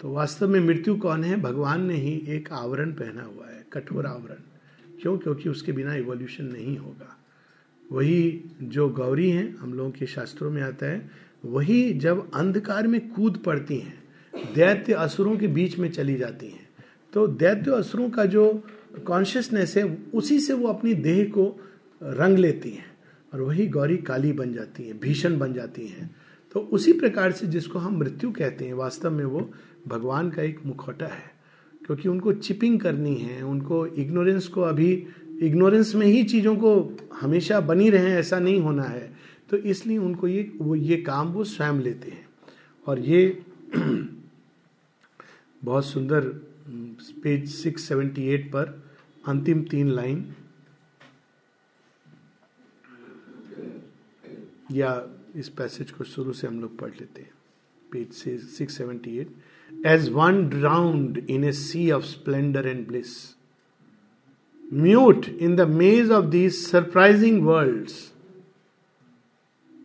तो 0.00 0.10
वास्तव 0.12 0.48
में 0.48 0.60
मृत्यु 0.60 0.94
कौन 0.96 1.24
है? 1.24 1.40
भगवान 1.40 1.82
ने 1.86 1.94
ही 1.94 2.12
एक 2.28 2.48
आवरण 2.52 2.92
पहना 2.92 3.22
हुआ 3.22 3.46
है, 3.46 3.64
कठोर 3.72 4.06
आवरण। 4.06 5.00
क्यों? 5.00 5.16
क्योंकि 5.18 5.48
उसके 5.48 5.72
बिना 5.72 5.94
इवोल्यूशन 5.94 6.44
नहीं 6.44 6.76
होगा। 6.78 7.16
वही 7.92 8.44
जो 8.62 8.88
गौरी 8.88 9.30
हैं, 9.30 9.56
हम 9.56 9.74
लोगों 9.74 9.90
के 9.90 10.06
शास्त्रों 10.06 10.50
में 10.50 10.62
आता 10.62 10.86
है, 10.86 11.10
वही 11.44 11.92
जब 11.94 12.30
अंधकार 12.34 12.86
में 12.86 13.08
कूद 13.10 13.36
पड़ती 13.36 13.78
हैं 13.78 13.99
दैत्य 14.34 14.92
असुरों 14.92 15.36
के 15.36 15.46
बीच 15.46 15.78
में 15.78 15.90
चली 15.90 16.16
जाती 16.16 16.46
हैं। 16.46 16.68
तो 17.12 17.26
दैत्य 17.26 17.70
असुरों 17.70 18.10
का 18.10 18.24
जो 18.24 18.62
कॉन्शियसनेस 19.06 19.76
है, 19.76 19.98
उसी 20.14 20.40
से 20.40 20.52
वो 20.52 20.68
अपनी 20.68 20.94
देह 20.94 21.24
को 21.24 21.60
रंग 22.02 22.38
लेती 22.38 22.70
हैं 22.70 22.86
और 23.34 23.40
वही 23.40 23.66
गौरी 23.66 23.96
काली 23.96 24.32
बन 24.32 24.52
जाती 24.52 24.82
हैं, 24.88 25.00
भीषण 25.00 25.38
बन 25.38 25.52
जाती 25.52 25.86
हैं। 25.86 26.16
तो 26.52 26.60
उसी 26.60 26.92
प्रकार 26.92 27.32
से 27.32 27.46
जिसको 27.46 27.78
हम 27.78 27.98
मृत्यु 27.98 28.30
कहते 28.30 28.64
हैं, 28.64 28.74
वास्तव 28.74 29.10
में 29.10 29.24
वो 29.24 29.50
भगवान 29.88 30.30
का 30.30 30.42
एक 30.42 30.58
मुखौटा 30.66 31.06
है। 31.06 31.40
क्योंकि 31.86 32.08
उनको 32.08 32.32
चिपिंग 32.32 32.80
करनी 32.80 33.14
है, 33.14 33.42
उनको 33.42 33.86
इग्नोरेंस 33.86 34.48
को 34.48 34.60
अभी 34.60 35.06
इग्नोरेंस 35.42 35.94
में 35.94 36.06
ही 36.06 36.24
चीज़ों 36.24 36.56
को 36.56 36.96
हमेशा 37.20 37.60
बनी 37.60 37.90
रहे, 37.90 38.06
ऐसा 38.06 38.38
नहीं 38.38 38.60
होना 38.60 38.82
है। 38.82 39.12
तो 39.50 39.56
इसलिए 39.56 39.98
उनको 39.98 40.28
ये, 40.28 40.52
वो 40.60 40.74
ये 40.74 40.96
काम 40.96 41.28
वो 41.28 41.44
स्वयं 41.44 41.80
लेते 41.80 42.10
हैं। 42.10 42.28
और 42.86 42.98
ये 42.98 43.42
बहुत 45.62 45.84
सुंदर 45.84 46.28
पेज 47.22 47.50
678 47.66 48.44
पर 48.52 48.82
अंतिम 49.28 49.62
तीन 49.62 49.88
लाइन 49.88 50.24
या 54.72 54.92
इस 55.36 55.48
पैसेज 55.48 55.90
को 55.90 56.04
शुरू 56.04 56.32
से 56.32 56.46
हम 56.46 56.60
लोग 56.60 56.78
पढ़ 56.78 56.90
लेते 56.90 57.22
हैं। 57.22 57.32
Page 57.92 58.12
six 58.48 58.76
seventy 58.76 59.18
eight 59.18 59.86
as 59.86 60.08
one 60.12 60.48
drowned 60.48 61.18
in 61.30 61.44
a 61.44 61.52
sea 61.52 61.90
of 61.90 62.04
splendour 62.04 62.68
and 62.68 62.86
bliss 62.86 63.12
mute 64.72 65.28
in 65.28 65.56
the 65.56 65.68
maze 65.68 66.10
of 66.10 66.26
these 66.26 66.52
surprising 66.66 67.42
world 67.46 67.90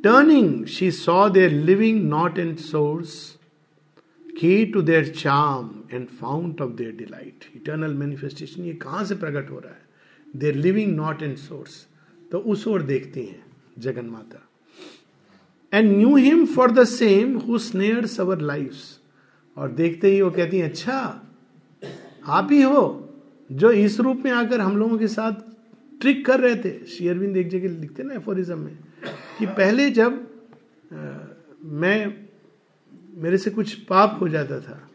turning 0.04 0.66
she 0.66 0.92
saw 0.92 1.28
their 1.30 1.52
living 1.52 2.04
knot 2.10 2.40
and 2.40 2.58
source 2.58 3.35
key 4.40 4.72
to 4.72 4.82
their 4.82 5.04
charm 5.20 5.68
and 5.92 6.10
fount 6.20 6.62
of 6.62 6.76
their 6.78 6.92
delight. 6.92 7.46
Eternal 7.56 7.94
manifestation 8.02 8.66
ये 8.66 8.74
कहाँ 8.74 9.04
से 9.06 9.16
प्रकट 9.16 9.52
हो 9.52 9.60
रहा 9.60 9.74
है? 9.74 9.82
Their 10.36 10.56
living 10.56 10.96
knot 10.96 11.22
and 11.24 11.36
source 11.38 11.88
तो 12.32 12.40
उस 12.40 12.68
ओर 12.68 12.82
देखती 12.82 13.26
हैं 13.26 13.46
Jagan 13.80 14.06
Mata. 14.06 14.42
And 15.74 15.98
knew 15.98 16.16
him 16.16 16.46
for 16.46 16.72
the 16.72 16.84
same 16.84 17.38
who 17.38 17.58
snares 17.58 18.20
our 18.20 18.42
lives 18.42 19.00
और 19.58 19.72
देखते 19.72 20.12
ही 20.12 20.22
वो 20.22 20.32
कहती 20.32 20.58
हैं 20.58 20.70
अच्छा 20.70 21.00
आप 22.26 22.52
ही 22.52 22.62
हो 22.62 23.10
जो 23.52 23.72
इस 23.72 24.00
रूप 24.00 24.22
में 24.26 24.32
आकर 24.32 24.60
हम 24.60 24.78
लोगों 24.78 24.98
के 24.98 25.08
साथ 25.08 25.34
ट्रिक 26.02 26.26
कर 26.26 26.40
रहे 26.40 26.56
थे। 26.56 26.86
शेयरविंद 26.86 27.38
एक 27.38 27.50
जगह 27.50 27.80
लिखते 27.82 28.04
ना 28.04 28.14
एफोरिज्म 28.14 28.60
में 28.60 28.78
कि 29.40 29.46
पहले 29.46 29.90
जब 29.90 30.28
आ, 30.94 30.98
मैं 31.64 32.25
मेरे 33.16 33.38
से 33.38 33.50
कुछ 33.50 33.74
पाप 33.74 34.18
हो 34.22 34.30
जाता 34.30 34.60
था। 34.60 34.90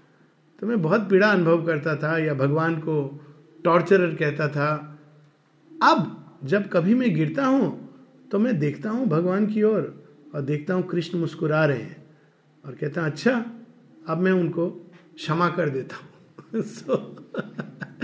तो 0.61 0.67
मैं 0.67 0.83
बहुत 0.83 1.11
पीड़ा 1.11 1.29
अनुभव 1.29 1.67
करता 1.67 1.97
था 1.97 2.19
या 2.19 2.35
भगवान 2.35 2.77
को 2.77 3.21
टॉर्चरर 3.65 4.15
कहता 4.15 4.49
था। 4.49 4.99
अब 5.83 6.17
जब 6.45 6.69
कभी 6.69 6.95
मैं 6.95 7.15
गिरता 7.15 7.47
हूँ 7.47 7.91
तो 8.33 8.39
मैं 8.39 8.59
देखता 8.59 8.91
हूँ 8.91 9.07
भगवान 9.07 9.47
की 9.47 9.63
ओर 9.63 9.75
और, 9.75 10.05
और 10.35 10.41
देखता 10.41 10.75
हूँ 10.75 10.83
कृष्ण 10.83 11.19
मुस्कुरा 11.19 11.65
रहे 11.65 11.83
हैं 11.83 12.07
और 12.67 12.75
कहता 12.75 13.03
अच्छा 13.03 13.45
अब 14.09 14.19
मैं 14.19 14.33
उनको 14.33 14.69
क्षमा 15.15 15.49
कर 15.49 15.69
देता 15.69 15.97
हूँ। 15.97 16.05
So, 16.63 16.99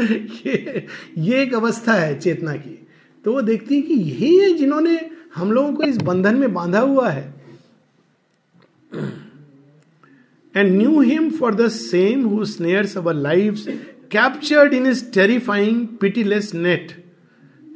ये 0.47 0.87
ये 1.19 1.43
एक 1.43 1.55
अवस्था 1.55 1.93
है 1.93 2.21
चेतना 2.21 2.57
की। 2.57 2.87
तो 3.25 3.33
वो 3.33 3.43
देखती 3.43 3.75
है 3.75 3.83
कि 3.83 3.95
यही 3.95 4.37
है 4.37 4.55
जिन्होंने 4.55 5.11
हम 5.35 5.53
लोगों 5.53 5.75
को 5.75 5.83
इस 5.83 5.97
बंधन 5.97 6.37
में 6.37 6.55
बांधा 6.55 6.81
हुआ 6.81 7.09
है। 7.09 7.35
And 10.57 10.77
knew 10.77 11.01
him 11.01 11.31
for 11.31 11.55
the 11.55 11.69
same 11.69 12.25
who 12.27 12.45
snares 12.45 12.97
our 12.99 13.15
life 13.15 13.65
captured 14.13 14.75
in 14.75 14.87
his 14.87 15.11
terrifying 15.13 15.87
pitiless 16.01 16.55
net 16.55 17.05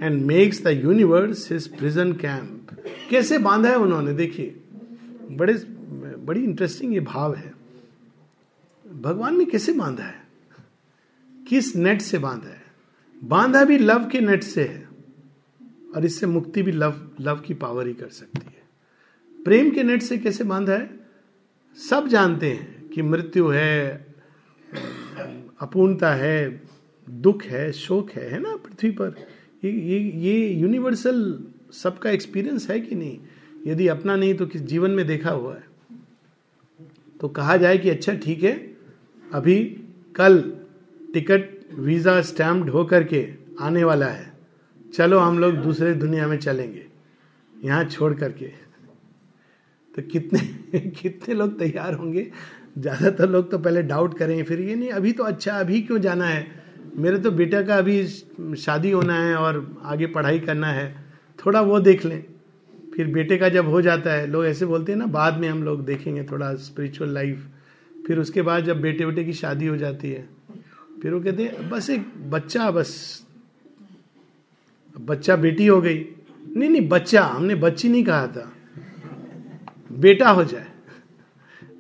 and 0.03 0.25
makes 0.27 0.63
the 0.65 0.81
universe 0.85 1.51
his 1.53 1.69
prison 1.69 2.13
camp 2.13 2.57
कैसे 3.11 3.39
बांधा 3.39 3.69
है 3.69 3.77
उन्होंने? 3.77 4.13
देखिए, 4.13 4.55
बड़े, 5.31 5.55
बड़ी 6.19 6.43
इंटरेस्टिंग 6.45 6.93
ये 6.95 7.01
भाव 7.01 7.35
है। 7.35 7.53
भगवान 8.87 9.39
ने 9.39 9.45
कैसे 9.45 9.73
बांधा 9.73 10.05
है? 10.05 10.23
किस 11.49 11.77
नेट 11.77 12.01
से 12.01 12.19
बांधा 12.19 12.49
है? 12.49 12.63
बांधा 13.25 13.65
भी 13.65 13.79
लव 13.79 14.09
के 14.09 14.21
नेट 14.21 14.43
से 14.43 14.63
है, 14.63 14.89
और 15.97 16.05
इससे 16.05 16.27
मुक्ति 16.27 16.63
भी 16.63 16.73
लव 16.73 17.11
लव 17.21 17.37
की 17.37 17.55
पावर 17.55 17.87
ही 17.87 17.95
कर 17.95 18.09
सकती 18.09 18.47
है। 18.47 19.45
प्रेम 19.45 19.71
के 19.71 19.83
नेट 19.83 20.03
से 20.03 20.19
कैसे 20.19 20.45
बांधा 20.45 20.73
है? 20.73 21.00
सब 21.79 22.09
जानते 22.09 22.51
हैं 22.51 22.89
कि 22.89 23.03
मृत्यु 23.03 23.49
है, 23.49 24.07
अपूर्णता 25.61 26.13
है, 26.15 26.63
दुख 27.09 27.43
है, 27.45 27.71
शोक 27.73 28.11
है 28.11 28.29
है 28.31 28.41
ना, 28.41 28.55
पृथ्वी 28.57 28.91
पर? 28.91 29.15
ये 29.65 29.71
ये 29.71 29.99
ये 29.99 30.49
यूनिवर्सल 30.51 31.23
सबका 31.73 32.11
एक्सपीरियंस 32.11 32.69
है 32.71 32.81
कि 32.81 32.95
नहीं? 32.95 33.19
यदि 33.67 33.89
अपना 33.89 34.17
नहीं 34.17 34.35
तो 34.35 34.47
किस 34.47 34.63
जीवन 34.63 34.91
में 34.91 35.07
देखा 35.07 35.31
हुआ 35.31 35.55
है? 35.55 35.65
तो 37.21 37.29
कहा 37.29 37.57
जाए 37.57 37.79
कि 37.79 37.91
अच्छा 37.91 38.15
ठीक 38.15 38.43
है, 38.43 38.55
अभी 39.31 39.59
कल 40.15 40.41
टिकट, 41.15 41.49
वीज़ा 41.75 42.21
स्टैम्प्ड 42.23 42.71
होकर 42.71 43.05
के 43.05 43.27
आने 43.61 43.85
वाला 43.85 44.07
है। 44.07 44.33
चलो 44.95 45.19
हम 45.19 45.39
लोग 45.39 45.55
दूसरे 45.57 45.95
दुनिया 45.95 46.27
में 46.27 46.39
चलेंगे, 46.39 46.87
यहाँ 47.55 47.85
छोड़ 47.85 48.15
करके। 48.15 48.53
तो 49.97 50.03
कितने 50.03 50.41
कितने 51.03 51.35
लोग 51.35 51.59
तैयार 51.59 51.95
होंगे? 51.95 52.31
ज़्यादातर 52.79 53.29
लोग 53.29 53.51
तो 53.51 53.59
पहले 53.59 53.83
डाउट 53.83 54.19
करेंगे, 54.19 54.43
फिर 54.43 54.61
ये 54.61 54.75
नहीं, 54.75 54.91
अभी 54.91 55.13
तो 55.13 55.25
अच्छा 55.25 55.53
अभी 55.53 55.83
क्यों 55.83 55.99
जाना 56.01 56.25
है? 56.25 56.47
मेरे 56.97 57.19
तो 57.19 57.31
बेटा 57.31 57.63
का 57.63 57.77
अभी 57.77 58.07
शादी 58.57 58.91
होना 58.91 59.15
है 59.15 59.35
और 59.37 59.81
आगे 59.83 60.07
पढ़ाई 60.07 60.39
करना 60.39 60.67
है। 60.67 61.05
थोड़ा 61.47 61.61
वो 61.61 61.81
देख 61.81 62.05
लें। 62.05 62.25
फिर 62.97 63.07
बेटे 63.07 63.37
का 63.37 63.49
जब 63.49 63.69
हो 63.69 63.83
जाता 63.83 64.13
है, 64.13 64.27
लोग 64.27 64.47
ऐसे 64.47 64.67
बोलते 64.67 64.93
हैं 64.93 64.99
ना, 64.99 65.07
बाद 65.07 65.35
में 65.35 65.49
हम 65.49 65.63
लोग 65.63 65.85
देखेंगे 65.85 66.25
थोड़ा 66.25 66.55
स्पिरिचुअल 66.55 67.11
लाइफ 67.11 67.47
फिर 68.07 68.19
उसके 68.19 68.43
बाद 68.43 68.65
जब 68.65 68.81
बेटे 68.81 69.07
बेटे 69.07 69.25
की 69.25 69.33
शादी 69.33 69.67
हो 69.67 69.77
जाती 69.77 70.11
है, 70.11 70.29
फिर 71.03 71.15
वो 71.15 71.21
कहते 71.21 71.43
हैं, 71.43 71.71
बस 71.71 71.91
एक 71.91 72.31
बच्चा, 72.31 72.71
बस, 72.71 73.23
बच्चा 74.99 75.37
बेटी 75.37 75.67
हो 75.67 75.81
गई। 75.81 76.07
नहीं 76.57 76.71
नहीं, 76.71 76.89
बच्चा, 76.89 77.23
हमने 77.25 77.55
बच्ची 77.55 77.89
नहीं 77.89 78.05
कहा 78.05 78.27
था। 78.27 78.53
बेटा 79.93 80.31
हो 80.31 80.45
जाए। 80.45 80.67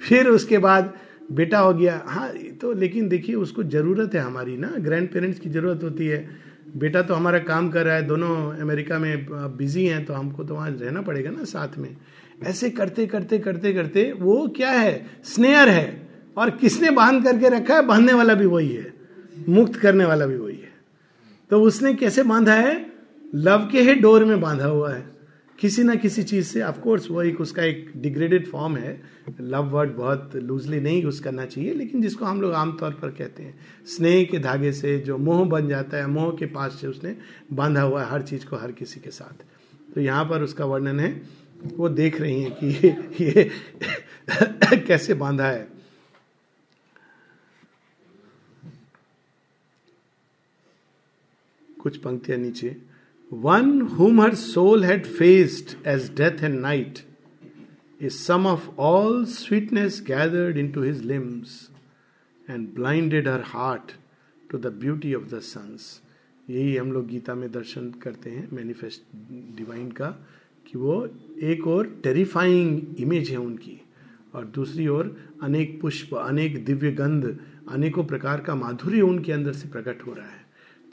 फिर 0.08 0.28
उसके 0.28 0.58
बाद 0.58 0.94
बेटा 1.32 1.58
हो 1.58 1.72
गया। 1.74 2.02
हाँ 2.06 2.28
तो 2.60 2.72
लेकिन 2.72 3.08
देखिए, 3.08 3.34
उसको 3.34 3.62
ज़रूरत 3.62 4.14
है 4.14 4.20
हमारी 4.20 4.56
ना। 4.56 4.68
ग्रैंड 4.78 5.12
पेरेंट्स 5.12 5.40
की 5.40 5.50
ज़रूरत 5.50 5.82
होती 5.82 6.06
है। 6.06 6.28
बेटा 6.76 7.02
तो 7.02 7.14
हमारा 7.14 7.38
काम 7.38 7.68
कर 7.70 7.84
रहा 7.84 7.94
है, 7.94 8.02
दोनों 8.02 8.52
अमेरिका 8.52 8.98
में 8.98 9.26
बिज़ी 9.56 9.86
हैं 9.86 10.04
तो 10.04 10.14
हमको 10.14 10.44
तो 10.44 10.54
वहाँ 10.54 10.70
रहना 10.70 11.02
पड़ेगा 11.02 11.30
ना 11.30 11.44
साथ 11.44 11.78
में। 11.78 11.96
ऐसे 12.42 12.70
करते 12.70 13.06
करते 13.06 13.38
करते 13.38 13.72
करते 13.72 14.12
वो 14.12 14.46
क्या 14.56 14.70
है? 14.70 15.06
स्नेहर 15.24 15.68
है। 15.68 16.08
और 16.36 16.50
किसने 16.50 16.90
बाँध 16.90 17.24
करके 17.24 17.48
रखा 17.48 17.74
है? 17.74 17.86
बांधने 17.86 18.12
वाला 18.12 18.34
भी 18.34 18.46
वही 18.46 18.72
है। 18.72 18.92
मुक्त 19.48 19.76
करने 19.76 20.04
वाला 20.04 20.26
भी 20.26 20.36
वही 20.36 20.56
है। 20.56 20.72
तो 21.50 21.60
उसने 21.62 21.94
कैसे 21.94 22.22
बांधा 22.22 22.54
है? 22.54 22.92
लव 23.34 23.68
के 23.72 23.80
ही 23.80 23.94
डोर 23.94 24.24
में 24.24 24.40
बांधा 24.40 24.66
हुआ 24.66 24.92
है। 24.92 25.19
किसी 25.60 25.82
ना 25.82 25.94
किसी 25.94 26.22
चीज़ 26.22 26.46
से 26.46 26.62
ऑफकोर्स 26.62 27.10
वो 27.10 27.22
एक 27.22 27.40
उसका 27.40 27.62
एक 27.62 27.92
डिग्रेडेड 27.96 28.46
फॉर्म 28.46 28.76
है। 28.76 29.02
लव 29.40 29.64
वर्ड 29.64 29.90
बहुत 29.90 30.36
लूजली 30.36 30.80
नहीं 30.80 31.02
यूज़ 31.02 31.22
करना 31.22 31.44
चाहिए 31.46 31.74
लेकिन 31.74 32.02
जिसको 32.02 32.24
हम 32.24 32.40
लोग 32.40 32.52
आमतौर 32.52 32.92
पर 32.92 33.10
कहते 33.10 33.42
हैं। 33.42 33.58
स्नेह 33.86 34.24
के 34.24 34.38
धागे 34.38 34.72
से 34.72 34.98
जो 34.98 35.18
मोह 35.18 35.44
बन 35.44 35.68
जाता 35.68 35.96
है 35.96 36.06
मोह 36.06 36.30
के 36.36 36.46
पास 36.46 36.78
से 36.80 36.86
उसने 36.86 37.16
बांधा 37.52 37.82
हुआ 37.82 38.04
है 38.04 38.10
हर 38.10 38.22
चीज़ 38.22 38.46
को 38.46 38.56
हर 38.56 38.72
किसी 38.72 39.00
के 39.00 39.10
साथ। 39.10 39.44
तो 39.94 40.00
यहाँ 40.00 40.24
पर 40.24 40.42
उसका 40.42 40.64
वर्णन 40.64 41.00
है 41.00 41.22
वो 41.76 41.88
देख 41.88 42.20
रही 42.20 42.42
हैं 42.42 42.52
कि 42.52 42.66
ये, 42.84 42.96
ये 43.20 43.50
कैसे 44.76 45.14
बांधा 45.14 45.46
है। 45.46 45.68
कुछ 51.82 51.96
पंक्तियाँ 51.96 52.38
नीचे। 52.38 52.89
One 53.32 53.80
whom 53.80 54.20
her 54.20 54.34
soul 54.34 54.84
had 54.84 55.06
faced 55.06 55.86
as 55.86 56.10
death 56.16 56.44
and 56.44 56.60
night 56.60 56.98
is 58.00 58.12
sum 58.12 58.46
of 58.46 58.68
all 58.78 59.24
sweetness 59.24 60.04
gathered 60.06 60.58
into 60.72 60.82
his 60.82 61.02
limbs 61.02 61.70
and 62.50 62.68
blinded 62.74 63.28
her 63.28 63.40
heart 63.40 63.92
to 64.50 64.58
the 64.58 64.66
beauty 64.66 65.14
of 65.14 65.24
the 65.24 65.40
suns 65.40 66.00
यही 66.50 66.76
हम 66.76 66.92
लोग 66.92 67.06
गीता 67.06 67.34
में 67.34 67.52
दर्शन 67.52 67.90
करते 67.90 68.30
हैं 68.30 68.48
मैनिफेस्ट 68.52 69.02
डिवाइन 69.56 69.90
का, 69.90 70.06
कि 70.66 70.78
वो 70.78 71.08
एक 71.42 71.66
और 71.66 72.00
टेरिफाइंग 72.02 73.00
इमेज 73.00 73.30
है 73.30 73.36
उनकी 73.36 73.80
और 74.34 74.44
दूसरी 74.44 74.88
ओर 74.88 75.16
अनेक 75.42 75.80
पुष्प, 75.80 76.14
अनेक 76.14 76.64
दिव्य 76.64 76.90
गंध, 76.92 77.38
अनेकों 77.68 78.04
प्रकार 78.04 78.40
का 78.40 78.54
माधुर्य 78.54 79.00
उनके 79.00 79.32
अंदर 79.32 79.52
से 79.52 79.68
प्रकट 79.68 80.06
हो 80.06 80.12
रहा 80.12 80.26
है। 80.26 80.44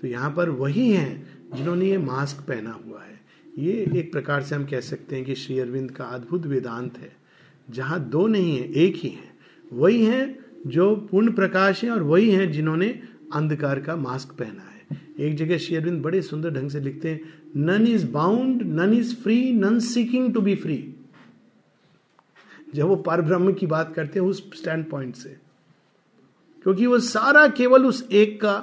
तो 0.01 0.07
यहाँ 0.07 0.33
पर 0.38 0.49
वही 0.49 0.91
हैं 0.91 1.36
जिन्होंने 1.55 1.85
ये 1.85 1.97
मास्क 1.97 2.43
पहना 2.47 2.71
हुआ 2.85 3.01
है। 3.01 3.19
ये 3.57 3.73
एक 3.95 4.11
प्रकार 4.11 4.43
से 4.43 4.55
हम 4.55 4.65
कह 4.65 4.79
सकते 4.81 5.15
हैं 5.15 5.25
कि 5.25 5.35
श्री 5.35 5.59
अरविंद 5.59 5.91
का 5.91 6.05
अद्भुत 6.05 6.45
वेदांत 6.45 6.97
है। 6.97 7.15
जहाँ 7.69 7.99
दो 7.99 8.25
नहीं 8.27 8.57
है, 8.57 8.71
एक 8.73 8.95
ही 8.95 9.09
है। 9.09 9.35
वही 9.71 10.03
है 10.05 10.39
जो 10.67 10.95
पूर्ण 11.11 11.31
प्रकाश 11.31 11.83
है 11.83 11.89
और 11.91 12.03
वही 12.03 12.29
है 12.31 12.47
जिन्होंने 12.47 12.87
अंधकार 13.33 13.79
का 13.79 13.95
मास्क 13.95 14.33
पहना 14.33 14.63
है। 14.63 14.75
एक 15.19 15.35
जगह 15.35 15.57
श्री 15.57 15.75
अरविंद 15.75 16.01
बड़े 16.01 16.21
सुंदर 16.21 16.51
ढंग 16.51 16.69
से 16.69 16.79
लिखते 16.79 17.09
हैं 17.09 17.33
none 17.55 17.87
is 17.87 18.05
bound 18.11 18.61
none 18.73 18.93
is 18.93 19.15
free 19.15 19.51
none 19.53 19.79
seeking 19.79 20.33
to 20.33 20.41
be 20.41 20.55
free 20.55 20.77
जब 22.75 22.87
वो 22.87 22.95
पर 22.95 23.21
ब्रह्म 23.21 23.53
की 23.53 23.67
बात 23.67 23.93
करते 23.95 24.19
हैं 24.19 24.27
उस 24.27 24.43
स्टैंड 24.55 24.85
पॉइंट 24.85 25.15
से, 25.15 25.29
क्योंकि 26.65 26.85
वो 26.85 26.99
सारा 26.99 27.47
केवल 27.47 27.85
उस 27.85 28.07
एक 28.11 28.39
का 28.41 28.55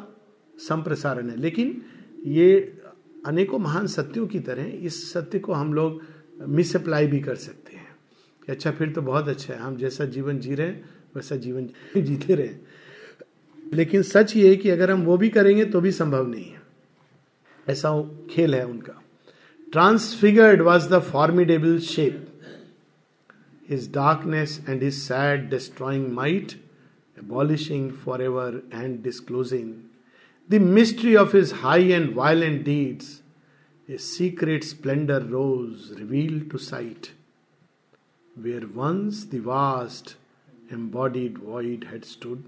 संप्रसारण 0.59 1.31
है। 1.31 1.37
लेकिन 1.37 1.83
ये 2.25 2.79
अनेकों 3.27 3.59
महान 3.59 3.87
सत्यों 3.87 4.27
की 4.27 4.41
तरह 4.41 4.65
इस 4.65 5.13
सत्य 5.13 5.39
को 5.39 5.53
हम 5.53 5.75
लोग 5.75 6.03
मिसअप्लाई 6.49 7.07
भी 7.07 7.21
कर 7.21 7.35
सकते 7.35 7.77
हैं। 7.77 7.97
कि 8.47 8.53
अच्छा 8.53 8.71
फिर 8.71 8.91
तो 8.91 9.03
बहुत 9.03 9.29
अच्छा 9.29 9.55
है। 9.55 9.61
हम 9.61 9.77
जैसा 9.77 10.05
जीवन 10.05 10.39
जी 10.39 10.55
रहे 10.55 10.67
हैं, 10.67 10.91
वैसा 11.17 11.37
जीवन 11.37 11.69
जीते 11.97 12.35
रहे 12.35 12.51
लेकिन 13.73 14.03
सच 14.03 14.37
ये 14.37 14.49
है 14.49 14.57
कि 14.57 14.71
अगर 14.71 14.91
हम 14.91 15.03
वो 15.03 15.17
भी 15.17 15.29
करेंगे 15.29 15.65
तो 15.65 15.81
भी 15.81 15.93
संभव 15.93 16.27
नहीं 16.29 16.45
है। 16.45 16.63
ऐसा 17.69 18.11
खेल 18.31 18.55
है 18.55 18.67
उनका। 18.67 19.03
Transfigured 19.73 20.63
was 20.63 20.89
the 20.89 20.99
formidable 20.99 21.79
shape 21.79 22.29
his 23.69 23.93
darkness 23.93 24.67
and 24.69 24.83
his 24.83 24.95
sad 24.95 25.51
destroying 25.51 26.13
might 26.13 26.53
abolishing 27.25 27.93
for 27.93 28.23
ever 28.23 28.63
and 28.75 29.03
disclosing 29.03 29.75
The 30.47 30.59
mystery 30.59 31.17
of 31.17 31.33
his 31.33 31.53
high 31.53 31.87
and 31.99 32.13
violent 32.13 32.65
deeds, 32.65 33.23
a 33.89 33.99
secret 33.99 34.63
splendor 34.63 35.21
rose, 35.21 35.95
revealed 35.99 36.51
to 36.51 36.59
sight, 36.59 37.13
where 38.35 38.67
once 38.67 39.25
the 39.25 39.39
vast 39.39 40.17
embodied 40.71 41.39
void 41.39 41.85
had 41.91 42.05
stood. 42.05 42.45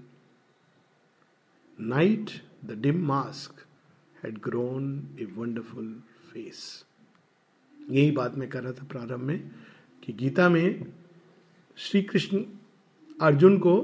Night, 1.79 2.41
the 2.61 2.75
dim 2.75 3.05
mask, 3.05 3.65
had 4.21 4.41
grown 4.41 5.09
a 5.19 5.25
wonderful 5.39 5.87
face. 6.31 6.83
यही 7.89 8.11
बात 8.11 8.35
मैं 8.37 8.49
कर 8.49 8.63
रहा 8.63 8.73
था 8.73 8.87
प्रारंभ 8.91 9.21
में 9.21 9.51
कि 10.03 10.13
गीता 10.13 10.49
में 10.49 10.93
श्री 11.77 12.01
कृष्ण 12.01 12.43
अर्जुन 13.21 13.57
को 13.57 13.75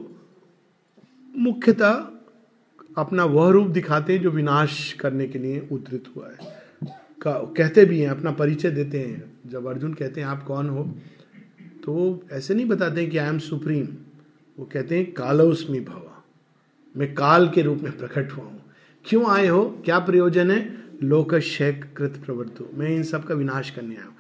मुख्यतः 1.38 1.94
अपना 2.98 3.26
वह 3.26 3.50
रूप 3.50 3.68
दिखाते 3.68 4.14
हैं 4.14 4.22
जो 4.22 4.32
विनाश 4.32 4.94
करने 4.94 5.28
के 5.28 5.40
लिए 5.40 5.68
उद्धृत 5.72 6.04
हुआ 6.16 6.30
है। 6.30 6.38
कहते 7.28 7.86
भी 7.86 8.00
हैं, 8.00 8.10
अपना 8.10 8.32
परिचय 8.32 8.72
देते 8.72 9.00
हैं। 9.00 9.34
जब 9.48 9.68
अर्जुन 9.68 9.94
कहते 9.94 10.22
हैं, 10.22 10.28
आप 10.28 10.44
कौन 10.44 10.70
हो? 10.70 10.96
तो 11.84 11.94
वो 11.94 12.24
ऐसे 12.32 12.54
नहीं 12.54 12.66
बताते 12.66 13.02
हैं 13.02 13.10
कि 13.10 13.18
आई 13.18 13.30
एम 13.30 13.40
सुप्रीम 13.40 13.88
वो 14.60 14.66
कहते 14.66 14.98
हैं, 14.98 15.14
कालोस्मी 15.14 15.80
भवा। 15.80 16.24
मैं 16.98 17.14
काल 17.14 17.50
के 17.50 17.62
रूप 17.62 17.80
में 17.80 17.98
प्रकट 17.98 18.32
हुआ 18.32 18.46
हूँ। 18.46 18.62
क्यों 19.06 19.26
आए 19.26 19.48
हो? 19.48 19.82
क्या 19.86 20.00
प्रयोजन 20.00 20.52
है? 20.52 20.84
लोकशेक 21.04 21.86
कृत 21.98 22.22
प्रवर्तो 22.26 22.70
मैं 22.74 22.90
इन 22.90 23.04
सब 23.04 23.24
का 23.24 23.36
विनाश 23.36 23.70
करने 23.70 23.96
आया 23.96 24.06
हूँ। 24.06 24.16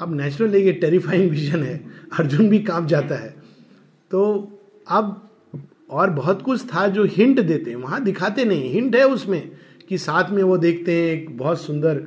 अब 0.00 0.14
नेचुरल 0.16 0.54
ये 0.54 0.72
टेरिफाइंग 0.72 1.30
विजन 1.30 1.62
है। 1.62 1.86
अर्जुन 2.18 2.48
भी 2.48 2.58
काँप 2.58 2.86
जाता 2.86 3.14
है। 3.14 3.34
तो 4.10 4.20
अब 4.88 5.27
और 5.90 6.10
बहुत 6.10 6.42
कुछ 6.42 6.64
था 6.64 6.88
जो 6.88 7.04
हिंट 7.04 7.40
देते 7.40 7.70
हैं, 7.70 7.76
वहाँ 7.76 8.04
दिखाते 8.04 8.44
नहीं 8.44 8.70
हिंट 8.70 8.96
है 8.96 9.06
उसमें 9.06 9.50
कि 9.88 9.98
साथ 9.98 10.30
में 10.30 10.42
वो 10.42 10.58
देखते 10.58 10.92
हैं, 10.92 11.12
एक 11.12 11.36
बहुत 11.38 11.60
सुंदर 11.60 12.06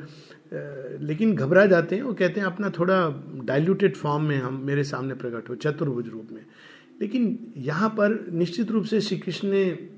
लेकिन 1.01 1.36
घबरा 1.36 1.65
जाते 1.65 1.95
हैं। 1.95 2.03
वो 2.03 2.13
कहते 2.13 2.39
हैं, 2.39 2.47
अपना 2.47 2.69
थोड़ा 2.69 3.23
डाइल्यूटेड 3.45 3.95
फॉर्म 3.95 4.23
में 4.23 4.38
हम, 4.38 4.61
मेरे 4.63 4.84
सामने 4.84 5.13
प्रकट 5.13 5.49
हो, 5.49 5.55
चतुर्भुज 5.55 6.07
रूप 6.07 6.27
में। 6.32 6.45
लेकिन 7.01 7.53
यहाँ 7.57 7.89
पर 7.89 8.29
निश्चित 8.34 8.71
रूप 8.71 8.84
से 8.84 9.01
श्री 9.01 9.17
कृष्ण 9.17 9.47
ने 9.47 9.89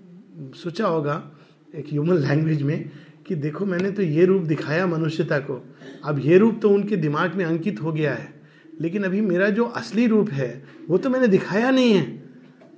सोचा 0.55 0.87
होगा, 0.87 1.31
एक 1.75 1.85
ह्यूमन 1.89 2.15
लैंग्वेज 2.15 2.61
में, 2.61 2.89
कि 3.27 3.35
देखो, 3.35 3.65
मैंने 3.65 3.91
तो 3.91 4.01
ये 4.01 4.25
रूप 4.25 4.43
दिखाया 4.43 4.87
मनुष्यता 4.87 5.39
को। 5.39 5.73
अब 6.05 6.19
ये 6.19 6.37
रूप 6.37 6.59
तो 6.61 6.69
उनके 6.69 6.95
दिमाग 6.95 7.35
में 7.35 7.45
अंकित 7.45 7.81
हो 7.81 7.93
गया 7.93 8.13
है। 8.13 8.41
लेकिन 8.81 9.03
अभी 9.03 9.21
मेरा 9.21 9.49
जो 9.49 9.65
असली 9.65 10.07
रूप 10.07 10.29
है, 10.29 10.63
वो 10.89 10.97
तो 10.97 11.09
मैंने 11.09 11.27
दिखाया 11.27 11.71
नहीं 11.71 11.93
है। 11.93 12.22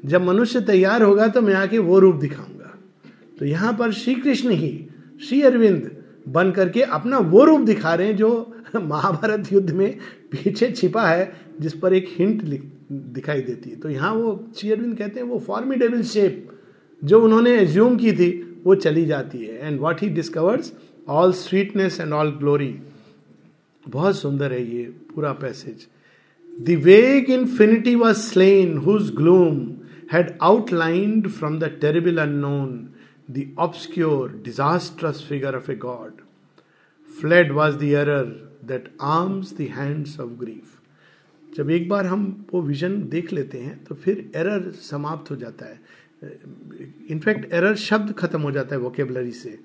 जब 0.03 0.21
मनुष्य 0.21 0.61
तैयार 0.61 1.03
होगा 1.03 1.27
तो 1.27 1.41
मैं 1.41 1.53
आके 1.53 1.77
वो 1.79 1.99
रूप 1.99 2.15
दिखाऊँगा। 2.15 2.73
तो 3.39 3.45
यहाँ 3.45 3.73
पर 3.73 3.91
श्री 3.91 4.15
कृष्ण 4.15 4.49
ही, 4.49 4.87
श्री 5.21 5.41
अरविंद 5.41 5.91
बन 6.27 6.51
करके 6.51 6.81
अपना 6.81 7.17
वो 7.17 7.43
रूप 7.43 7.61
दिखा 7.61 7.93
रहे 7.93 8.07
हैं 8.07 8.15
जो 8.15 8.51
महाभारत 8.75 9.51
युद्ध 9.53 9.71
में 9.71 9.97
पीछे 10.31 10.71
छिपा 10.71 11.07
है, 11.07 11.31
जिस 11.61 11.73
पर 11.73 11.93
एक 11.93 12.07
हिंट 12.09 12.43
दिखाई 12.91 13.41
देती 13.41 13.69
है। 13.69 13.75
तो 13.75 13.89
यहाँ 13.89 14.13
वो 14.13 14.33
श्री 14.57 14.71
अरविंद 14.71 14.97
कहते 14.97 15.19
हैं, 15.19 15.27
वो 15.27 15.39
फॉर्मिडेबल 15.39 16.01
शेप 16.03 16.51
जो 17.01 17.21
उन्होंने 17.21 17.57
एज्यूम 17.57 17.95
की 17.97 18.11
थी, 18.11 18.31
वो 18.65 18.75
चली 18.75 19.05
जाती 19.05 19.37
है। 19.37 19.67
And 19.67 19.79
what 19.79 20.01
he 20.01 20.09
discovers 20.09 20.73
all 21.09 21.31
sweetness 21.33 21.99
and 22.01 22.13
all 22.13 22.31
glory 22.31 22.75
बहुत 23.85 24.17
सुंदर 24.17 24.51
है 24.51 24.63
ये 24.75 24.83
पूरा 25.15 25.31
passage 25.33 25.87
the 26.53 26.81
vague 26.83 27.29
infinity 27.29 27.95
was 27.95 28.17
slain 28.17 28.77
whose 28.77 29.11
gloom 29.11 29.59
had 30.11 30.37
outlined 30.41 31.33
from 31.33 31.59
the 31.59 31.69
terrible 31.69 32.19
unknown 32.19 32.93
the 33.27 33.49
obscure, 33.57 34.29
disastrous 34.29 35.21
figure 35.21 35.55
of 35.55 35.67
a 35.67 35.75
god. 35.75 36.21
Fled 37.09 37.53
was 37.53 37.77
the 37.77 37.95
error 37.95 38.33
that 38.63 38.89
arms 38.99 39.53
the 39.53 39.67
hands 39.69 40.19
of 40.19 40.37
grief. 40.37 40.75
जब 41.57 41.69
एक 41.71 41.87
बार 41.89 42.05
हम 42.05 42.23
वो 42.53 42.61
vision 42.61 43.01
देख 43.09 43.31
लेते 43.33 43.59
हैं 43.59 43.83
तो 43.83 43.95
फिर 43.95 44.17
error 44.35 44.71
समाप्त 44.83 45.31
हो 45.31 45.35
जाता 45.35 45.65
है 45.65 45.79
इनफैक्ट 47.11 47.53
एरर 47.53 47.75
शब्द 47.79 48.13
खत्म 48.19 48.41
हो 48.41 48.51
जाता 48.51 48.75
है 48.75 48.81
वोकेबलरी 48.81 49.31
से 49.31 49.57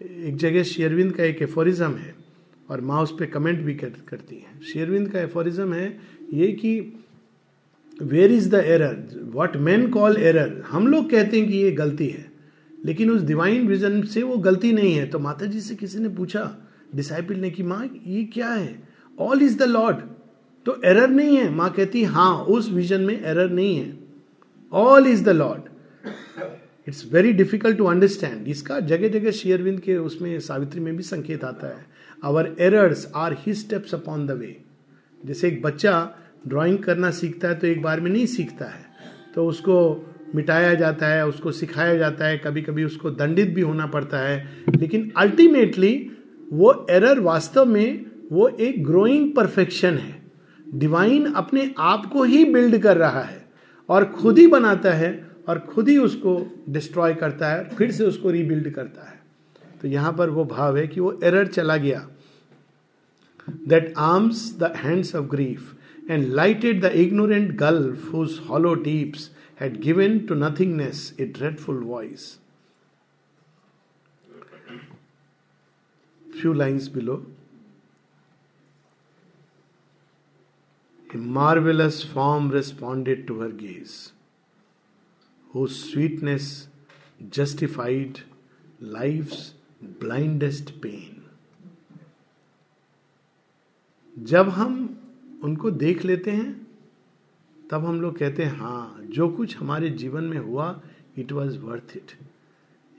एक 0.00 0.36
जगह 0.36 0.62
शेयरविंद 0.72 1.12
का 1.16 1.24
एक 1.24 1.42
एफोरिज्म 1.42 1.94
है 1.96 2.14
और 2.70 2.80
माँ 2.90 3.02
उस 3.02 3.12
पर 3.18 3.26
कमेंट 3.26 3.60
भी 3.64 3.74
कर, 3.74 3.92
करती 4.08 4.36
है 4.36 4.60
शेयरविंद 4.72 5.10
का 5.12 5.20
एफोरिज्म 5.20 5.72
है 5.74 5.88
ये 6.34 6.52
कि 6.52 6.74
where 8.00 8.32
is 8.32 8.48
the 8.50 8.62
error 8.66 8.96
what 9.32 9.56
man 9.58 9.88
call 9.90 10.16
error 10.18 10.62
हम 10.68 10.86
लोग 10.86 11.10
कहते 11.10 11.38
हैं 11.38 11.48
कि 11.48 11.54
ये 11.54 11.70
गलती 11.72 12.06
है, 12.06 12.24
लेकिन 12.84 13.10
उस 13.10 13.22
डिवाइन 13.22 13.66
विजन 13.68 14.02
से 14.04 14.22
वो 14.22 14.36
गलती 14.38 14.72
नहीं 14.72 14.92
है। 14.94 15.06
तो 15.06 15.18
माता 15.18 15.46
जी 15.46 15.60
से 15.60 15.74
किसी 15.74 15.98
ने 15.98 16.08
पूछा 16.10 16.50
डिसाइपल 16.94 17.36
ने 17.36 17.50
कि, 17.50 17.62
माँ, 17.62 17.88
ये 18.06 18.24
क्या 18.24 18.48
है? 18.48 18.82
ऑल 19.18 19.42
इज़ 19.42 19.58
द 19.58 19.62
लॉर्ड 19.62 19.96
तो 20.66 20.80
एरर 20.84 21.08
नहीं 21.10 21.36
है। 21.36 21.50
माँ 21.50 21.70
कहती 21.70 22.02
हाँ 22.04 22.34
उस 22.46 22.70
विजन 22.72 23.00
में 23.00 23.20
एरर 23.20 23.50
नहीं 23.50 23.76
है। 23.76 23.96
All 24.72 25.06
is 25.06 25.24
the 25.24 25.28
lord 25.28 25.62
it's 26.86 27.04
very 27.12 27.32
difficult 27.32 27.76
to 27.78 27.84
understand 27.84 28.48
इसका 28.48 28.78
जगह 28.82 29.08
जगह 29.08 29.30
शेयरविंद 29.32 29.80
के 29.80 29.96
उसमें 29.98 30.38
सावित्री 30.40 30.80
में 30.80 30.96
भी 30.96 31.02
संकेत 31.02 31.44
आता 31.44 31.66
है। 31.68 31.86
Our 32.22 32.54
errors 32.60 33.06
are 33.16 33.36
his 33.38 33.54
steps 33.54 33.94
upon 33.94 34.26
the 34.26 34.30
way 34.30 34.56
जैसे 35.20 35.48
एक 35.48 35.60
बच्चा 35.62 35.92
ड्राइंग 36.46 36.78
करना 36.78 37.10
सीखता 37.10 37.48
है 37.48 37.54
तो 37.54 37.66
एक 37.66 37.82
बार 37.82 38.00
में 38.00 38.10
नहीं 38.10 38.26
सीखता 38.26 38.64
है। 38.64 38.86
तो 39.34 39.46
उसको 39.46 40.04
मिटाया 40.34 40.74
जाता 40.74 41.06
है, 41.06 41.26
उसको 41.26 41.52
सिखाया 41.52 41.96
जाता 41.96 42.26
है 42.26 42.38
कभी 42.38 42.62
कभी 42.62 42.84
उसको 42.84 43.10
दंडित 43.10 43.48
भी 43.48 43.60
होना 43.60 43.86
पड़ता 43.86 44.18
है। 44.18 44.64
लेकिन 44.76 45.10
अल्टीमेटली 45.16 46.10
वो 46.52 46.86
एरर 46.90 47.20
वास्तव 47.20 47.64
में 47.64 48.06
वो 48.32 48.48
एक 48.48 48.84
ग्रोइंग 48.84 49.34
परफेक्शन 49.36 49.94
है। 49.94 50.22
डिवाइन 50.74 51.32
अपने 51.32 51.74
आप 51.78 52.06
को 52.06 52.22
ही 52.22 52.44
बिल्ड 52.44 52.78
कर 52.78 52.96
रहा 52.96 53.22
है 53.22 53.44
और 53.88 54.04
खुद 54.04 54.38
ही 54.38 54.46
बनाता 54.46 54.92
है 54.92 55.28
और 55.48 55.58
खुद 55.58 55.88
ही 55.88 55.96
उसको 55.98 56.62
डिस्ट्रॉय 56.68 57.14
करता 57.14 57.48
है, 57.48 57.68
फिर 57.68 57.90
से 57.90 58.04
उसको 58.04 58.30
रीबिल्ड 58.30 58.70
करता 58.70 59.08
है। 59.08 59.20
तो 59.82 59.88
यहाँ 59.88 60.12
पर 60.12 60.30
वो 60.30 60.44
भाव 60.44 60.76
है 60.76 60.86
कि 60.86 61.00
वो 61.00 61.18
एरर 61.24 61.46
चला 61.46 61.76
गया। 61.76 62.08
That 63.68 63.94
arms 63.96 64.58
the 64.58 64.72
hands 64.76 65.14
of 65.16 65.26
grief 65.26 65.74
and 66.08 66.24
lighted 66.34 66.80
the 66.82 66.92
ignorant 67.04 67.52
gulf 67.58 68.12
whose 68.14 68.38
hollow 68.48 68.74
deeps 68.84 69.30
had 69.60 69.80
given 69.80 70.18
to 70.26 70.34
nothingness 70.34 71.14
a 71.20 71.26
dreadful 71.38 71.82
voice 71.84 72.36
few 76.40 76.50
lines 76.56 76.84
below. 76.96 77.14
A 81.10 81.20
marvelous 81.36 81.96
form 82.10 82.46
responded 82.56 83.26
to 83.30 83.40
her 83.40 83.48
gaze. 83.62 83.98
whose 85.50 85.76
sweetness 85.90 86.68
justified 87.30 88.20
life's 88.80 89.54
blindest 90.00 90.72
pain. 90.82 91.14
जब 94.14 94.48
हम 94.48 94.76
उनको 95.44 95.70
देख 95.70 96.04
लेते 96.04 96.30
हैं, 96.30 96.66
तब 97.70 97.84
हम 97.84 98.00
लोग 98.00 98.18
कहते 98.18 98.42
हैं 98.42 98.56
हाँ 98.56 99.02
जो 99.04 99.28
कुछ 99.28 99.56
हमारे 99.56 99.90
जीवन 99.90 100.24
में 100.24 100.38
हुआ 100.38 100.80
इट 101.18 101.32
वॉज़ 101.32 101.58
वर्थ 101.58 101.96
इट 101.96 102.12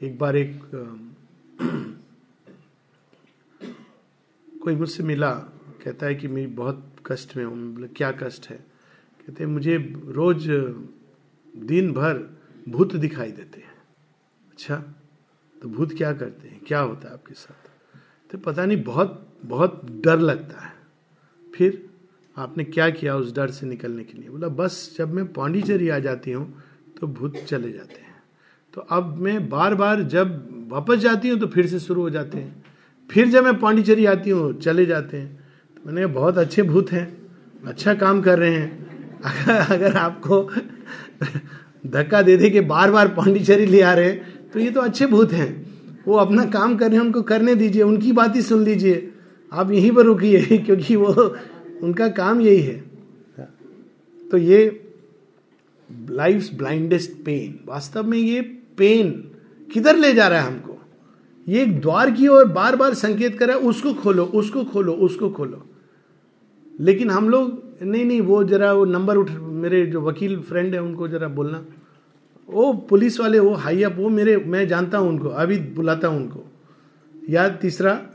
एक 0.02 0.18
बार 0.20 0.36
एक, 0.36 0.62
कोई 4.64 4.76
मुझसे 4.76 5.04
मिला, 5.04 5.32
कहता 5.84 6.06
है 6.06 6.16
कि 6.16 6.28
मेरी 6.28 6.48
बहुत 6.54 6.96
कष्ट 7.06 7.36
में 7.38 7.44
हूँ 7.46 7.88
क्या 7.88 8.12
कष्ट 8.12 8.50
है? 8.50 8.58
कहते 9.20 9.44
हैं, 9.44 9.52
मुझे 9.52 9.78
रोज 10.08 10.48
दिन 11.54 11.92
भर 11.94 12.18
भूत 12.70 12.96
दिखाई 12.96 13.32
देते 13.32 13.62
हैं। 13.62 13.74
अच्छा 14.52 14.76
तो 15.62 15.70
भूत 15.70 15.94
क्या 15.94 16.14
करते 16.14 16.48
हैं? 16.48 16.60
क्या 16.68 16.80
होता 16.80 17.08
है 17.08 17.14
आपके 17.14 17.34
साथ? 17.34 17.70
तो 18.32 18.38
पता 18.38 18.66
नहीं, 18.66 18.84
बहुत 18.84 19.38
बहुत 19.46 19.86
डर 20.04 20.20
लगता 20.20 20.60
है। 20.60 20.74
फिर 21.56 21.89
आपने 22.40 22.64
क्या 22.64 22.90
किया 22.90 23.16
उस 23.16 23.36
डर 23.36 23.48
से 23.48 23.68
निकलने 23.68 24.04
के 24.04 24.18
लिए? 24.18 24.30
बोला, 24.30 24.48
बस 24.48 24.96
जब 24.98 25.14
मैं 25.14 25.34
पांडिचेरी 25.34 25.90
आ 25.90 26.00
जाती 26.00 26.32
हूँ 26.32 26.64
तो 27.02 27.08
भूत 27.08 27.38
चले 27.38 27.72
जाते 27.72 28.02
हैं। 28.02 28.16
तो 28.74 28.82
अब 28.82 29.18
मैं 29.18 29.50
बार 29.50 29.76
बार 29.76 30.02
जब 30.04 30.48
वापस 30.72 30.98
जाती 30.98 31.30
हूँ 31.30 31.40
तो 31.40 31.48
फिर 31.48 31.68
से 31.68 31.80
शुरू 31.80 32.02
हो 32.02 32.10
जाते 32.10 32.38
हैं। 32.38 32.64
फिर 33.10 33.28
जब 33.28 33.44
मैं 33.44 33.60
पांडिचेरी 33.60 34.06
आती 34.06 34.30
हूँ, 34.30 34.60
चले 34.60 34.86
जाते 34.86 35.18
हैं। 35.18 35.36
तो 35.76 35.82
मैंने 35.86 36.06
बहुत 36.06 36.38
अच्छे 36.38 36.64
भूत 36.64 36.92
हैं 36.92 37.18
अच्छा 37.66 37.94
काम 37.94 38.22
कर 38.22 38.40
रहे 38.40 38.54
हैं। 38.54 38.90
अगर 39.20 39.74
अगर 39.74 39.98
आपको 39.98 40.44
धक्का 41.88 42.22
दे 42.22 42.38
दे 42.38 42.50
के 42.50 42.62
बार 42.62 42.92
बार 42.92 43.08
पांडिचेरी 43.08 43.66
ले 43.66 43.82
आ 43.82 43.94
रहे 43.94 44.06
हैं 44.06 44.50
तो 44.50 44.60
ये 44.60 44.72
तो 44.72 44.82
अच्छे 44.82 45.06
भूत 45.06 45.32
हैं। 45.32 45.70
वो 46.08 46.16
अपना 46.16 46.46
काम 46.46 46.78
कर 46.78 46.88
रहे 46.88 46.98
हैं, 46.98 47.06
उनको 47.06 47.22
करने 47.22 47.56
दीजिए, 47.56 47.82
उनकी 47.82 48.12
बात 48.12 48.36
ही 48.36 48.42
सुन 48.42 48.64
लीजिए। 48.64 49.12
आप 49.54 49.72
यहीं 49.72 49.92
पर 49.92 50.04
रुकिए, 50.04 50.58
क्योंकि 50.66 50.96
वो 50.96 51.36
उनका 51.84 52.08
काम 52.08 52.42
यही 52.42 52.62
है। 52.62 52.84
तो 54.32 54.38
ये 54.38 54.86
लाइफ 56.10 56.50
ब्लाइंडेस्ट 56.54 57.12
पेन 57.12 57.60
वास्तव 57.66 58.04
में 58.04 58.18
ये 58.18 58.42
पेन 58.78 59.12
किधर 59.74 59.96
ले 59.96 60.14
जा 60.14 60.28
रहा 60.28 60.42
है 60.42 60.48
हमको? 60.48 60.78
ये 61.48 61.62
एक 61.62 61.82
द्वार 61.82 62.12
की 62.12 62.28
ओर 62.28 62.46
बार 62.46 62.76
बार 62.76 62.94
संकेत 62.94 63.40
कर 63.40 63.48
रहा 63.48 63.58
है, 63.58 63.64
उसको 63.64 63.94
खोलो 63.94 64.26
उसको 64.26 64.64
खोलो 64.64 64.94
उसको 64.94 65.30
खोलो। 65.30 65.66
लेकिन 66.80 67.10
हम 67.10 67.30
लोग, 67.30 67.64
नहीं 67.82 68.06
नहीं, 68.06 68.22
वो 68.22 68.44
जरा 68.44 68.74
वो 68.74 68.86
नंबर 68.86 69.18
उठ, 69.18 69.32
मेरे 69.32 69.86
जो 69.86 70.02
वकील 70.02 70.40
फ्रेंड 70.40 70.74
है, 70.74 70.82
उनको 70.82 71.08
जरा 71.08 71.28
बोलना। 71.28 71.66
वो 72.50 72.74
पुलिस 72.74 73.20
वाले, 73.20 73.40
वो 73.40 73.54
हाई 73.54 73.84
अप 73.84 73.96
वो 73.98 74.10
मेरे, 74.10 74.38
मैं 74.38 74.68
जानता 74.68 74.98
हूँ 74.98 75.10
उनको, 75.10 75.30
अभी 75.30 75.58
बुलाता 75.58 76.08
हूँ 76.08 76.18
उनको। 76.18 76.46
या 77.30 77.50
तीसरा 77.50 78.09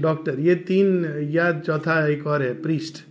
डॉक्टर 0.00 0.38
ये 0.40 0.54
तीन 0.54 1.04
या 1.30 1.50
चौथा 1.60 2.06
एक 2.08 2.26
और 2.26 2.42
है 2.42 2.52
प्रीस्ट। 2.62 3.04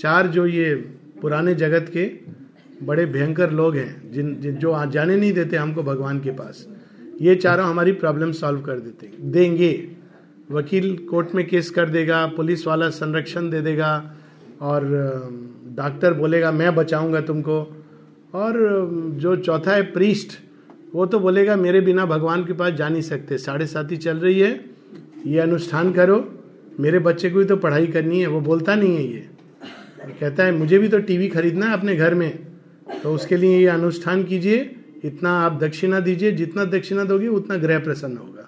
चार 0.00 0.26
जो 0.28 0.46
ये 0.46 0.74
पुराने 1.22 1.54
जगत 1.54 1.90
के 1.92 2.04
बड़े 2.82 3.06
भयंकर 3.06 3.50
लोग 3.50 3.76
हैं 3.76 4.12
जिन, 4.12 4.34
जिन 4.40 4.56
जो 4.56 4.84
जाने 4.86 5.16
नहीं 5.16 5.32
देते 5.32 5.56
हमको 5.56 5.82
भगवान 5.82 6.20
के 6.20 6.30
पास 6.30 6.66
ये 7.20 7.34
चारों 7.36 7.66
हमारी 7.66 7.92
प्रॉब्लम 7.94 8.32
सॉल्व 8.32 8.60
कर 8.60 8.78
देते 8.80 9.10
देंगे। 9.20 9.72
वकील 10.50 10.96
कोर्ट 11.10 11.34
में 11.34 11.46
केस 11.46 11.70
कर 11.70 11.88
देगा 11.88 12.26
पुलिस 12.26 12.66
वाला 12.66 12.88
संरक्षण 12.90 13.50
दे 13.50 13.60
देगा 13.62 13.90
और 14.60 14.84
डॉक्टर 15.76 16.14
बोलेगा 16.14 16.52
मैं 16.52 16.74
बचाऊँगा 16.74 17.20
तुमको। 17.20 17.60
और 18.34 18.56
जो 19.14 19.36
चौथा 19.36 19.72
है 19.72 19.82
प्रीस्ट 19.92 20.38
वो 20.94 21.06
तो 21.06 21.18
बोलेगा 21.18 21.56
मेरे 21.56 21.80
बिना 21.80 22.04
भगवान 22.06 22.44
के 22.44 22.52
पास 22.52 22.72
जा 22.72 22.88
नहीं 22.88 23.02
सकते। 23.02 23.38
साढ़े 23.38 23.66
ही 23.66 23.96
चल 23.96 24.18
रही 24.18 24.40
है 24.40 24.77
ये 25.26 25.38
अनुष्ठान 25.38 25.92
करो। 25.92 26.34
मेरे 26.80 26.98
बच्चे 26.98 27.30
को 27.30 27.38
भी 27.38 27.44
तो 27.44 27.56
पढ़ाई 27.56 27.86
करनी 27.86 28.20
है, 28.20 28.26
वो 28.26 28.40
बोलता 28.40 28.74
नहीं 28.74 28.96
है 28.96 29.12
ये। 29.12 29.28
कहता 30.20 30.44
है, 30.44 30.52
मुझे 30.52 30.78
भी 30.78 30.88
तो 30.88 30.98
टीवी 30.98 31.28
खरीदना 31.28 31.66
है 31.66 31.72
अपने 31.72 31.96
घर 31.96 32.14
में। 32.14 32.38
तो 33.02 33.14
उसके 33.14 33.36
लिए 33.36 33.58
ये 33.58 33.66
अनुष्ठान 33.66 34.24
कीजिए। 34.24 34.76
इतना 35.04 35.30
आप 35.30 35.60
दक्षिणा 35.60 36.00
दीजिए। 36.00 36.32
जितना 36.32 36.64
दक्षिणा 36.64 37.04
दोगे, 37.04 37.28
उतना 37.28 37.56
ग्रह 37.56 37.78
प्रसन्न 37.78 38.16
होगा। 38.16 38.42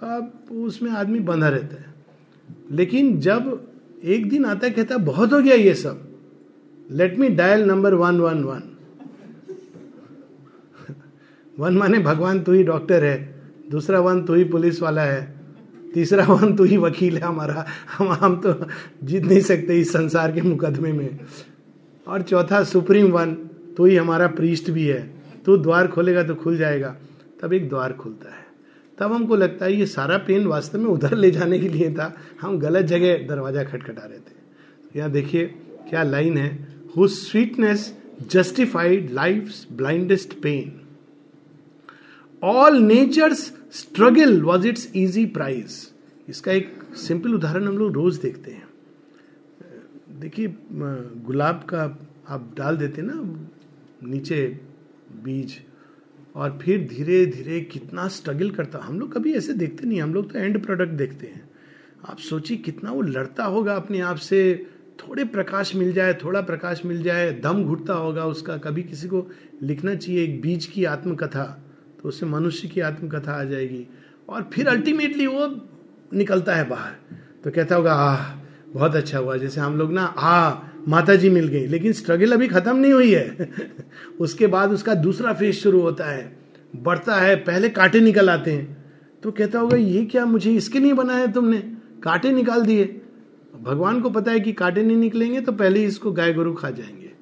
तो 0.00 0.06
आप 0.06 0.48
उसमें 0.52 0.90
आदमी 0.90 1.20
बंधा 1.20 1.48
रहता 1.48 1.76
है। 1.76 1.94
लेकिन 2.70 3.20
जब 3.20 3.68
एक 4.04 4.28
दिन 4.28 4.44
आता 4.44 4.66
है, 4.66 4.72
कहता 4.72 4.94
है, 4.94 5.00
बहुत 5.00 5.32
हो 5.32 5.40
गया 5.40 5.54
ये 5.54 5.74
सब। 5.74 6.08
Let 6.90 7.18
me 7.18 7.28
dial 7.28 7.64
number 7.64 7.94
one 7.94 8.20
one 8.20 8.44
one 8.44 8.62
one 11.58 11.76
माने, 11.76 11.98
भगवान 11.98 12.40
तू 12.40 12.52
ही 12.52 12.62
डॉक्टर 12.62 13.04
है। 13.04 13.42
दूसरा 13.70 14.00
वन 14.00 14.22
तू 14.22 14.34
ही 14.34 14.44
पुलिस 14.44 14.82
वाला 14.82 15.02
है। 15.02 15.41
तीसरा 15.94 16.24
वन 16.24 16.54
तू 16.56 16.64
ही 16.64 16.76
वकील 16.76 17.16
है 17.16 17.22
हमारा। 17.22 17.64
हम 17.98 18.08
हम 18.12 18.36
तो 18.40 18.54
जीत 19.04 19.24
नहीं 19.24 19.40
सकते 19.40 19.80
इस 19.80 19.92
संसार 19.92 20.32
के 20.32 20.42
मुकदमे 20.42 20.92
में। 20.92 21.18
और 22.06 22.22
चौथा, 22.22 22.62
सुप्रीम 22.64 23.10
वन, 23.10 23.34
तू 23.76 23.84
ही 23.84 23.96
हमारा 23.96 24.26
प्रीस्ट 24.28 24.70
भी 24.70 24.86
है। 24.86 25.02
तू 25.44 25.56
द्वार 25.56 25.88
खोलेगा 25.88 26.22
तो 26.22 26.34
खुल 26.34 26.56
जाएगा। 26.56 26.96
तब 27.42 27.52
एक 27.52 27.68
द्वार 27.68 27.92
खुलता 27.92 28.34
है। 28.34 28.40
तब 28.98 29.12
हमको 29.12 29.36
लगता 29.36 29.64
है 29.64 29.74
ये 29.74 29.86
सारा 29.86 30.18
पेन 30.18 30.46
वास्तव 30.46 30.78
में 30.78 30.86
उधर 30.86 31.14
ले 31.14 31.30
जाने 31.30 31.58
के 31.58 31.68
लिए 31.68 31.90
था। 31.94 32.14
हम 32.40 32.58
गलत 32.58 32.84
जगह 32.84 33.26
दरवाज़ा 33.28 33.64
खटखटा 33.64 34.02
रहे 34.02 34.18
थे। 34.18 34.98
यहाँ 34.98 35.10
देखिए 35.10 35.46
क्या 35.88 36.02
लाइन 36.02 36.36
है। 36.38 36.50
Who 36.96 37.06
sweetness 37.08 37.92
justified 38.30 39.10
life 39.10 39.52
blindest 39.72 40.32
pain 40.32 40.72
all 42.42 42.78
nature's 42.78 43.50
struggle 43.72 44.42
was 44.42 44.66
its 44.68 44.90
easy 44.96 45.24
prize 45.26 45.74
इसका 46.28 46.52
एक 46.52 46.72
सिंपल 46.98 47.34
उदाहरण 47.34 47.66
हम 47.68 47.78
लोग 47.78 47.92
रोज 47.92 48.16
देखते 48.16 48.50
हैं। 48.50 48.68
देखिए 50.20 50.54
गुलाब 51.26 51.64
का 51.68 51.82
आप 52.28 52.52
डाल 52.58 52.76
देते 52.76 53.02
ना, 53.02 53.14
नीचे 54.04 54.46
बीज, 55.24 55.56
और 56.34 56.58
फिर 56.62 56.86
धीरे 56.88 57.24
धीरे 57.26 57.60
कितना 57.62 58.06
स्ट्रगल 58.08 58.50
करता। 58.50 58.78
हम 58.78 59.00
लोग 59.00 59.12
कभी 59.14 59.32
ऐसे 59.34 59.52
देखते 59.54 59.86
नहीं 59.86 60.00
हम 60.02 60.14
लोग 60.14 60.32
तो 60.32 60.38
एंड 60.38 60.62
प्रोडक्ट 60.64 60.92
देखते 60.92 61.26
हैं। 61.26 61.50
आप 62.08 62.18
सोचिए 62.20 62.56
कितना 62.58 62.90
वो 62.90 63.02
लड़ता 63.02 63.44
होगा 63.44 63.74
अपने 63.76 64.00
आप 64.00 64.16
से। 64.18 64.66
थोड़े 65.00 65.24
प्रकाश 65.24 65.74
मिल 65.76 65.92
जाए, 65.92 66.14
थोड़ा 66.14 66.40
प्रकाश 66.42 66.84
मिल 66.84 67.02
जाए, 67.02 67.32
दम 67.32 67.64
घुटता 67.64 67.94
होगा 67.94 68.24
उसका। 68.26 68.56
कभी 68.58 68.82
किसी 68.82 69.08
को 69.08 69.26
लिखना 69.62 69.94
चाहिए 69.94 70.24
एक 70.24 70.40
बीज 70.42 70.66
की 70.66 70.84
आत्मकथा। 70.84 71.61
तो 72.02 72.08
उससे 72.08 72.26
मनुष्य 72.26 72.68
की 72.68 72.80
आत्मकथा 72.80 73.40
आ 73.40 73.44
जाएगी। 73.44 73.86
और 74.28 74.50
फिर 74.52 74.68
अल्टीमेटली 74.68 75.26
वो 75.26 75.68
निकलता 76.14 76.54
है 76.54 76.68
बाहर। 76.68 76.92
तो 77.44 77.50
कहता 77.50 77.76
होगा, 77.76 77.92
आह, 77.92 78.36
बहुत 78.72 78.96
अच्छा 78.96 79.18
हुआ। 79.18 79.36
जैसे 79.36 79.60
हम 79.60 79.78
लोग 79.78 79.92
ना 79.92 80.04
आ 80.04 80.60
माता 80.88 81.14
जी 81.14 81.30
मिल 81.30 81.48
गई। 81.48 81.66
लेकिन 81.66 81.92
स्ट्रगल 81.92 82.32
अभी 82.32 82.48
खत्म 82.48 82.76
नहीं 82.76 82.92
हुई 82.92 83.12
है। 83.12 83.50
उसके 84.20 84.46
बाद 84.46 84.70
उसका 84.70 84.94
दूसरा 84.94 85.32
फ़ेज़ 85.32 85.56
शुरू 85.56 85.80
होता 85.80 86.04
है। 86.04 86.36
बढ़ता 86.76 87.16
है, 87.16 87.36
पहले 87.36 87.68
कांटे 87.68 88.00
निकल 88.00 88.30
आते 88.30 88.52
हैं। 88.52 88.84
तो 89.22 89.30
कहता 89.30 89.58
होगा, 89.58 89.76
ये 89.76 90.04
क्या 90.04 90.26
मुझे 90.26 90.52
इसके 90.52 90.78
लिए 90.78 90.92
बनाया 90.92 91.26
तुमने? 91.26 91.58
कांटे 92.02 92.32
निकाल 92.32 92.62
दिए। 92.62 93.00
भगवान 93.62 94.00
को 94.00 94.10
पता 94.10 94.30
है 94.30 94.40
कि 94.40 94.52
कांटे 94.52 94.82
नहीं 94.82 94.96
निकलेंगे 94.96 95.40
तो 95.40 95.52
पहले 95.52 95.84
इसको 95.84 96.12
गाय 96.12 96.32
गोरु 96.32 96.54
खा 96.54 96.70
जाएँगे। 96.70 97.12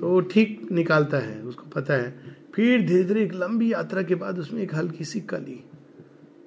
तो 0.00 0.20
ठीक 0.20 0.68
निकालता 0.72 1.16
है, 1.16 1.42
उसको 1.42 1.62
पता 1.62 1.94
है। 1.94 2.27
फिर 2.58 2.86
धीरे 2.86 3.04
धीरे 3.04 3.22
एक 3.22 3.34
लंबी 3.34 3.72
यात्रा 3.72 4.02
के 4.02 4.14
बाद 4.14 4.38
उसमें 4.38 4.62
एक 4.62 4.74
हल्की 4.74 5.04
सी 5.04 5.20
कली। 5.20 5.64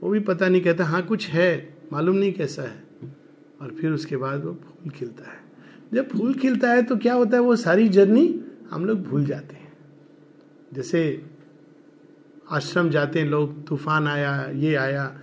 वो 0.04 0.10
भी 0.10 0.20
पता 0.20 0.48
नहीं 0.48 0.62
कहता 0.62 0.84
हाँ 0.84 1.06
कुछ 1.06 1.28
है, 1.28 1.78
मालूम 1.94 2.16
नहीं 2.16 2.34
कैसा 2.34 2.62
है। 2.62 2.84
और 3.62 3.72
फिर 3.72 3.92
उसके 3.92 4.18
बाद 4.18 4.44
वो 4.44 4.54
फूल 4.54 4.90
खिलता 4.90 5.32
है। 5.32 5.38
जब 5.94 6.10
फूल 6.10 6.34
खिलता 6.34 6.72
है 6.72 6.84
तो 6.84 6.98
क्या 6.98 7.14
होता 7.14 7.38
है, 7.38 7.44
वो 7.44 7.56
सारी 7.56 7.90
जर्नी 7.90 8.42
हम 8.72 8.86
लोग 8.86 9.04
भूल 9.04 9.26
जाते 9.26 9.56
हैं। 9.56 9.74
जैसे 10.74 11.26
आश्रम 12.52 12.90
जाते 12.90 13.20
हैं, 13.20 13.28
लोग, 13.28 13.68
तूफ़ान 13.68 14.08
आया, 14.08 14.52
ये 14.56 14.76
आया, 14.76 15.22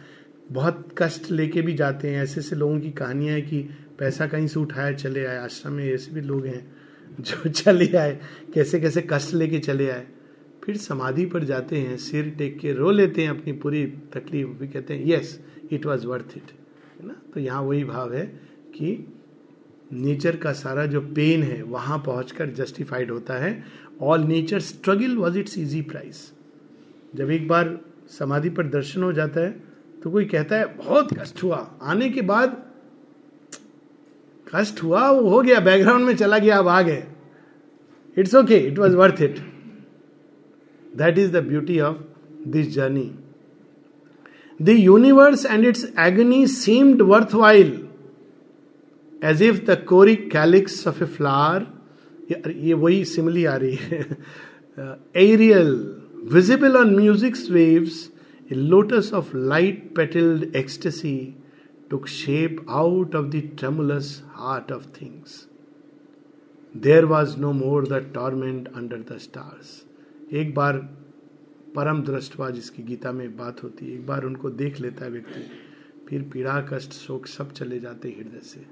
बहुत 0.53 0.89
कष्ट 0.99 1.30
लेके 1.30 1.62
भी 1.62 1.74
जाते 1.74 2.11
हैं। 2.11 2.22
ऐसे 2.22 2.41
ऐसे 2.41 2.57
लोगों 2.57 2.80
की 2.80 2.91
कहानियाँ 2.91 3.34
है 3.34 3.43
कि 3.43 3.62
पैसा 3.99 4.26
कहीं 4.26 4.47
से 4.47 4.61
उठाया 4.61 4.93
चले 4.93 5.26
आए, 5.26 5.39
आश्रम 5.39 5.72
में 5.72 5.93
ऐसे 5.93 6.12
भी 6.12 6.20
लोग 6.20 6.47
हैं 6.47 6.76
जो 7.20 7.49
चले 7.49 7.97
आए 7.97 8.20
कैसे 8.55 8.80
कैसे 8.80 9.09
कष्ट 9.11 9.34
लेके 9.34 9.59
चले 9.59 9.91
आए। 9.91 10.07
फिर 10.69 10.77
समाधि 10.77 11.25
पर 11.27 11.45
जाते 11.45 11.77
हैं, 11.77 11.97
सिर 11.97 12.29
टेक 12.39 12.59
के 12.59 12.73
रो 12.73 12.91
लेते 12.91 13.23
हैं 13.23 13.29
अपनी 13.31 13.53
पूरी 13.53 13.85
तकलीफ़ 14.14 14.49
भी 14.59 14.66
कहते 14.69 14.95
हैं 14.95 15.07
yes 15.07 15.39
it 15.73 15.87
was 15.87 16.07
worth 16.07 16.37
it 16.37 16.51
है 17.01 17.07
ना? 17.07 17.14
तो 17.35 17.41
यहाँ 17.41 17.62
वही 17.62 17.85
भाव 17.85 18.12
है 18.14 18.25
कि 18.75 18.91
नेचर 19.93 20.37
का 20.37 20.53
सारा 20.53 20.87
जो 20.87 21.01
पेन 21.01 21.43
है, 21.43 21.62
वहाँ 21.62 21.99
पहुंचकर 22.07 22.51
जस्टिफाइड 22.53 23.11
होता 23.11 23.35
है। 23.35 23.64
All 24.03 24.25
nature 24.25 24.61
struggle 24.61 25.16
was 25.16 25.39
its 25.39 25.59
easy 25.59 25.83
price 25.85 26.21
जब 27.14 27.31
एक 27.31 27.49
बार 27.49 27.79
समाधि 28.19 28.51
पर 28.51 28.66
दर्शन 28.69 29.03
हो 29.03 29.12
जाता 29.12 29.41
है 29.41 29.51
तो 30.03 30.11
कोई 30.11 30.25
कहता 30.27 30.57
है, 30.57 30.64
बहुत 30.77 31.19
कष्ट 31.19 31.43
हुआ। 31.43 31.66
आने 31.83 32.11
के 32.11 32.23
बाद, 32.23 32.62
कष्ट 34.47 34.83
हुआ, 34.83 35.11
वो 35.11 35.29
हो 35.31 35.41
गया 35.43 35.61
बैकग्राउंड 35.62 36.07
में 36.07 36.16
चला 36.16 36.39
गया, 36.39 36.59
अब 36.59 36.69
आ 36.69 36.81
गए. 36.83 37.05
It's 38.16 38.35
okay 38.35 38.59
it 38.59 38.79
was 38.79 38.97
worth 38.97 39.23
it 39.23 39.47
That 40.98 41.18
is 41.18 41.32
the 41.32 41.44
beauty 41.48 41.80
of 41.89 42.04
this 42.56 42.74
journey 42.76 43.10
the 44.60 44.76
universe 44.80 45.46
and 45.46 45.66
its 45.66 45.86
agony 46.08 46.46
seemed 46.48 47.02
worth 47.12 47.34
while 47.36 47.72
as 49.32 49.44
if 49.44 49.64
the 49.70 49.78
choric 49.89 50.30
calyx 50.32 50.88
of 50.88 51.02
a 51.02 51.06
flower 51.18 51.68
ये 52.48 52.74
वही 52.74 53.04
सिमली 53.06 53.46
आ 53.46 53.56
रही 53.64 53.76
है 53.76 54.06
aerial 55.24 55.72
visible 56.34 56.78
on 56.78 56.96
music's 56.96 57.50
waves 57.52 58.10
A 58.52 58.56
lotus 58.56 59.12
of 59.14 59.34
light 59.34 59.96
petaled 59.96 60.54
ecstasy 60.56 61.36
took 61.89 62.08
shape 62.08 62.60
out 62.70 63.16
of 63.16 63.32
the 63.32 63.41
tremulous 63.41 64.22
heart 64.34 64.70
of 64.70 64.88
things. 64.88 65.48
There 66.76 67.08
was 67.08 67.38
no 67.38 67.54
more 67.54 67.84
the 67.84 68.02
torment 68.02 68.68
under 68.76 68.98
the 68.98 69.20
stars. 69.20 69.86
एक 70.33 70.55
बार 70.55 70.76
परम 71.76 72.03
दृष्टवा 72.03 72.51
जिसकी 72.51 72.83
गीता 72.83 73.12
में 73.12 73.37
बात 73.37 73.62
होती 73.62 73.87
है, 73.87 73.95
एक 73.95 74.07
बार 74.07 74.24
उनको 74.24 74.51
देख 74.51 74.81
लेता 74.81 75.05
है 75.05 75.11
व्यक्ति, 75.11 75.51
फिर 76.09 76.22
पीड़ा, 76.22 76.61
कष्ट, 76.72 76.93
शोक 76.93 77.26
सब 77.26 77.53
चले 77.53 77.81
जाते 77.81 78.09
हृदय 78.09 78.41
से। 78.43 78.66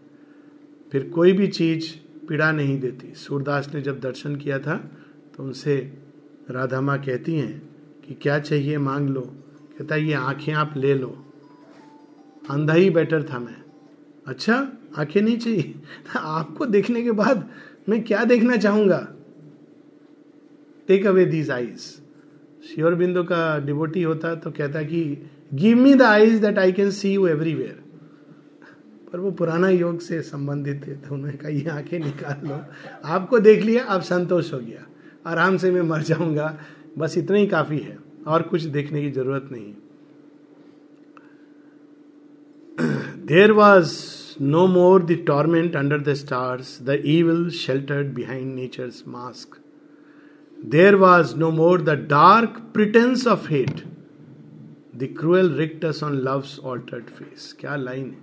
फिर 0.92 1.10
कोई 1.10 1.32
भी 1.32 1.48
चीज़ 1.48 1.92
पीड़ा 2.26 2.52
नहीं 2.52 2.80
देती। 2.80 3.14
सूरदास 3.14 3.74
ने 3.74 3.82
जब 3.82 4.00
दर्शन 4.00 4.36
किया 4.36 4.58
था 4.58 4.76
तो 5.36 5.44
उनसे 5.44 5.98
राधा 6.50 6.80
माँ 6.80 7.02
कहती 7.02 7.34
हैं 7.34 7.76
कि 8.06 8.14
क्या 8.14 8.38
चाहिए 8.38 8.78
मांग 8.78 9.08
लो? 9.08 9.20
कहता 9.78 9.94
है, 9.94 10.04
ये 10.04 10.12
आँखें 10.12 10.52
आप 10.52 10.74
ले 10.76 10.94
लो। 10.94 11.24
अंधा 12.50 12.74
ही 12.74 12.90
बेटर 12.90 13.22
था 13.22 13.38
मैं। 13.38 13.62
अच्छा 14.26 14.72
आँखें 14.98 15.22
नहीं 15.22 15.38
चाहिए? 15.38 15.74
आपको 16.16 16.66
देखने 16.66 17.02
के 17.02 17.10
बाद 17.12 17.50
मैं 17.88 18.04
क्या 18.04 18.24
देखना 18.24 18.56
चाहूँगा? 18.56 19.15
Take 20.88 21.06
away 21.06 21.24
these 21.26 21.50
eyes 21.50 21.80
sure 22.64 22.94
बिंदु 22.94 23.22
का 23.24 23.58
डिबोटी 23.58 24.02
होता 24.02 24.34
तो 24.34 24.50
कहता 24.50 24.82
कि 24.82 25.02
give 25.54 25.78
me 25.78 25.94
the 25.94 26.02
eyes 26.02 26.40
that 26.40 26.58
I 26.58 26.72
can 26.72 26.90
see 26.90 27.12
you 27.12 27.26
everywhere 27.26 27.84
पर 29.12 29.18
वो 29.18 29.30
पुराना 29.30 29.68
योग 29.68 30.00
से 30.00 30.20
संबंधित 30.22 30.86
थे 30.86 30.94
तो 30.96 31.14
उन्होंने 31.14 31.36
कहा 31.36 31.50
ये 31.50 31.68
आँखें 31.70 31.98
निकाल 31.98 32.48
लो 32.48 32.60
आपको 33.06 33.38
देख 33.38 33.62
लिया 33.62 33.84
आप 33.86 34.02
संतोष 34.02 34.52
हो 34.52 34.58
गया 34.58 34.86
आराम 35.26 35.56
से 35.56 35.70
मैं 35.70 35.82
मर 35.84 36.02
जाऊँगा 36.02 36.56
बस 36.98 37.18
इतना 37.18 37.38
ही 37.38 37.46
काफ़ी 37.46 37.78
है 37.78 37.98
और 38.26 38.42
कुछ 38.42 38.62
देखने 38.76 39.02
की 39.02 39.10
ज़रूरत 39.10 39.48
नहीं 39.52 39.72
there 43.26 43.52
was 43.52 43.94
no 44.42 44.66
more 44.66 45.04
the 45.04 45.18
torment 45.26 45.76
under 45.76 46.00
the 46.02 46.14
stars 46.14 46.78
the 46.82 47.02
evil 47.08 47.48
sheltered 47.56 48.14
behind 48.14 48.54
nature's 48.54 49.02
mask 49.08 49.58
there 50.58 50.94
was 50.94 51.36
no 51.36 51.50
more 51.50 51.82
the 51.82 51.88
dark 51.88 52.70
pretence 52.74 53.26
of 53.26 53.48
hate 53.48 53.84
the 54.96 55.14
cruel 55.18 55.54
rictus 55.54 56.00
on 56.04 56.14
love's 56.14 56.58
altered 56.58 57.04
face 57.04 57.56
क्या 57.60 57.76
line 57.76 58.06
है? 58.06 58.18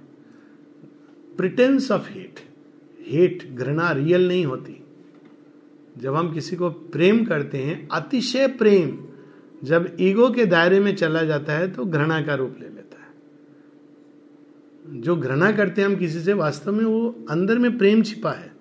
pretence 1.37 1.91
of 1.91 2.09
hate 2.09 2.39
hate 3.07 3.55
घृणा 3.55 3.91
real 3.91 4.27
नहीं 4.27 4.45
होती। 4.45 4.83
जब 5.97 6.15
हम 6.15 6.33
किसी 6.33 6.55
को 6.55 6.69
प्रेम 6.69 7.25
करते 7.25 7.57
हैं, 7.57 7.87
अतिशय 7.87 8.47
प्रेम, 8.47 8.99
जब 9.63 9.97
ईगो 9.99 10.29
के 10.29 10.45
दायरे 10.45 10.79
में 10.79 10.95
चला 10.95 11.23
जाता 11.23 11.53
है 11.53 11.71
तो 11.71 11.85
घृणा 11.85 12.21
का 12.21 12.35
रूप 12.35 12.57
ले 12.59 12.65
लेता 12.65 12.97
है। 12.97 13.13
जो 15.01 15.15
घृणा 15.15 15.51
करते 15.51 15.81
हैं 15.81 15.89
हम 15.89 15.95
किसी 15.95 16.19
से, 16.19 16.33
वास्तव 16.33 16.71
में 16.71 16.85
वो 16.85 17.25
अंदर 17.29 17.57
में 17.57 17.77
प्रेम 17.77 18.03
छिपा 18.03 18.31
है। 18.31 18.52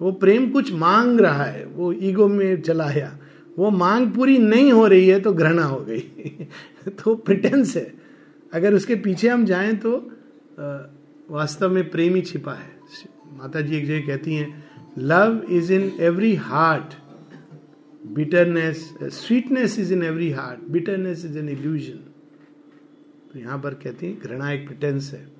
वो 0.00 0.12
प्रेम 0.12 0.50
कुछ 0.50 0.72
मांग 0.72 1.20
रहा 1.20 1.44
है, 1.44 1.64
वो 1.66 1.92
ईगो 1.92 2.28
में 2.28 2.60
चला 2.62 2.84
आया। 2.84 3.18
वो 3.58 3.70
मांग 3.70 4.10
पूरी 4.12 4.38
नहीं 4.38 4.72
हो 4.72 4.86
रही 4.86 5.08
है 5.08 5.20
तो 5.20 5.32
घृणा 5.32 5.64
हो 5.64 5.78
गई। 5.80 6.00
तो 6.88 7.14
प्रिटेंस 7.16 7.76
है। 7.76 7.92
अगर 8.52 8.74
उसके 8.74 8.94
पीछे 8.96 9.28
हम 9.28 9.44
जाएँ 9.44 9.74
तो 9.76 9.96
वास्तव 11.30 11.70
में 11.70 11.88
प्रेम 11.90 12.14
ही 12.14 12.22
छिपा 12.22 12.52
है। 12.52 12.70
माता 13.38 13.60
जी 13.60 13.76
एक 13.76 13.86
जगह 13.86 14.06
कहती 14.06 14.34
हैं 14.34 14.68
love 14.98 15.42
is 15.50 15.72
in 15.72 15.90
every 16.00 16.34
heart 16.34 16.94
bitterness 18.06 18.94
sweetness 19.02 19.78
is 19.78 19.92
in 19.92 20.02
every 20.02 20.30
heart 20.30 20.70
bitterness 20.70 21.24
is 21.24 21.38
an 21.38 21.48
illusion 21.48 22.04
तो 23.32 23.38
यहाँ 23.38 23.58
पर 23.58 23.74
कहती 23.74 24.06
है, 24.06 24.20
घृणा 24.20 24.52
एक 24.52 24.66
प्रिटेंस 24.66 25.10
है। 25.14 25.37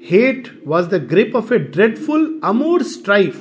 Hate 0.00 0.48
was 0.66 0.88
the 0.88 1.06
grip 1.08 1.36
of 1.36 1.52
a 1.54 1.58
dreadful 1.58 2.40
amour 2.44 2.82
strife 2.82 3.40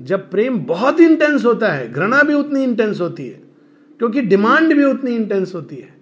जब 0.00 0.30
प्रेम 0.30 0.58
बहुत 0.66 1.00
इंटेंस 1.00 1.44
होता 1.44 1.72
है, 1.72 1.92
घृणा 1.92 2.22
भी 2.22 2.34
उतनी 2.34 2.62
इंटेंस 2.64 3.00
होती 3.00 3.26
है, 3.26 3.40
क्योंकि 4.00 4.20
डिमांड 4.22 4.74
भी 4.74 4.84
उतनी 4.84 5.14
इंटेंस 5.14 5.54
होती 5.54 5.76
है 5.76 5.96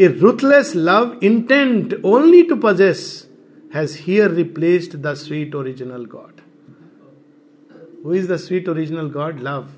a 0.00 0.06
ruthless 0.20 0.72
love 0.76 1.18
intent 1.22 2.00
only 2.04 2.42
to 2.42 2.56
possess 2.64 3.02
has 3.74 3.98
here 4.02 4.30
replaced 4.30 4.96
the 5.02 5.14
sweet 5.16 5.54
original 5.54 6.04
God 6.06 6.32
who 8.04 8.14
is 8.14 8.26
the 8.28 8.36
sweet 8.38 8.66
original 8.68 9.06
God? 9.12 9.38
Love. 9.44 9.68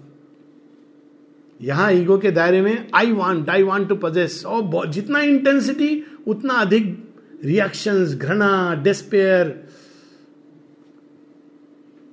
यहाँ 1.60 1.92
ईगो 1.92 2.16
के 2.18 2.30
दायरे 2.30 2.60
में 2.62 2.88
I 2.94 3.12
want 3.12 3.50
I 3.50 3.62
want 3.62 3.88
to 3.88 3.96
possess 3.96 4.44
और 4.46 4.88
जितना 4.92 5.20
इंटेंसिटी 5.20 5.88
उतना 6.26 6.54
अधिक 6.54 6.84
रिएक्शंस 7.44 8.14
घृणा 8.14 8.74
डिस्पेयर 8.82 9.48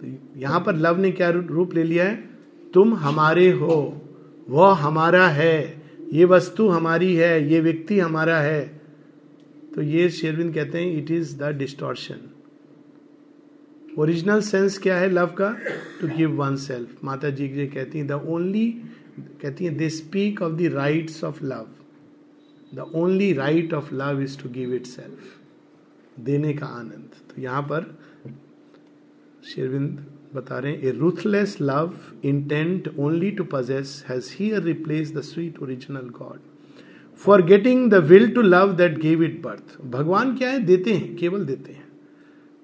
तो 0.01 0.07
यहाँ 0.39 0.59
पर 0.59 0.75
लव 0.75 0.97
ने 0.99 1.11
क्या 1.11 1.29
रूप 1.29 1.73
ले 1.73 1.83
लिया 1.83 2.03
है? 2.03 2.15
तुम 2.73 2.93
हमारे 2.95 3.49
हो, 3.51 4.01
वह 4.49 4.73
हमारा 4.75 5.27
है, 5.27 5.81
ये 6.13 6.25
वस्तु 6.25 6.67
हमारी 6.69 7.13
है, 7.15 7.51
ये 7.51 7.59
व्यक्ति 7.61 7.99
हमारा 7.99 8.39
है। 8.39 8.61
तो 9.75 9.81
ये 9.81 10.09
शेरविंद 10.09 10.53
कहते 10.53 10.79
हैं 10.79 10.97
it 10.97 11.11
is 11.11 11.35
the 11.37 11.55
distortion 11.57 12.29
original 13.99 14.41
sense 14.41 14.77
क्या 14.77 14.97
है 14.97 15.09
लव 15.09 15.27
का? 15.39 15.55
To 16.01 16.07
give 16.07 16.31
one 16.41 16.55
self 16.55 17.03
Mata 17.03 17.29
जी 17.29 17.47
जी 17.47 17.67
कहती 17.67 17.97
हैं 17.97 18.07
द 18.07 18.11
ओनली 18.11 18.67
कहती 19.41 19.65
हैं 19.65 19.75
they 19.77 19.89
speak 19.89 20.41
of 20.41 20.53
the 20.53 20.71
rights 20.73 21.23
of 21.23 21.43
love 21.45 21.67
the 22.73 22.91
only 22.95 23.31
right 23.33 23.73
of 23.73 23.93
love 23.95 24.21
is 24.21 24.37
to 24.41 24.49
give 24.49 24.73
itself 24.85 26.19
देने 26.19 26.53
का 26.53 26.65
आनंद। 26.65 27.09
तो 27.29 27.41
यहाँ 27.41 27.61
पर 27.61 27.95
शेरविंद 29.45 30.05
बता 30.35 30.57
रहे 30.59 30.71
हैं 30.71 30.79
a 30.79 30.91
ruthless 30.91 31.57
love 31.61 31.93
intent 32.25 32.87
only 32.99 33.31
to 33.31 33.43
possess 33.43 34.03
has 34.09 34.33
here 34.35 34.61
replace 34.63 35.13
the 35.15 35.21
sweet 35.21 35.59
original 35.59 36.09
god 36.19 36.39
for 37.21 37.41
getting 37.45 37.89
the 37.91 38.03
will 38.03 38.29
to 38.31 38.41
love 38.41 38.75
that 38.77 38.97
gave 38.99 39.23
it 39.23 39.41
birth 39.41 39.81
भगवान 39.85 40.35
क्या 40.37 40.49
है? 40.49 40.59
देते 40.59 40.93
हैं, 40.93 41.15
केवल 41.15 41.45
देते 41.45 41.71
हैं। 41.71 41.87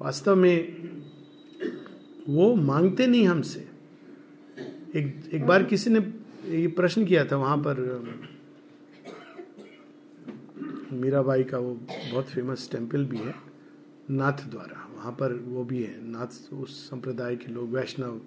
वास्तव 0.01 0.35
में 0.35 0.89
वो 2.29 2.53
मांगते 2.55 3.07
नहीं 3.07 3.27
हमसे। 3.27 3.59
एक 4.95 5.29
एक 5.33 5.45
बार 5.45 5.63
किसी 5.63 5.89
ने 5.89 5.99
ये 6.51 6.67
प्रश्न 6.67 7.05
किया 7.05 7.25
था 7.25 7.37
वहाँ 7.37 7.57
पर 7.57 7.81
मीराबाई 10.93 11.43
का 11.43 11.57
वो 11.57 11.79
बहुत 12.11 12.25
फ़ेमस 12.25 12.69
टेंपल 12.71 13.05
भी 13.05 13.17
है 13.17 13.35
नाथ 14.11 14.49
द्वारा। 14.51 14.89
वहाँ 14.97 15.11
पर 15.11 15.33
वो 15.47 15.63
भी 15.63 15.83
है 15.83 15.95
नाथ 16.01 16.53
उस 16.53 16.89
संप्रदाय 16.89 17.35
के 17.35 17.53
लोग 17.53 17.73
वैष्णव 17.75 18.21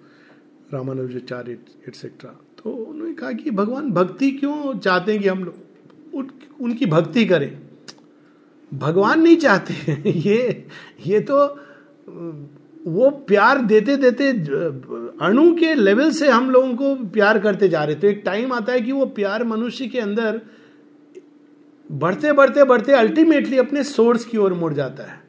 रामानुजाचार्य 0.73 1.51
एटसेट्रा 1.87 2.29
तो 2.29 2.71
उन्होंने 2.71 3.13
कहा 3.13 3.31
कि 3.31 3.51
भगवान 3.51 3.91
भक्ति 3.91 4.31
क्यों 4.31 4.79
चाहते 4.79 5.13
हैं 5.13 5.21
कि 5.21 5.27
हम 5.27 5.43
लोग 5.43 5.55
उन, 6.13 6.31
उनकी 6.61 6.85
भक्ति 6.85 7.25
करें? 7.25 7.59
भगवान 8.73 9.21
नहीं 9.21 9.37
चाहते 9.37 9.73
ये 10.09 10.67
ये 11.05 11.19
तो 11.19 11.45
वो 12.87 13.09
प्यार 13.09 13.61
देते 13.61 13.97
देते 13.97 14.31
अणु 15.25 15.55
के 15.55 15.73
लेवल 15.73 16.11
से 16.11 16.29
हम 16.29 16.51
लोगों 16.51 16.73
को 16.73 17.09
प्यार 17.09 17.39
करते 17.39 17.69
जा 17.69 17.83
रहे 17.83 17.95
तो 17.95 18.07
एक 18.07 18.21
टाइम 18.25 18.53
आता 18.53 18.73
है 18.73 18.81
कि 18.81 18.91
वो 18.91 19.05
प्यार 19.05 19.43
मनुष्य 19.43 19.87
के 19.87 19.99
अंदर 19.99 20.41
बढ़ते 21.93 22.31
बढ़ते 22.31 22.63
बढ़ते 22.63 22.91
अल्टीमेटली 22.91 23.57
अपने 23.57 23.83
सोर्स 23.83 24.25
की 24.25 24.37
ओर 24.37 24.53
मुड़ 24.53 24.73
जाता 24.73 25.03
है। 25.03 25.23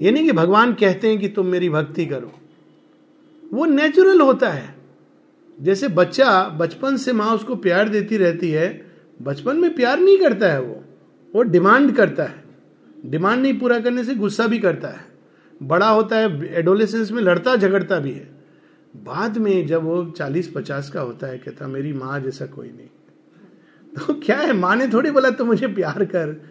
ये 0.00 0.10
नहीं 0.10 0.24
कि 0.24 0.32
भगवान 0.32 0.72
कहते 0.72 1.08
हैं 1.08 1.18
कि 1.18 1.28
तुम 1.28 1.46
मेरी 1.46 1.70
भक्ति 1.70 2.06
करो। 2.06 2.32
वो 3.52 3.64
नेचुरल 3.64 4.20
होता 4.20 4.48
है। 4.48 4.74
जैसे 5.60 5.88
बच्चा 5.88 6.48
बचपन 6.48 6.96
से 6.96 7.12
माँ 7.12 7.34
उसको 7.34 7.56
प्यार 7.56 7.88
देती 7.88 8.16
रहती 8.16 8.50
है, 8.50 8.92
बचपन 9.22 9.56
में 9.56 9.74
प्यार 9.74 10.00
नहीं 10.00 10.18
करता 10.18 10.52
है 10.52 10.60
वो। 10.60 10.84
वो 11.34 11.42
डिमांड 11.42 11.96
करता 11.96 12.24
है। 12.24 12.44
डिमांड 13.06 13.42
नहीं 13.42 13.58
पूरा 13.58 13.80
करने 13.80 14.04
से 14.04 14.14
गुस्सा 14.14 14.46
भी 14.46 14.58
करता 14.58 14.88
है। 14.88 15.04
बड़ा 15.62 15.88
होता 15.88 16.16
है 16.16 16.54
एडोलेसेंस 16.54 17.10
में 17.10 17.22
लड़ता, 17.22 17.56
झगड़ता 17.56 17.98
भी 17.98 18.12
है। 18.12 18.30
बाद 18.96 19.38
में 19.38 19.66
जब 19.66 19.82
वो 19.82 20.04
चालीस, 20.04 20.52
पचास 20.54 20.90
का 20.90 21.00
होता 21.00 21.26
है, 21.26 21.38
कहता, 21.38 21.66
मेरी 21.66 21.92
माँ 21.92 22.20
जैसा 22.20 22.46
कोई 22.46 22.68
नहीं। 22.68 22.88
तो 23.98 24.14
क्या 24.14 24.36
है? 24.36 24.52
माँ 24.52 24.76
ने 24.76 24.88
थोड़ी 24.88 25.10
बोला 25.10 25.30
तो 25.30 25.44
मुझे 25.44 25.66
प्यार 25.66 26.04
कर। 26.04 26.42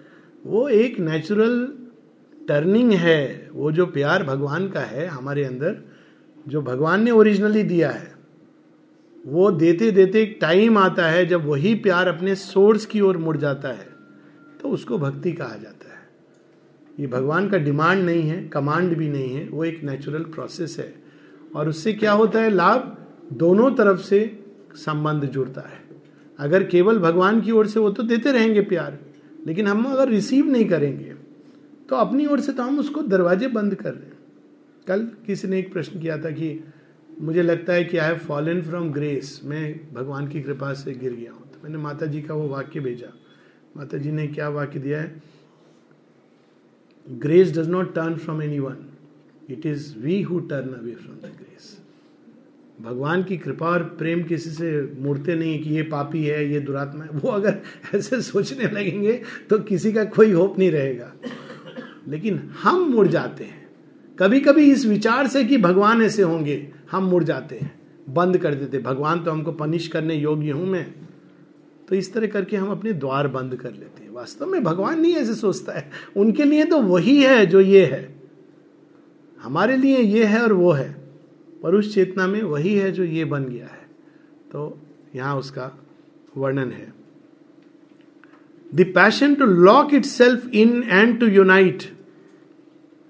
वो 0.46 0.70
एक 0.70 1.00
नेचुरल 1.00 1.74
टर्निंग 2.48 2.91
है। 2.91 3.50
वो 3.54 3.72
जो 3.72 3.86
प्यार 3.86 4.24
भगवान 4.24 4.70
का 4.70 4.80
है 4.80 5.08
हमारे 5.08 5.44
अंदर, 5.44 5.78
जो 6.48 6.62
भगवान 6.62 7.04
ने 7.04 7.12
ओरिजिनली 7.12 7.64
दिया 7.64 7.91
है, 7.91 8.16
वो 9.26 9.52
देते 9.52 9.91
देते 9.91 10.22
एक 10.22 10.38
टाइम 10.41 10.78
आता 10.78 11.08
है 11.08 11.26
जब 11.26 11.46
वही 11.46 11.76
प्यार 11.76 12.08
अपने 12.08 12.36
सोर्स 12.36 12.86
की 12.86 13.02
ओर 13.02 13.18
मुड़ 13.18 13.38
जाता 13.38 13.70
है। 13.70 13.88
तो 14.62 14.70
उसको 14.70 14.98
भक्ति 14.98 15.32
कहा 15.32 15.56
जाता 15.56 15.94
है। 15.94 16.08
ये 17.00 17.08
भगवान 17.08 17.50
का 17.50 17.58
डिमांड 17.58 18.04
नहीं 18.04 18.22
है 18.22 18.48
कमांड 18.48 18.98
भी 18.98 19.10
नहीं 19.10 19.36
है, 19.36 19.50
वो 19.50 19.66
एक 19.66 19.84
नेचुरल 19.84 20.24
प्रोसेस 20.24 20.76
है। 20.80 21.04
और 21.56 21.70
उससे 21.70 21.94
क्या 21.94 22.12
होता 22.12 22.39
है? 22.39 22.50
लाभ 22.50 22.98
दोनों 23.34 23.72
तरफ़ 23.72 24.00
से 24.00 24.46
संबंध 24.76 25.26
जुड़ता 25.26 25.62
है। 25.62 25.82
अगर 26.39 26.63
केवल 26.63 26.99
भगवान 26.99 27.41
की 27.41 27.51
ओर 27.51 27.67
से 27.67 27.79
वो 27.79 27.89
तो 27.91 28.03
देते 28.03 28.31
रहेंगे 28.31 28.61
प्यार, 28.63 28.97
लेकिन 29.47 29.67
हम 29.67 29.84
अगर 29.86 30.09
रिसीव 30.09 30.45
नहीं 30.45 30.65
करेंगे 30.65 31.13
तो 31.89 31.95
अपनी 31.95 32.25
ओर 32.25 32.39
से 32.39 32.53
तो 32.53 32.63
हम 32.63 32.79
उसको 32.79 33.01
दरवाजे 33.03 33.47
बंद 33.49 33.75
कर 33.75 33.93
रहे 33.93 34.05
हैं। 34.05 34.17
कल 34.88 35.03
किसी 35.25 35.47
ने 35.47 35.59
एक 35.59 35.71
प्रश्न 35.73 35.99
किया 35.99 36.17
था 36.17 36.31
कि 36.31 36.59
मुझे 37.21 37.41
लगता 37.41 37.73
है 37.73 37.84
कि 37.84 37.97
I 37.97 38.07
have 38.07 38.17
fallen 38.19 38.61
from 38.61 38.91
grace 38.91 39.39
मैं 39.43 39.93
भगवान 39.93 40.27
की 40.27 40.41
कृपा 40.41 40.73
से 40.73 40.93
गिर 40.93 41.13
गया 41.13 41.31
हूँ। 41.31 41.41
तो 41.43 41.59
मैंने 41.63 41.77
माता 41.77 42.05
जी 42.05 42.21
का 42.21 42.34
वो 42.34 42.47
वाक्य 42.47 42.79
भेजा। 42.79 43.13
माता 43.77 43.97
जी 43.97 44.11
ने 44.11 44.27
क्या 44.27 44.49
वाक्य 44.49 44.79
दिया 44.79 45.01
है? 45.01 45.21
Grace 47.07 47.57
does 47.57 47.69
not 47.69 47.93
turn 47.95 48.15
from 48.15 48.41
anyone 48.59 48.86
it 49.49 49.65
is 49.65 49.97
we 49.99 50.21
who 50.21 50.39
turn 50.41 50.73
away 50.73 50.91
from 50.93 51.15
the 51.17 51.31
भगवान 52.82 53.24
की 53.24 53.38
कृपा 53.38 53.67
और 53.67 53.84
प्रेम 53.84 54.24
किसी 54.24 54.49
से 54.49 54.93
मुड़ते 54.97 55.36
नहीं 55.36 55.63
कि 55.63 55.69
ये 55.69 55.82
पापी 55.82 56.26
है, 56.26 56.53
ये 56.53 56.59
दुरात्मा 56.59 57.03
है। 57.03 57.09
वो 57.09 57.30
अगर 57.30 57.59
ऐसे 57.95 58.21
सोचने 58.21 58.63
लगेंगे 58.63 59.21
तो 59.49 59.59
किसी 59.59 59.93
का 59.93 60.03
कोई 60.03 60.32
होप 60.32 60.59
नहीं 60.59 60.71
रहेगा। 60.71 61.13
लेकिन 62.07 62.49
हम 62.63 62.80
मुड़ 62.80 63.07
जाते 63.07 63.43
हैं। 63.43 63.69
कभी 64.19 64.39
कभी 64.39 64.71
इस 64.71 64.86
विचार 64.86 65.28
से 65.28 65.43
कि 65.43 65.57
भगवान 65.57 66.01
ऐसे 66.01 66.21
होंगे, 66.21 66.71
हम 66.91 67.03
मुड़ 67.03 67.24
जाते 67.24 67.55
हैं। 67.55 67.80
बंद 68.09 68.38
कर 68.38 68.53
देते। 68.53 68.80
भगवान 68.80 69.24
तो 69.24 69.32
हमको 69.32 69.51
पनिश 69.51 69.88
करने 69.88 70.15
योग्य 70.15 70.51
हूँ 70.51 70.67
मैं। 70.67 70.95
तो 71.89 71.95
इस 71.95 72.13
तरह 72.13 72.28
करके 72.28 72.57
हम 72.57 72.69
अपने 72.69 72.93
द्वार 72.93 73.28
बंद 73.28 73.55
कर 73.55 73.71
लेते 73.71 74.03
हैं। 74.03 74.11
वास्तव 74.11 74.45
में 74.45 74.63
भगवान 74.63 75.01
नहीं 75.01 75.15
ऐसे 75.15 75.34
सोचता 75.34 75.74
है। 75.74 75.89
उनके 76.17 76.43
लिए 76.43 76.65
तो 76.65 76.82
वही 76.82 77.24
है 77.24 77.45
जो 77.45 77.61
ये 77.61 77.86
है। 77.86 78.15
हमारे 79.41 79.78
लिए 79.78 79.97
ये 79.97 80.24
है 80.24 80.41
और 80.41 80.53
वो 80.53 80.71
है। 80.71 81.03
पर 81.64 81.76
उस 81.76 81.93
चेतना 81.93 82.28
में 82.28 82.41
वही 82.43 82.74
है 82.76 82.91
जो 82.91 83.03
ये 83.03 83.26
बन 83.26 83.45
गया 83.45 83.68
है। 83.68 83.82
तो 84.51 84.78
यहाँ 85.16 85.36
उसका 85.38 85.72
वर्णन 86.38 86.72
है। 86.72 86.93
The 88.72 88.86
passion 88.95 89.36
to 89.36 89.45
lock 89.45 89.93
itself 90.05 90.47
in 90.53 90.84
and 90.84 91.20
to 91.20 91.28
unite 91.28 91.84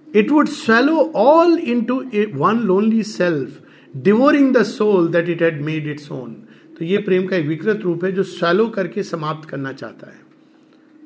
it 0.07 0.31
would 0.31 0.47
swallow 0.47 0.97
all 1.15 1.57
into 1.83 1.95
one 2.35 2.59
lonely 2.59 3.03
self 3.03 3.61
devouring 3.93 4.53
the 4.55 4.63
soul 4.63 5.07
that 5.07 5.29
it 5.29 5.41
had 5.41 5.61
made 5.61 5.87
its 5.87 6.11
own 6.11 6.33
तो 6.79 6.85
ये 6.85 6.97
प्रेम 6.97 7.25
का 7.27 7.35
एक 7.37 7.45
विकृत 7.47 7.81
रूप 7.81 8.03
है 8.05 8.11
जो 8.11 8.23
स्वेलो 8.23 8.67
करके 8.67 9.03
समाप्त 9.03 9.49
करना 9.49 9.71
चाहता 9.73 10.07
है। 10.07 10.21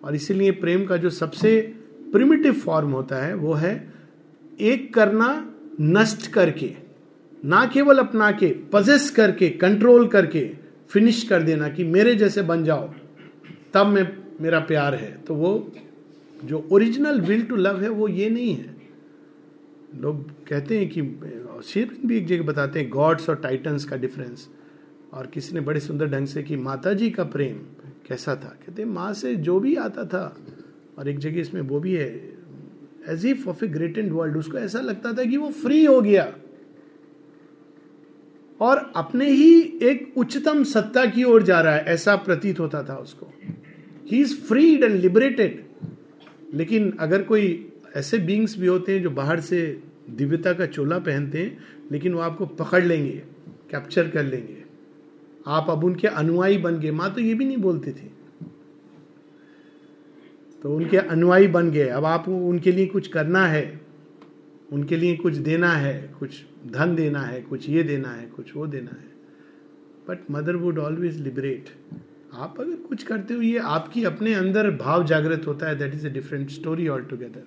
और 0.04 0.16
इसीलिए 0.16 0.52
प्रेम 0.52 0.86
का 0.86 0.98
जो 0.98 1.10
सबसे 1.10 1.60
प्रिमिटिव 2.12 2.54
फॉर्म 2.56 2.91
होता 2.91 3.16
है, 3.16 3.34
वो 3.36 3.54
है 3.54 3.93
एक 4.60 4.93
करना 4.93 5.30
नष्ट 5.82 6.28
करके। 6.28 6.76
ना 7.48 7.66
केवल 7.66 8.00
अपना 8.00 8.32
के 8.32 8.48
पजेस 8.74 9.10
करके 9.10 9.50
कंट्रोल 9.50 10.08
करके 10.08 10.50
फिनिश 10.89 11.22
कर 11.24 11.41
देना 11.41 11.70
कि 11.70 11.84
मेरे 11.84 12.16
जैसे 12.16 12.41
बन 12.41 12.64
जाओ, 12.64 12.88
तब 13.74 13.88
मैं, 13.88 14.08
मेरा 14.41 14.60
प्यार 14.60 14.95
है। 14.95 15.12
तो 15.18 15.36
वो 15.36 15.72
जो 16.43 16.68
ओरिजिनल 16.72 17.22
विल 17.22 17.41
टू 17.41 17.56
लव 17.56 17.82
है, 17.82 17.89
वो 17.89 18.08
ये 18.08 18.30
नहीं 18.30 18.56
है। 18.56 18.76
लोग 19.95 20.30
कहते 20.48 20.78
हैं 20.80 20.89
कि 20.89 21.02
शेर 21.66 21.98
भी 22.06 22.18
एक 22.18 22.28
जगह 22.28 22.43
बताते 22.43 22.80
हैं 22.80 22.89
गॉड्स 22.89 23.30
और 23.30 23.36
टाइटन्स 23.36 23.86
का 23.86 23.95
डिफरेंस 23.95 24.48
और 25.14 25.28
किसी 25.28 25.54
ने 25.54 25.62
बड़े 25.62 25.80
सुंदर 25.80 26.08
ढंग 26.08 26.28
से 26.28 26.43
कि 26.43 26.56
माता 26.58 26.93
जी 26.93 27.10
का 27.10 27.24
प्रेम 27.26 27.58
कैसा 28.08 28.36
था? 28.36 28.50
कहते 28.66 28.86
माँ 28.86 29.14
से 29.14 29.36
जो 29.38 29.60
भी 29.60 29.76
आता 29.76 30.04
था, 30.06 30.38
और 30.98 31.08
एक 31.08 31.20
जगह 31.20 31.39
इसमें 31.39 31.62
वो 31.62 31.80
भी 31.80 31.93
है 31.93 32.10
as 33.10 33.26
if 33.26 33.48
of 33.50 33.64
a 33.66 33.68
great 33.68 33.98
and 33.98 34.12
world 34.12 34.38
उसको 34.38 34.58
ऐसा 34.58 34.80
लगता 34.82 35.14
था 35.14 35.24
कि 35.24 35.38
वो 35.38 35.50
फ्री 35.62 35.84
हो 35.86 36.02
गया। 36.02 36.32
और 38.62 38.91
अपने 38.95 39.30
ही 39.30 39.62
एक 39.62 40.14
उच्चतम 40.18 40.64
सत्ता 40.64 41.05
की 41.05 41.24
ओर 41.24 41.43
जा 41.43 41.62
रहा 41.62 41.76
है, 41.76 41.84
ऐसा 41.84 42.16
प्रतीत 42.16 42.60
होता 42.60 42.84
था 42.84 42.95
उसको। 42.95 43.34
He 44.12 44.22
is 44.22 44.41
freed 44.41 44.84
and 44.84 44.95
liberated 44.95 45.68
लेकिन 46.53 46.97
अगर 46.99 47.24
कोई 47.24 47.72
ऐसे 47.95 48.18
बींग्स 48.18 48.58
भी 48.58 48.68
होते 48.68 48.95
हैं 48.95 49.03
जो 49.03 49.10
बाहर 49.10 49.39
से 49.39 49.82
दिव्यता 50.10 50.53
का 50.53 50.66
चोला 50.66 50.99
पहनते 50.99 51.39
हैं, 51.39 51.58
लेकिन 51.91 52.14
वो 52.14 52.20
आपको 52.20 52.45
पकड़ 52.45 52.84
लेंगे 52.84 53.24
कैप्चर 53.72 54.08
कर 54.08 54.24
लेंगे। 54.24 54.58
आप 55.47 55.66
अब 55.70 55.84
उनके 55.84 56.08
अनुयायी 56.08 56.58
बन 56.58 56.80
गए। 56.80 56.91
माँ 56.91 57.14
तो 57.14 57.22
ये 57.22 57.34
भी 57.34 57.45
नहीं 57.45 57.58
बोलती 57.58 57.91
थी। 57.91 58.12
तो 60.64 60.76
उनके 60.76 60.97
अनुयायी 60.97 61.47
बन 61.47 61.72
गए। 61.72 61.88
अब 61.88 62.05
आप 62.05 62.30
उनके 62.30 62.72
लिए 62.72 62.86
कुछ 62.86 63.08
करना 63.08 63.47
है। 63.47 63.87
उनके 64.74 64.97
लिए 64.97 65.15
कुछ 65.15 65.36
देना 65.36 65.72
है, 65.74 65.97
कुछ 66.20 66.43
धन 66.68 66.95
देना 66.95 67.22
है, 67.22 67.41
कुछ 67.41 67.70
ये 67.70 67.84
देना 67.84 68.09
है, 68.09 68.26
कुछ 68.28 68.55
वो 68.55 68.68
देना 68.68 68.91
है। 68.91 69.05
But 70.09 70.32
mother 70.32 70.55
would 70.55 70.80
always 70.80 71.20
liberate 71.22 71.70
आप 72.34 72.59
अगर 72.59 72.76
कुछ 72.88 73.03
करते 73.03 73.34
हो, 73.34 73.41
ये 73.41 73.57
आपकी 73.57 74.03
अपने 74.03 74.34
अंदर 74.34 74.70
भाव 74.78 75.05
जागृत 75.05 75.47
होता 75.47 75.68
है 75.68 75.76
that 75.76 75.93
is 75.93 76.07
a 76.07 76.09
different 76.09 76.49
story 76.49 76.88
altogether 77.03 77.45